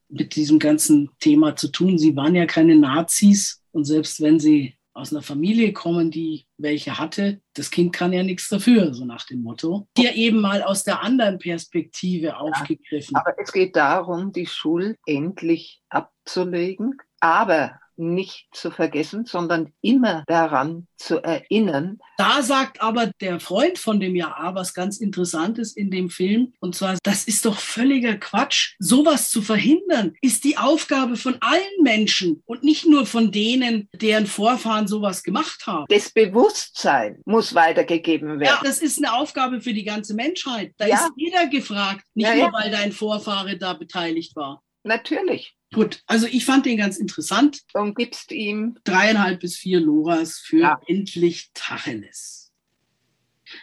mit 0.08 0.36
diesem 0.36 0.60
ganzen 0.60 1.10
Thema 1.18 1.56
zu 1.56 1.68
tun? 1.68 1.98
Sie 1.98 2.14
waren 2.14 2.36
ja 2.36 2.46
keine 2.46 2.76
Nazis 2.76 3.62
und 3.72 3.84
selbst 3.84 4.20
wenn 4.20 4.38
Sie 4.38 4.76
aus 4.94 5.12
einer 5.12 5.22
Familie 5.22 5.72
kommen, 5.72 6.10
die 6.10 6.46
welche 6.58 6.98
hatte. 6.98 7.40
Das 7.54 7.70
Kind 7.70 7.92
kann 7.92 8.12
ja 8.12 8.22
nichts 8.22 8.48
dafür, 8.48 8.94
so 8.94 9.04
nach 9.04 9.26
dem 9.26 9.42
Motto. 9.42 9.88
Hier 9.96 10.14
eben 10.14 10.40
mal 10.40 10.62
aus 10.62 10.84
der 10.84 11.02
anderen 11.02 11.38
Perspektive 11.38 12.36
aufgegriffen. 12.36 13.16
Aber 13.16 13.34
es 13.38 13.52
geht 13.52 13.76
darum, 13.76 14.32
die 14.32 14.46
Schuld 14.46 14.98
endlich 15.06 15.82
abzulegen. 15.88 16.98
Aber 17.20 17.78
nicht 17.96 18.48
zu 18.52 18.70
vergessen, 18.70 19.26
sondern 19.26 19.72
immer 19.80 20.24
daran 20.26 20.86
zu 20.96 21.22
erinnern. 21.22 21.98
Da 22.16 22.42
sagt 22.42 22.80
aber 22.80 23.10
der 23.20 23.40
Freund 23.40 23.78
von 23.78 24.00
dem 24.00 24.14
Ja 24.14 24.50
was 24.54 24.74
ganz 24.74 24.98
Interessantes 24.98 25.76
in 25.76 25.90
dem 25.90 26.10
Film. 26.10 26.52
Und 26.60 26.74
zwar, 26.74 26.96
das 27.02 27.24
ist 27.24 27.44
doch 27.44 27.58
völliger 27.58 28.16
Quatsch. 28.16 28.74
Sowas 28.78 29.30
zu 29.30 29.42
verhindern 29.42 30.14
ist 30.20 30.44
die 30.44 30.58
Aufgabe 30.58 31.16
von 31.16 31.36
allen 31.40 31.82
Menschen 31.82 32.42
und 32.46 32.64
nicht 32.64 32.86
nur 32.86 33.06
von 33.06 33.32
denen, 33.32 33.88
deren 33.94 34.26
Vorfahren 34.26 34.86
sowas 34.86 35.22
gemacht 35.22 35.66
haben. 35.66 35.86
Das 35.88 36.10
Bewusstsein 36.10 37.20
muss 37.24 37.54
weitergegeben 37.54 38.40
werden. 38.40 38.44
Ja, 38.44 38.60
das 38.62 38.80
ist 38.80 38.98
eine 38.98 39.14
Aufgabe 39.14 39.60
für 39.60 39.74
die 39.74 39.84
ganze 39.84 40.14
Menschheit. 40.14 40.72
Da 40.78 40.86
ja. 40.86 40.96
ist 40.96 41.12
jeder 41.16 41.46
gefragt, 41.46 42.04
nicht 42.14 42.28
ja, 42.28 42.34
nur, 42.34 42.44
ja. 42.44 42.52
weil 42.52 42.70
dein 42.70 42.92
Vorfahre 42.92 43.56
da 43.56 43.74
beteiligt 43.74 44.36
war. 44.36 44.62
Natürlich. 44.84 45.54
Gut, 45.72 46.02
also 46.06 46.26
ich 46.26 46.44
fand 46.44 46.66
den 46.66 46.76
ganz 46.76 46.98
interessant. 46.98 47.62
Und 47.72 47.96
gibst 47.96 48.30
ihm 48.30 48.76
dreieinhalb 48.84 49.40
bis 49.40 49.56
vier 49.56 49.80
Loras 49.80 50.38
für 50.38 50.60
ja. 50.60 50.80
endlich 50.86 51.50
Tacheles. 51.54 52.52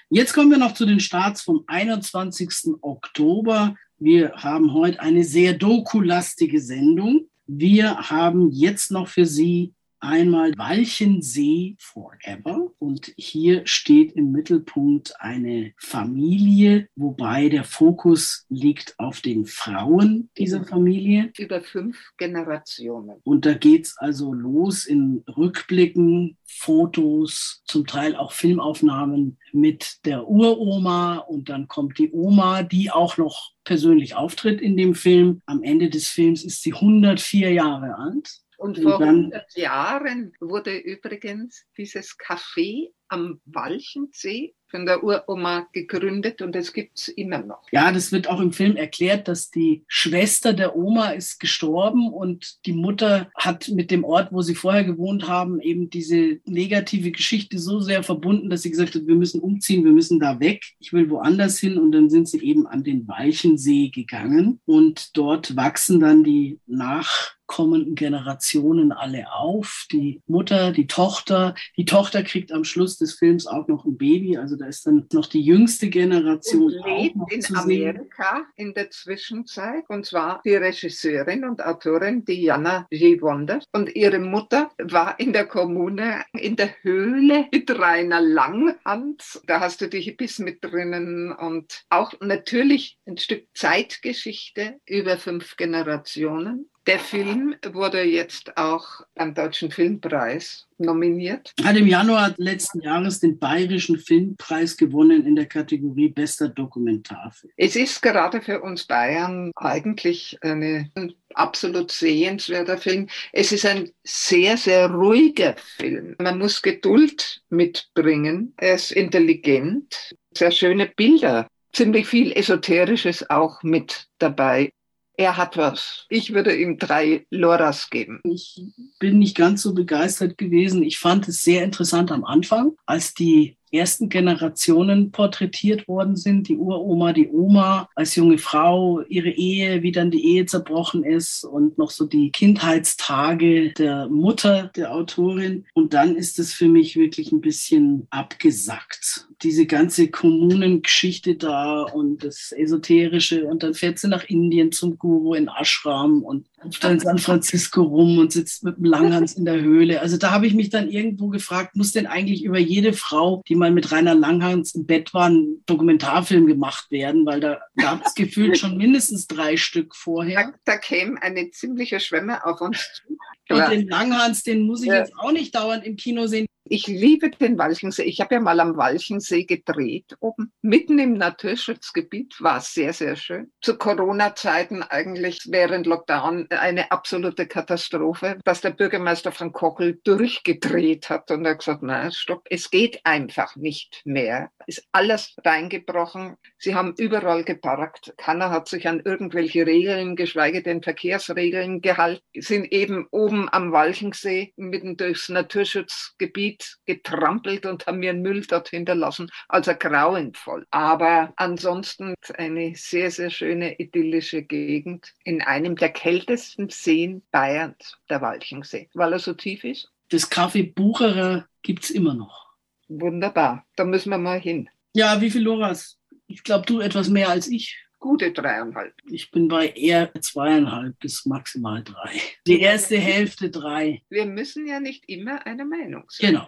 Jetzt 0.10 0.34
kommen 0.34 0.52
wir 0.52 0.58
noch 0.58 0.74
zu 0.74 0.86
den 0.86 1.00
Starts 1.00 1.42
vom 1.42 1.64
21. 1.68 2.76
Oktober. 2.82 3.76
Wir 3.98 4.34
haben 4.34 4.74
heute 4.74 5.00
eine 5.00 5.24
sehr 5.24 5.54
dokulastige 5.54 6.62
Sendung. 6.62 7.28
Wir 7.48 7.98
haben 8.10 8.52
jetzt 8.52 8.92
noch 8.92 9.08
für 9.08 9.26
Sie 9.26 9.74
einmal 10.00 10.54
Walchensee 10.58 11.76
Forever. 11.80 12.72
Und 12.80 13.14
hier 13.18 13.66
steht 13.66 14.14
im 14.14 14.32
Mittelpunkt 14.32 15.14
eine 15.20 15.74
Familie, 15.78 16.88
wobei 16.96 17.50
der 17.50 17.64
Fokus 17.64 18.46
liegt 18.50 18.96
auf 19.00 19.22
den 19.22 19.46
Frauen 19.46 20.30
dieser 20.38 20.64
Familie. 20.64 21.32
Über 21.38 21.62
fünf 21.62 21.98
Generationen. 22.18 23.18
Und 23.24 23.46
da 23.46 23.54
geht 23.54 23.86
es 23.86 23.98
also 23.98 24.34
los 24.34 24.86
in 24.86 25.24
Rückblicken, 25.28 26.38
Fotos, 26.46 27.62
zum 27.66 27.86
Teil 27.86 28.16
auch 28.16 28.32
Filmaufnahmen 28.32 29.38
mit 29.54 30.00
der 30.06 30.28
Uroma 30.28 31.18
und 31.18 31.50
dann 31.50 31.68
kommt 31.68 32.00
die 32.00 32.12
Oma, 32.12 32.64
die 32.64 32.92
auch 32.92 33.18
noch 33.18 33.52
persönlich 33.64 34.16
auftritt 34.16 34.62
in 34.62 34.76
dem 34.76 34.96
Film. 34.96 35.42
Am 35.46 35.64
Ende 35.64 35.90
des 35.90 36.08
Films 36.08 36.44
ist 36.44 36.64
sie 36.64 36.74
104 36.74 37.54
Jahre 37.54 37.98
alt. 37.98 38.42
Und 38.60 38.78
vor 38.78 39.00
100 39.00 39.56
Jahren 39.56 40.34
wurde 40.42 40.76
übrigens 40.76 41.66
dieses 41.78 42.18
Café 42.20 42.90
am 43.08 43.40
Walchensee 43.46 44.54
von 44.68 44.86
der 44.86 45.04
Uroma 45.04 45.68
gegründet 45.74 46.42
und 46.42 46.56
es 46.56 46.74
gibt 46.74 47.00
es 47.00 47.08
immer 47.08 47.40
noch. 47.40 47.64
Ja, 47.72 47.92
das 47.92 48.12
wird 48.12 48.30
auch 48.30 48.40
im 48.40 48.52
Film 48.52 48.76
erklärt, 48.76 49.28
dass 49.28 49.50
die 49.50 49.84
Schwester 49.88 50.54
der 50.54 50.76
Oma 50.76 51.12
ist 51.12 51.40
gestorben 51.40 52.14
und 52.14 52.66
die 52.66 52.74
Mutter 52.74 53.32
hat 53.36 53.70
mit 53.70 53.90
dem 53.92 54.04
Ort, 54.04 54.32
wo 54.32 54.42
sie 54.42 54.56
vorher 54.56 54.84
gewohnt 54.84 55.28
haben, 55.28 55.60
eben 55.60 55.90
diese 55.90 56.40
negative 56.46 57.12
Geschichte 57.12 57.58
so 57.58 57.80
sehr 57.80 58.04
verbunden, 58.04 58.50
dass 58.50 58.62
sie 58.62 58.70
gesagt 58.70 58.94
hat, 58.94 59.08
wir 59.08 59.16
müssen 59.16 59.42
umziehen, 59.42 59.86
wir 59.86 59.94
müssen 59.94 60.20
da 60.20 60.40
weg, 60.40 60.64
ich 60.80 60.94
will 60.94 61.10
woanders 61.10 61.58
hin 61.58 61.80
und 61.80 61.92
dann 61.94 62.10
sind 62.10 62.28
sie 62.28 62.44
eben 62.44 62.68
an 62.68 62.84
den 62.84 63.08
Walchensee 63.08 63.90
gegangen 63.90 64.60
und 64.66 65.18
dort 65.18 65.56
wachsen 65.56 66.00
dann 66.00 66.24
die 66.24 66.60
nach 66.68 67.39
kommenden 67.50 67.96
Generationen 67.96 68.92
alle 68.92 69.34
auf. 69.34 69.88
Die 69.92 70.22
Mutter, 70.28 70.72
die 70.72 70.88
Tochter. 70.88 71.56
Die 71.78 71.86
Tochter 71.86 72.24
kriegt 72.24 72.52
am 72.52 72.64
Schluss 72.64 72.98
des 72.98 73.16
Films 73.16 73.48
auch 73.48 73.68
noch 73.68 73.86
ein 73.86 73.98
Baby. 73.98 74.38
Also 74.38 74.56
da 74.56 74.68
ist 74.68 74.86
dann 74.86 75.08
noch 75.12 75.26
die 75.26 75.42
jüngste 75.42 75.90
Generation. 75.90 76.72
Und 76.72 76.86
lebt 76.86 77.16
in 77.34 77.56
Amerika 77.56 78.46
in 78.56 78.74
der 78.76 78.92
Zwischenzeit. 78.92 79.84
Und 79.90 80.06
zwar 80.06 80.42
die 80.46 80.56
Regisseurin 80.56 81.44
und 81.44 81.66
Autorin 81.66 82.24
Diana 82.24 82.88
G. 82.92 83.20
Wonder. 83.20 83.60
Und 83.74 83.96
ihre 83.96 84.20
Mutter 84.20 84.70
war 84.78 85.20
in 85.20 85.34
der 85.34 85.48
Kommune 85.48 86.24
in 86.34 86.56
der 86.56 86.76
Höhle 86.84 87.48
mit 87.52 87.72
Rainer 87.72 88.22
Langhans. 88.22 89.42
Da 89.48 89.60
hast 89.60 89.82
du 89.82 89.90
die 89.90 90.02
Hippies 90.02 90.38
mit 90.38 90.64
drinnen 90.64 91.32
und 91.32 91.82
auch 91.90 92.14
natürlich 92.22 93.00
ein 93.08 93.18
Stück 93.18 93.48
Zeitgeschichte 93.56 94.80
über 94.86 95.18
fünf 95.18 95.58
Generationen. 95.58 96.70
Der 96.88 97.00
Film 97.00 97.56
wurde 97.72 98.02
jetzt 98.04 98.58
auch 98.58 99.02
am 99.16 99.34
Deutschen 99.34 99.70
Filmpreis 99.70 100.68
nominiert. 100.78 101.54
Hat 101.64 101.76
im 101.76 101.88
Januar 101.88 102.34
letzten 102.38 102.82
Jahres 102.82 103.20
den 103.20 103.38
Bayerischen 103.38 104.00
Filmpreis 104.00 104.78
gewonnen 104.78 105.26
in 105.26 105.36
der 105.36 105.46
Kategorie 105.46 106.10
Bester 106.10 106.50
Dokumentarfilm. 106.50 107.52
Es 107.58 107.76
ist 107.76 108.02
gerade 108.02 108.42
für 108.42 108.62
uns 108.62 108.86
Bayern 108.86 109.52
eigentlich 109.56 110.38
eine, 110.42 110.90
ein 110.96 111.14
absolut 111.34 111.92
sehenswerter 111.92 112.78
Film. 112.78 113.08
Es 113.34 113.52
ist 113.52 113.66
ein 113.66 113.92
sehr, 114.04 114.58
sehr 114.58 114.90
ruhiger 114.90 115.56
Film. 115.58 116.16
Man 116.18 116.40
muss 116.40 116.62
Geduld 116.62 117.42
mitbringen. 117.50 118.54
Er 118.58 118.76
ist 118.76 118.92
intelligent, 118.92 120.16
sehr 120.34 120.52
schöne 120.52 120.88
Bilder 120.88 121.48
ziemlich 121.72 122.08
viel 122.08 122.32
Esoterisches 122.32 123.30
auch 123.30 123.64
mit 123.64 124.08
dabei 124.18 124.72
er 125.20 125.36
hat 125.36 125.58
was. 125.58 126.06
Ich 126.08 126.34
würde 126.34 126.56
ihm 126.56 126.78
drei 126.78 127.26
Loras 127.30 127.90
geben. 127.90 128.22
Ich 128.24 128.64
bin 129.00 129.20
nicht 129.20 129.36
ganz 129.36 129.62
so 129.62 129.74
begeistert 129.74 130.38
gewesen. 130.38 130.82
Ich 130.82 130.98
fand 130.98 131.28
es 131.28 131.44
sehr 131.44 131.66
interessant 131.66 132.10
am 132.10 132.24
Anfang, 132.24 132.78
als 132.86 133.14
die 133.14 133.58
ersten 133.72 134.10
Generationen 134.10 135.12
porträtiert 135.12 135.88
worden 135.88 136.16
sind, 136.16 136.48
die 136.48 136.58
Uroma, 136.58 137.14
die 137.14 137.30
Oma 137.30 137.90
als 137.96 138.16
junge 138.16 138.38
Frau, 138.38 139.02
ihre 139.08 139.30
Ehe, 139.30 139.84
wie 139.84 139.92
dann 139.92 140.12
die 140.12 140.26
Ehe 140.26 140.46
zerbrochen 140.46 141.04
ist 141.04 141.44
und 141.44 141.78
noch 141.78 141.92
so 141.92 142.06
die 142.06 142.32
Kindheitstage 142.32 143.74
der 143.74 144.08
Mutter 144.08 144.72
der 144.76 144.94
Autorin. 144.94 145.66
Und 145.74 145.94
dann 145.94 146.16
ist 146.16 146.40
es 146.40 146.54
für 146.54 146.68
mich 146.68 146.96
wirklich 146.96 147.32
ein 147.32 147.42
bisschen 147.42 148.08
abgesackt. 148.10 149.28
Diese 149.42 149.66
ganze 149.66 150.10
Kommunengeschichte 150.10 151.36
da 151.36 151.84
und 151.84 152.24
das 152.24 152.52
Esoterische 152.52 153.46
und 153.46 153.64
dann 153.64 153.74
fährt 153.74 154.00
sie 154.00 154.08
nach 154.08 154.26
Indien 154.26 154.72
zum 154.72 154.98
Guru 154.98 155.34
in 155.34 155.50
Ashram 155.50 156.24
und 156.24 156.46
hüpft 156.64 156.84
dann 156.84 157.00
San 157.00 157.18
Francisco 157.18 157.82
rum 157.82 158.18
und 158.18 158.32
sitzt 158.32 158.64
mit 158.64 158.78
dem 158.78 158.86
Langhans 158.86 159.34
in 159.34 159.46
der 159.46 159.62
Höhle. 159.62 160.02
Also 160.02 160.18
da 160.18 160.32
habe 160.32 160.48
ich 160.48 160.54
mich 160.54 160.70
dann 160.70 160.90
irgendwo 160.90 161.28
gefragt, 161.28 161.76
muss 161.76 161.92
denn 161.92 162.08
eigentlich 162.08 162.44
über 162.44 162.60
jede 162.60 162.94
Frau, 162.94 163.44
die 163.48 163.56
mal 163.56 163.72
mit 163.72 163.92
Rainer 163.92 164.16
Langhans 164.16 164.76
im 164.76 164.86
Bett 164.86 165.14
war, 165.14 165.30
ein 165.30 165.64
Dokumentarfilm 165.66 166.48
gemacht 166.48 166.92
werden, 166.92 167.26
weil 167.26 167.40
da 167.40 167.60
gab 167.78 168.06
es 168.06 168.14
gefühlt 168.16 168.58
schon 168.58 168.78
mindestens 168.78 169.28
drei 169.28 169.58
Stück 169.58 169.96
vorher. 169.96 170.52
Da, 170.66 170.74
da 170.74 170.78
käme 170.78 171.22
eine 171.22 171.52
ziemliche 171.52 172.00
Schwemme 172.00 172.46
auf 172.46 172.62
uns 172.62 172.78
zu. 172.96 173.18
Und 173.50 173.70
den 173.72 173.88
Langhans, 173.88 174.44
den 174.44 174.62
muss 174.62 174.82
ich 174.82 174.90
ja. 174.90 175.00
jetzt 175.00 175.14
auch 175.18 175.32
nicht 175.32 175.56
dauernd 175.56 175.86
im 175.86 175.96
Kino 175.96 176.28
sehen. 176.28 176.46
Ich 176.72 176.86
liebe 176.86 177.32
den 177.32 177.58
Walchensee. 177.58 178.04
Ich 178.04 178.22
habe 178.22 178.36
ja 178.36 178.42
mal 178.42 178.60
am 178.60 178.78
Walchensee 178.78 179.44
gedreht, 179.44 180.16
oben 180.20 180.54
mitten 180.62 181.00
im 181.00 181.14
Naturschutzgebiet. 181.14 182.36
War 182.40 182.62
sehr, 182.62 182.94
sehr 182.94 183.16
schön. 183.16 183.52
Zu 183.62 183.76
Corona-Zeiten 183.76 184.84
eigentlich 184.84 185.48
während 185.50 185.88
Lockdown 185.88 186.48
eine 186.52 186.92
absolute 186.92 187.48
Katastrophe, 187.48 188.38
dass 188.46 188.62
der 188.62 188.70
Bürgermeister 188.70 189.32
von 189.32 189.52
Kochel 189.52 190.00
durchgedreht 190.04 191.10
hat 191.10 191.32
und 191.32 191.44
er 191.44 191.56
gesagt, 191.56 191.82
na 191.82 192.12
stopp, 192.12 192.46
es 192.52 192.70
geht 192.70 193.00
einfach 193.04 193.56
nicht 193.56 194.02
mehr. 194.06 194.52
Ist 194.68 194.84
alles 194.92 195.36
reingebrochen. 195.44 196.36
Sie 196.60 196.76
haben 196.76 196.94
überall 196.98 197.44
geparkt. 197.44 198.14
Keiner 198.18 198.52
hat 198.52 198.68
sich 198.68 198.88
an 198.88 199.02
irgendwelche 199.04 199.66
Regeln, 199.66 200.16
geschweige 200.16 200.62
denn 200.62 200.84
Verkehrsregeln 200.84 201.82
gehalten. 201.82 202.22
Sind 202.36 202.72
eben 202.72 203.08
oben 203.10 203.39
am 203.48 203.72
Walchensee 203.72 204.54
mitten 204.58 204.98
durchs 204.98 205.30
Naturschutzgebiet 205.30 206.78
getrampelt 206.86 207.66
und 207.66 207.88
haben 207.88 208.00
mir 208.00 208.14
Müll 208.14 208.46
dort 208.46 208.70
hinterlassen. 208.70 209.30
Also 209.48 209.74
grauenvoll. 209.74 210.66
Aber 210.72 211.34
ansonsten 211.38 212.16
eine 212.36 212.74
sehr, 212.76 213.12
sehr 213.12 213.30
schöne 213.30 213.80
idyllische 213.80 214.42
Gegend 214.42 215.14
in 215.24 215.42
einem 215.42 215.76
der 215.78 215.90
kältesten 215.90 216.70
Seen 216.70 217.24
Bayerns, 217.32 217.98
der 218.10 218.22
Walchensee, 218.22 218.90
weil 218.94 219.14
er 219.14 219.20
so 219.20 219.34
tief 219.34 219.64
ist. 219.64 219.90
Das 220.10 220.30
Café 220.30 220.74
Bucherer 220.74 221.48
gibt 221.62 221.86
es 221.86 221.92
immer 221.92 222.16
noch. 222.16 222.50
Wunderbar, 222.88 223.66
da 223.76 223.86
müssen 223.86 224.10
wir 224.10 224.18
mal 224.18 224.40
hin. 224.40 224.70
Ja, 224.94 225.22
wie 225.22 225.30
viel 225.30 225.44
Loras? 225.44 226.00
Ich 226.26 226.44
glaube, 226.44 226.66
du 226.66 226.80
etwas 226.80 227.10
mehr 227.10 227.30
als 227.30 227.48
ich 227.48 227.78
gute 228.00 228.32
dreieinhalb. 228.32 228.94
Ich 229.10 229.32
bin 229.32 229.48
bei 229.48 229.70
eher 229.70 230.12
zweieinhalb 230.20 230.98
bis 231.00 231.26
maximal 231.26 231.84
drei. 231.84 232.20
Die 232.48 232.60
erste 232.60 232.98
Hälfte 232.98 233.50
drei. 233.50 234.02
Wir 234.10 234.26
müssen 234.26 234.66
ja 234.68 234.80
nicht 234.80 235.08
immer 235.08 235.46
eine 235.46 235.66
Meinung 235.66 236.06
sein. 236.10 236.32
Genau. 236.32 236.48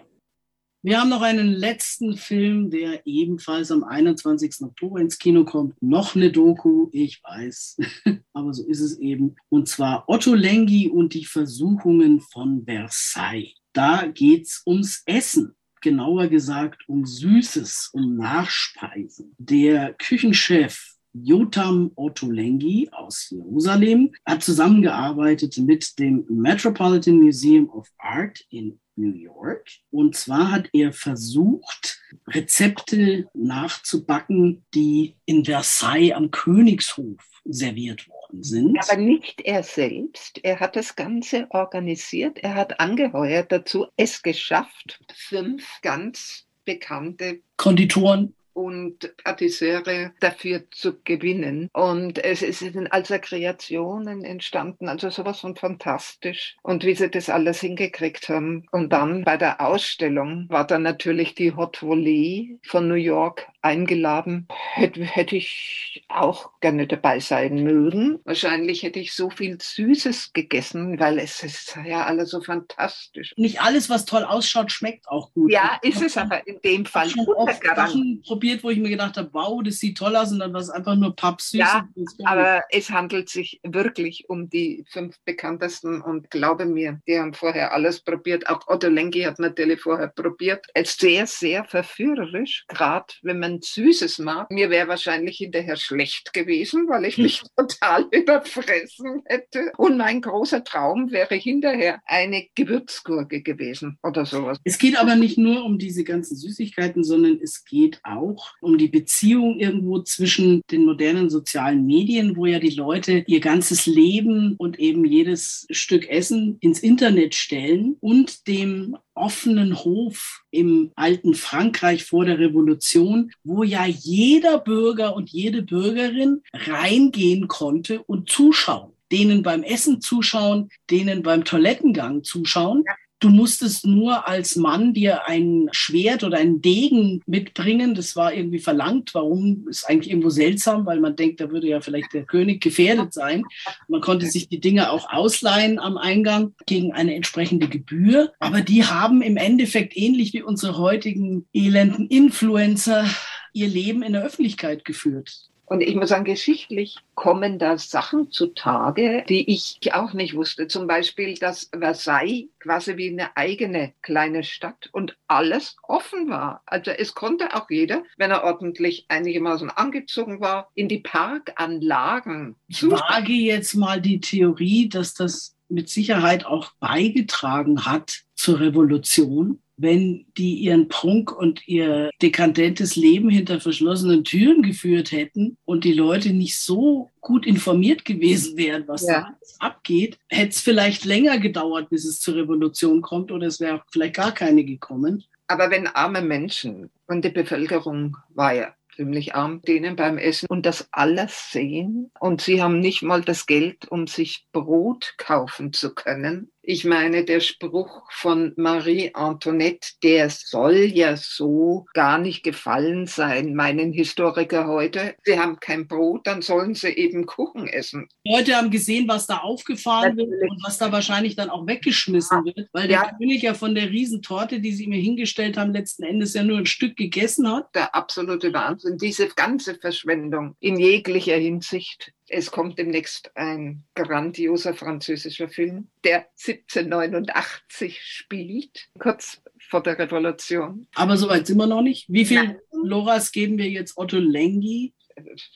Wir 0.83 0.99
haben 0.99 1.09
noch 1.09 1.21
einen 1.21 1.49
letzten 1.49 2.17
Film, 2.17 2.71
der 2.71 3.05
ebenfalls 3.05 3.71
am 3.71 3.83
21. 3.83 4.61
Oktober 4.61 4.99
ins 4.99 5.19
Kino 5.19 5.45
kommt. 5.45 5.79
Noch 5.79 6.15
eine 6.15 6.31
Doku, 6.31 6.89
ich 6.91 7.21
weiß, 7.23 7.77
aber 8.33 8.51
so 8.53 8.65
ist 8.65 8.79
es 8.79 8.97
eben. 8.97 9.35
Und 9.49 9.67
zwar 9.67 10.05
Otto 10.07 10.33
Lengi 10.33 10.89
und 10.89 11.13
die 11.13 11.25
Versuchungen 11.25 12.19
von 12.19 12.65
Versailles. 12.65 13.53
Da 13.73 14.07
geht 14.07 14.47
es 14.47 14.63
ums 14.65 15.03
Essen 15.05 15.55
genauer 15.81 16.27
gesagt 16.27 16.87
um 16.87 17.05
Süßes, 17.05 17.89
um 17.93 18.15
Nachspeisen. 18.15 19.35
Der 19.37 19.93
Küchenchef 19.93 20.95
Jotam 21.13 21.91
Ottolenghi 21.95 22.89
aus 22.91 23.29
Jerusalem 23.29 24.13
hat 24.25 24.43
zusammengearbeitet 24.43 25.57
mit 25.57 25.99
dem 25.99 26.25
Metropolitan 26.29 27.19
Museum 27.19 27.69
of 27.69 27.89
Art 27.97 28.45
in 28.49 28.79
New 28.95 29.13
York. 29.13 29.67
Und 29.89 30.15
zwar 30.15 30.51
hat 30.51 30.69
er 30.73 30.93
versucht, 30.93 31.99
Rezepte 32.27 33.27
nachzubacken, 33.33 34.63
die 34.73 35.15
in 35.25 35.43
Versailles 35.43 36.13
am 36.13 36.31
Königshof 36.31 37.23
serviert 37.45 38.07
worden 38.07 38.43
sind. 38.43 38.77
Aber 38.79 38.97
nicht 38.97 39.41
er 39.41 39.63
selbst. 39.63 40.39
Er 40.43 40.59
hat 40.59 40.75
das 40.75 40.95
Ganze 40.95 41.47
organisiert. 41.49 42.39
Er 42.39 42.55
hat 42.55 42.79
angeheuert 42.79 43.51
dazu, 43.51 43.87
es 43.97 44.21
geschafft, 44.21 44.99
fünf 45.13 45.65
ganz 45.81 46.45
bekannte 46.63 47.41
Konditoren 47.57 48.35
und 48.53 49.15
Patisserie 49.23 50.13
dafür 50.19 50.63
zu 50.71 51.01
gewinnen. 51.03 51.69
Und 51.73 52.23
es 52.23 52.39
sind 52.39 52.91
also 52.91 53.15
Kreationen 53.19 54.23
entstanden, 54.23 54.87
also 54.89 55.09
sowas 55.09 55.39
von 55.41 55.55
fantastisch. 55.55 56.57
Und 56.61 56.83
wie 56.83 56.95
sie 56.95 57.09
das 57.09 57.29
alles 57.29 57.61
hingekriegt 57.61 58.29
haben. 58.29 58.67
Und 58.71 58.91
dann 58.91 59.23
bei 59.23 59.37
der 59.37 59.61
Ausstellung 59.61 60.45
war 60.49 60.65
dann 60.65 60.83
natürlich 60.83 61.35
die 61.35 61.55
Hot 61.55 61.81
Volley 61.81 62.59
von 62.63 62.87
New 62.87 62.95
York 62.95 63.47
eingeladen. 63.61 64.47
Hätte, 64.73 65.03
hätte 65.03 65.35
ich 65.35 66.03
auch 66.07 66.51
gerne 66.61 66.87
dabei 66.87 67.19
sein 67.19 67.63
mögen. 67.63 68.19
Wahrscheinlich 68.25 68.83
hätte 68.83 68.99
ich 68.99 69.13
so 69.13 69.29
viel 69.29 69.59
Süßes 69.59 70.33
gegessen, 70.33 70.99
weil 70.99 71.19
es 71.19 71.43
ist 71.43 71.77
ja 71.85 72.05
alles 72.05 72.31
so 72.31 72.41
fantastisch. 72.41 73.33
Nicht 73.37 73.61
alles, 73.61 73.89
was 73.89 74.05
toll 74.05 74.23
ausschaut, 74.23 74.71
schmeckt 74.71 75.07
auch 75.07 75.33
gut. 75.33 75.51
Ja, 75.51 75.79
ist 75.81 76.01
es 76.01 76.17
aber 76.17 76.45
in 76.47 76.59
dem 76.61 76.85
Fall. 76.85 77.09
Oft 77.35 77.63
Sachen 77.63 78.21
probiert, 78.41 78.63
wo 78.63 78.71
ich 78.71 78.79
mir 78.79 78.89
gedacht 78.89 79.17
habe, 79.17 79.29
wow, 79.33 79.61
das 79.63 79.77
sieht 79.77 79.99
toll 79.99 80.15
aus 80.15 80.31
und 80.31 80.39
dann 80.39 80.51
war 80.51 80.61
es 80.61 80.71
einfach 80.71 80.95
nur 80.95 81.15
pappsüß. 81.15 81.59
Ja, 81.59 81.87
aber 82.23 82.63
es 82.71 82.89
handelt 82.89 83.29
sich 83.29 83.59
wirklich 83.61 84.25
um 84.29 84.49
die 84.49 84.83
fünf 84.89 85.15
bekanntesten 85.25 86.01
und 86.01 86.31
glaube 86.31 86.65
mir, 86.65 86.99
die 87.07 87.19
haben 87.19 87.35
vorher 87.35 87.71
alles 87.71 87.99
probiert. 87.99 88.49
Auch 88.49 88.67
Otto 88.67 88.87
Lengi 88.87 89.21
hat 89.21 89.37
natürlich 89.37 89.81
vorher 89.81 90.07
probiert. 90.07 90.65
Es 90.73 90.89
ist 90.89 91.01
sehr, 91.01 91.27
sehr 91.27 91.65
verführerisch, 91.65 92.65
gerade 92.67 93.13
wenn 93.21 93.37
man 93.37 93.61
Süßes 93.61 94.17
mag. 94.17 94.49
Mir 94.49 94.71
wäre 94.71 94.87
wahrscheinlich 94.87 95.37
hinterher 95.37 95.77
schlecht 95.77 96.33
gewesen, 96.33 96.89
weil 96.89 97.05
ich 97.05 97.17
mich 97.19 97.43
total 97.55 98.07
überfressen 98.09 99.21
hätte. 99.25 99.71
Und 99.77 99.97
mein 99.97 100.19
großer 100.19 100.63
Traum 100.63 101.11
wäre 101.11 101.35
hinterher 101.35 102.01
eine 102.05 102.47
Gewürzgurke 102.55 103.43
gewesen 103.43 103.99
oder 104.01 104.25
sowas. 104.25 104.57
Es 104.63 104.79
geht 104.79 104.97
aber 104.97 105.15
nicht 105.15 105.37
nur 105.37 105.63
um 105.63 105.77
diese 105.77 106.03
ganzen 106.03 106.35
Süßigkeiten, 106.35 107.03
sondern 107.03 107.39
es 107.39 107.65
geht 107.65 107.99
auch 108.01 108.30
um 108.61 108.77
die 108.77 108.87
Beziehung 108.87 109.59
irgendwo 109.59 109.99
zwischen 110.01 110.61
den 110.71 110.85
modernen 110.85 111.29
sozialen 111.29 111.85
Medien, 111.85 112.35
wo 112.35 112.45
ja 112.45 112.59
die 112.59 112.69
Leute 112.69 113.23
ihr 113.27 113.39
ganzes 113.39 113.85
Leben 113.85 114.55
und 114.57 114.79
eben 114.79 115.05
jedes 115.05 115.67
Stück 115.71 116.09
Essen 116.09 116.57
ins 116.59 116.79
Internet 116.79 117.35
stellen 117.35 117.97
und 117.99 118.47
dem 118.47 118.97
offenen 119.13 119.83
Hof 119.83 120.43
im 120.51 120.91
alten 120.95 121.33
Frankreich 121.33 122.03
vor 122.03 122.25
der 122.25 122.39
Revolution, 122.39 123.31
wo 123.43 123.63
ja 123.63 123.85
jeder 123.85 124.59
Bürger 124.59 125.15
und 125.15 125.29
jede 125.29 125.61
Bürgerin 125.61 126.41
reingehen 126.53 127.47
konnte 127.47 128.03
und 128.03 128.29
zuschauen 128.29 128.91
denen 129.11 129.43
beim 129.43 129.63
Essen 129.63 130.01
zuschauen, 130.01 130.69
denen 130.89 131.21
beim 131.21 131.43
Toilettengang 131.43 132.23
zuschauen. 132.23 132.83
Du 133.21 133.29
musstest 133.29 133.85
nur 133.85 134.27
als 134.27 134.55
Mann 134.55 134.95
dir 134.95 135.27
ein 135.27 135.69
Schwert 135.71 136.23
oder 136.23 136.39
einen 136.39 136.59
Degen 136.59 137.21
mitbringen. 137.27 137.93
Das 137.93 138.15
war 138.15 138.33
irgendwie 138.33 138.57
verlangt. 138.57 139.13
Warum 139.13 139.67
ist 139.69 139.83
eigentlich 139.83 140.09
irgendwo 140.09 140.31
seltsam, 140.31 140.87
weil 140.87 140.99
man 140.99 141.15
denkt, 141.15 141.39
da 141.39 141.51
würde 141.51 141.67
ja 141.67 141.81
vielleicht 141.81 142.13
der 142.13 142.25
König 142.25 142.61
gefährdet 142.61 143.13
sein. 143.13 143.43
Man 143.87 144.01
konnte 144.01 144.25
sich 144.25 144.49
die 144.49 144.59
Dinge 144.59 144.89
auch 144.89 145.07
ausleihen 145.13 145.77
am 145.77 145.97
Eingang 145.97 146.55
gegen 146.65 146.93
eine 146.93 147.13
entsprechende 147.13 147.69
Gebühr. 147.69 148.33
Aber 148.39 148.61
die 148.61 148.85
haben 148.85 149.21
im 149.21 149.37
Endeffekt 149.37 149.95
ähnlich 149.95 150.33
wie 150.33 150.41
unsere 150.41 150.79
heutigen 150.79 151.45
elenden 151.53 152.07
Influencer 152.07 153.05
ihr 153.53 153.67
Leben 153.67 154.01
in 154.01 154.13
der 154.13 154.23
Öffentlichkeit 154.23 154.83
geführt. 154.83 155.50
Und 155.71 155.79
ich 155.79 155.95
muss 155.95 156.09
sagen, 156.09 156.25
geschichtlich 156.25 156.97
kommen 157.15 157.57
da 157.57 157.77
Sachen 157.77 158.29
zutage, 158.29 159.23
die 159.29 159.49
ich 159.49 159.79
auch 159.93 160.11
nicht 160.11 160.35
wusste. 160.35 160.67
Zum 160.67 160.85
Beispiel, 160.85 161.35
dass 161.35 161.69
Versailles 161.71 162.49
quasi 162.59 162.97
wie 162.97 163.09
eine 163.09 163.37
eigene 163.37 163.93
kleine 164.01 164.43
Stadt 164.43 164.89
und 164.91 165.17
alles 165.27 165.77
offen 165.83 166.29
war. 166.29 166.61
Also 166.65 166.91
es 166.91 167.15
konnte 167.15 167.55
auch 167.55 167.69
jeder, 167.69 168.03
wenn 168.17 168.31
er 168.31 168.43
ordentlich 168.43 169.05
einigermaßen 169.07 169.69
angezogen 169.69 170.41
war, 170.41 170.69
in 170.75 170.89
die 170.89 170.99
Parkanlagen. 170.99 172.57
Ich 172.67 172.83
wage 172.83 173.31
jetzt 173.31 173.73
mal 173.73 174.01
die 174.01 174.19
Theorie, 174.19 174.89
dass 174.89 175.13
das 175.13 175.55
mit 175.69 175.87
Sicherheit 175.87 176.45
auch 176.45 176.73
beigetragen 176.81 177.85
hat 177.85 178.23
zur 178.35 178.59
Revolution, 178.59 179.61
wenn 179.81 180.25
die 180.37 180.55
ihren 180.55 180.87
Prunk 180.87 181.31
und 181.31 181.67
ihr 181.67 182.09
dekadentes 182.21 182.95
Leben 182.95 183.29
hinter 183.29 183.59
verschlossenen 183.59 184.23
Türen 184.23 184.61
geführt 184.61 185.11
hätten 185.11 185.57
und 185.65 185.83
die 185.83 185.93
Leute 185.93 186.33
nicht 186.33 186.57
so 186.57 187.09
gut 187.19 187.45
informiert 187.45 188.05
gewesen 188.05 188.57
wären, 188.57 188.87
was 188.87 189.07
ja. 189.07 189.21
da 189.21 189.37
abgeht, 189.59 190.17
hätte 190.29 190.49
es 190.49 190.61
vielleicht 190.61 191.05
länger 191.05 191.39
gedauert, 191.39 191.89
bis 191.89 192.05
es 192.05 192.19
zur 192.19 192.35
Revolution 192.35 193.01
kommt 193.01 193.31
oder 193.31 193.47
es 193.47 193.59
wäre 193.59 193.81
vielleicht 193.91 194.15
gar 194.15 194.33
keine 194.33 194.63
gekommen. 194.63 195.23
Aber 195.47 195.69
wenn 195.69 195.87
arme 195.87 196.21
Menschen 196.21 196.89
und 197.07 197.25
die 197.25 197.29
Bevölkerung 197.29 198.17
war 198.29 198.53
ja 198.53 198.73
ziemlich 198.95 199.35
arm, 199.35 199.61
denen 199.61 199.95
beim 199.95 200.17
Essen 200.17 200.47
und 200.49 200.65
das 200.65 200.87
alles 200.91 201.51
sehen 201.51 202.11
und 202.19 202.41
sie 202.41 202.61
haben 202.61 202.79
nicht 202.79 203.01
mal 203.01 203.21
das 203.21 203.45
Geld, 203.45 203.89
um 203.89 204.07
sich 204.07 204.47
Brot 204.51 205.15
kaufen 205.17 205.73
zu 205.73 205.93
können 205.93 206.51
ich 206.63 206.85
meine, 206.85 207.25
der 207.25 207.39
Spruch 207.39 208.03
von 208.11 208.53
Marie 208.55 209.11
Antoinette, 209.13 209.93
der 210.03 210.29
soll 210.29 210.75
ja 210.93 211.15
so 211.17 211.85
gar 211.93 212.19
nicht 212.19 212.43
gefallen 212.43 213.07
sein, 213.07 213.55
meinen 213.55 213.91
Historiker 213.91 214.67
heute. 214.67 215.15
Sie 215.23 215.39
haben 215.39 215.59
kein 215.59 215.87
Brot, 215.87 216.27
dann 216.27 216.41
sollen 216.41 216.75
sie 216.75 216.89
eben 216.89 217.25
Kuchen 217.25 217.67
essen. 217.67 218.07
Leute 218.23 218.55
haben 218.55 218.69
gesehen, 218.69 219.07
was 219.07 219.25
da 219.25 219.37
aufgefahren 219.37 220.15
Natürlich. 220.15 220.41
wird 220.41 220.51
und 220.51 220.63
was 220.63 220.77
da 220.77 220.91
wahrscheinlich 220.91 221.35
dann 221.35 221.49
auch 221.49 221.65
weggeschmissen 221.65 222.45
wird, 222.45 222.69
weil 222.73 222.87
der 222.87 222.97
ja. 222.97 223.11
König 223.17 223.41
ja 223.41 223.53
von 223.55 223.73
der 223.73 223.89
Riesentorte, 223.89 224.59
die 224.59 224.73
sie 224.73 224.87
mir 224.87 224.99
hingestellt 225.01 225.57
haben, 225.57 225.73
letzten 225.73 226.03
Endes 226.03 226.33
ja 226.33 226.43
nur 226.43 226.59
ein 226.59 226.67
Stück 226.67 226.95
gegessen 226.95 227.49
hat. 227.49 227.73
Der 227.73 227.95
absolute 227.95 228.53
Wahnsinn, 228.53 228.97
diese 228.97 229.27
ganze 229.29 229.75
Verschwendung 229.75 230.55
in 230.59 230.77
jeglicher 230.79 231.37
Hinsicht. 231.37 232.13
Es 232.33 232.49
kommt 232.49 232.79
demnächst 232.79 233.35
ein 233.35 233.83
grandioser 233.93 234.73
französischer 234.73 235.49
Film, 235.49 235.89
der 236.05 236.27
1789 236.39 237.99
spielt, 238.01 238.87
kurz 238.97 239.41
vor 239.59 239.83
der 239.83 239.99
Revolution. 239.99 240.87
Aber 240.95 241.17
soweit 241.17 241.45
sind 241.45 241.57
wir 241.57 241.67
noch 241.67 241.81
nicht. 241.81 242.05
Wie 242.07 242.23
viel 242.23 242.61
Loras 242.71 243.33
geben 243.33 243.57
wir 243.57 243.69
jetzt 243.69 243.97
Otto 243.97 244.17
Lengi? 244.17 244.93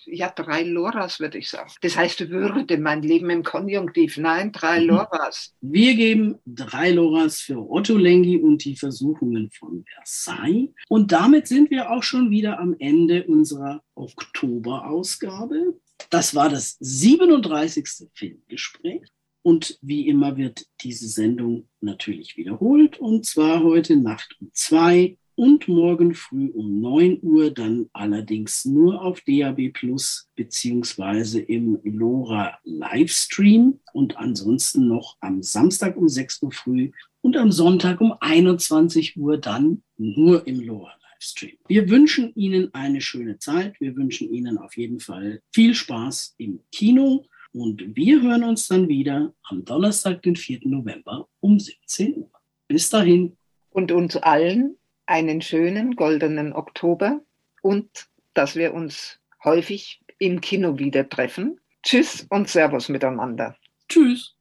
Ja, 0.06 0.30
drei 0.36 0.64
Loras, 0.64 1.22
würde 1.22 1.38
ich 1.38 1.50
sagen. 1.50 1.72
Das 1.82 1.96
heißt, 1.96 2.30
würde 2.30 2.78
mein 2.78 3.02
Leben 3.02 3.30
im 3.30 3.44
Konjunktiv. 3.44 4.18
Nein, 4.18 4.52
drei 4.52 4.82
mhm. 4.82 4.88
Loras. 4.88 5.56
Wir 5.62 5.96
geben 5.96 6.40
drei 6.46 6.92
Loras 6.92 7.40
für 7.40 7.58
Otto 7.70 7.98
Lengi 7.98 8.38
und 8.38 8.66
die 8.66 8.76
Versuchungen 8.76 9.50
von 9.52 9.86
Versailles. 9.96 10.70
Und 10.90 11.14
damit 11.14 11.48
sind 11.48 11.72
wir 11.72 11.90
auch 11.90 12.04
schon 12.04 12.32
wieder 12.32 12.60
am 12.60 12.76
Ende 12.80 13.24
unserer 13.28 13.82
Oktoberausgabe. 13.96 15.80
Das 16.10 16.36
war 16.36 16.50
das 16.50 16.78
37. 16.80 18.10
Filmgespräch. 18.14 19.02
Und 19.42 19.78
wie 19.82 20.08
immer 20.08 20.38
wird 20.38 20.66
diese 20.82 21.08
Sendung 21.08 21.68
natürlich 21.80 22.36
wiederholt. 22.36 22.98
Und 23.00 23.26
zwar 23.26 23.64
heute 23.64 23.96
Nacht 23.96 24.36
um 24.42 24.50
zwei 24.54 25.18
und 25.36 25.68
morgen 25.68 26.16
früh 26.16 26.48
um 26.48 26.80
9 26.80 27.20
Uhr 27.22 27.52
dann 27.52 27.90
allerdings 27.94 28.66
nur 28.66 29.02
auf 29.02 29.22
DAB 29.22 29.70
Plus 29.74 30.30
beziehungsweise 30.36 31.42
im 31.42 31.80
LoRa 31.84 32.58
Livestream 32.64 33.80
und 33.94 34.18
ansonsten 34.18 34.88
noch 34.88 35.18
am 35.20 35.44
Samstag 35.44 35.98
um 35.98 36.08
6 36.08 36.42
Uhr 36.42 36.52
früh 36.52 36.92
und 37.22 37.38
am 37.38 37.52
Sonntag 37.52 38.02
um 38.02 38.16
21 38.20 39.18
Uhr 39.18 39.38
dann 39.38 39.84
nur 39.98 40.48
im 40.48 40.62
LoRa 40.62 40.94
Livestream. 41.16 41.58
Wir 41.68 41.90
wünschen 41.90 42.34
Ihnen 42.36 42.74
eine 42.74 43.02
schöne 43.02 43.40
Zeit. 43.40 43.80
Wir 43.80 43.96
wünschen 43.96 44.32
Ihnen 44.34 44.58
auf 44.58 44.78
jeden 44.78 45.00
Fall 45.00 45.42
viel 45.54 45.74
Spaß 45.74 46.36
im 46.38 46.60
Kino. 46.72 47.26
Und 47.54 47.96
wir 47.96 48.22
hören 48.22 48.44
uns 48.44 48.68
dann 48.68 48.88
wieder 48.90 49.34
am 49.44 49.64
Donnerstag, 49.64 50.22
den 50.24 50.36
4. 50.36 50.60
November 50.66 51.28
um 51.40 51.60
17 51.60 52.18
Uhr. 52.18 52.30
Bis 52.68 52.90
dahin. 52.90 53.38
Und 53.70 53.92
uns 53.92 54.18
allen 54.18 54.76
einen 55.06 55.42
schönen 55.42 55.96
goldenen 55.96 56.54
Oktober 56.54 57.22
und 57.62 57.90
dass 58.34 58.56
wir 58.56 58.74
uns 58.74 59.20
häufig 59.44 60.02
im 60.20 60.42
Kino 60.42 60.80
wieder 60.80 61.08
treffen. 61.08 61.60
Tschüss 61.84 62.26
und 62.30 62.50
Servus 62.50 62.90
miteinander. 62.90 63.56
Tschüss. 63.88 64.35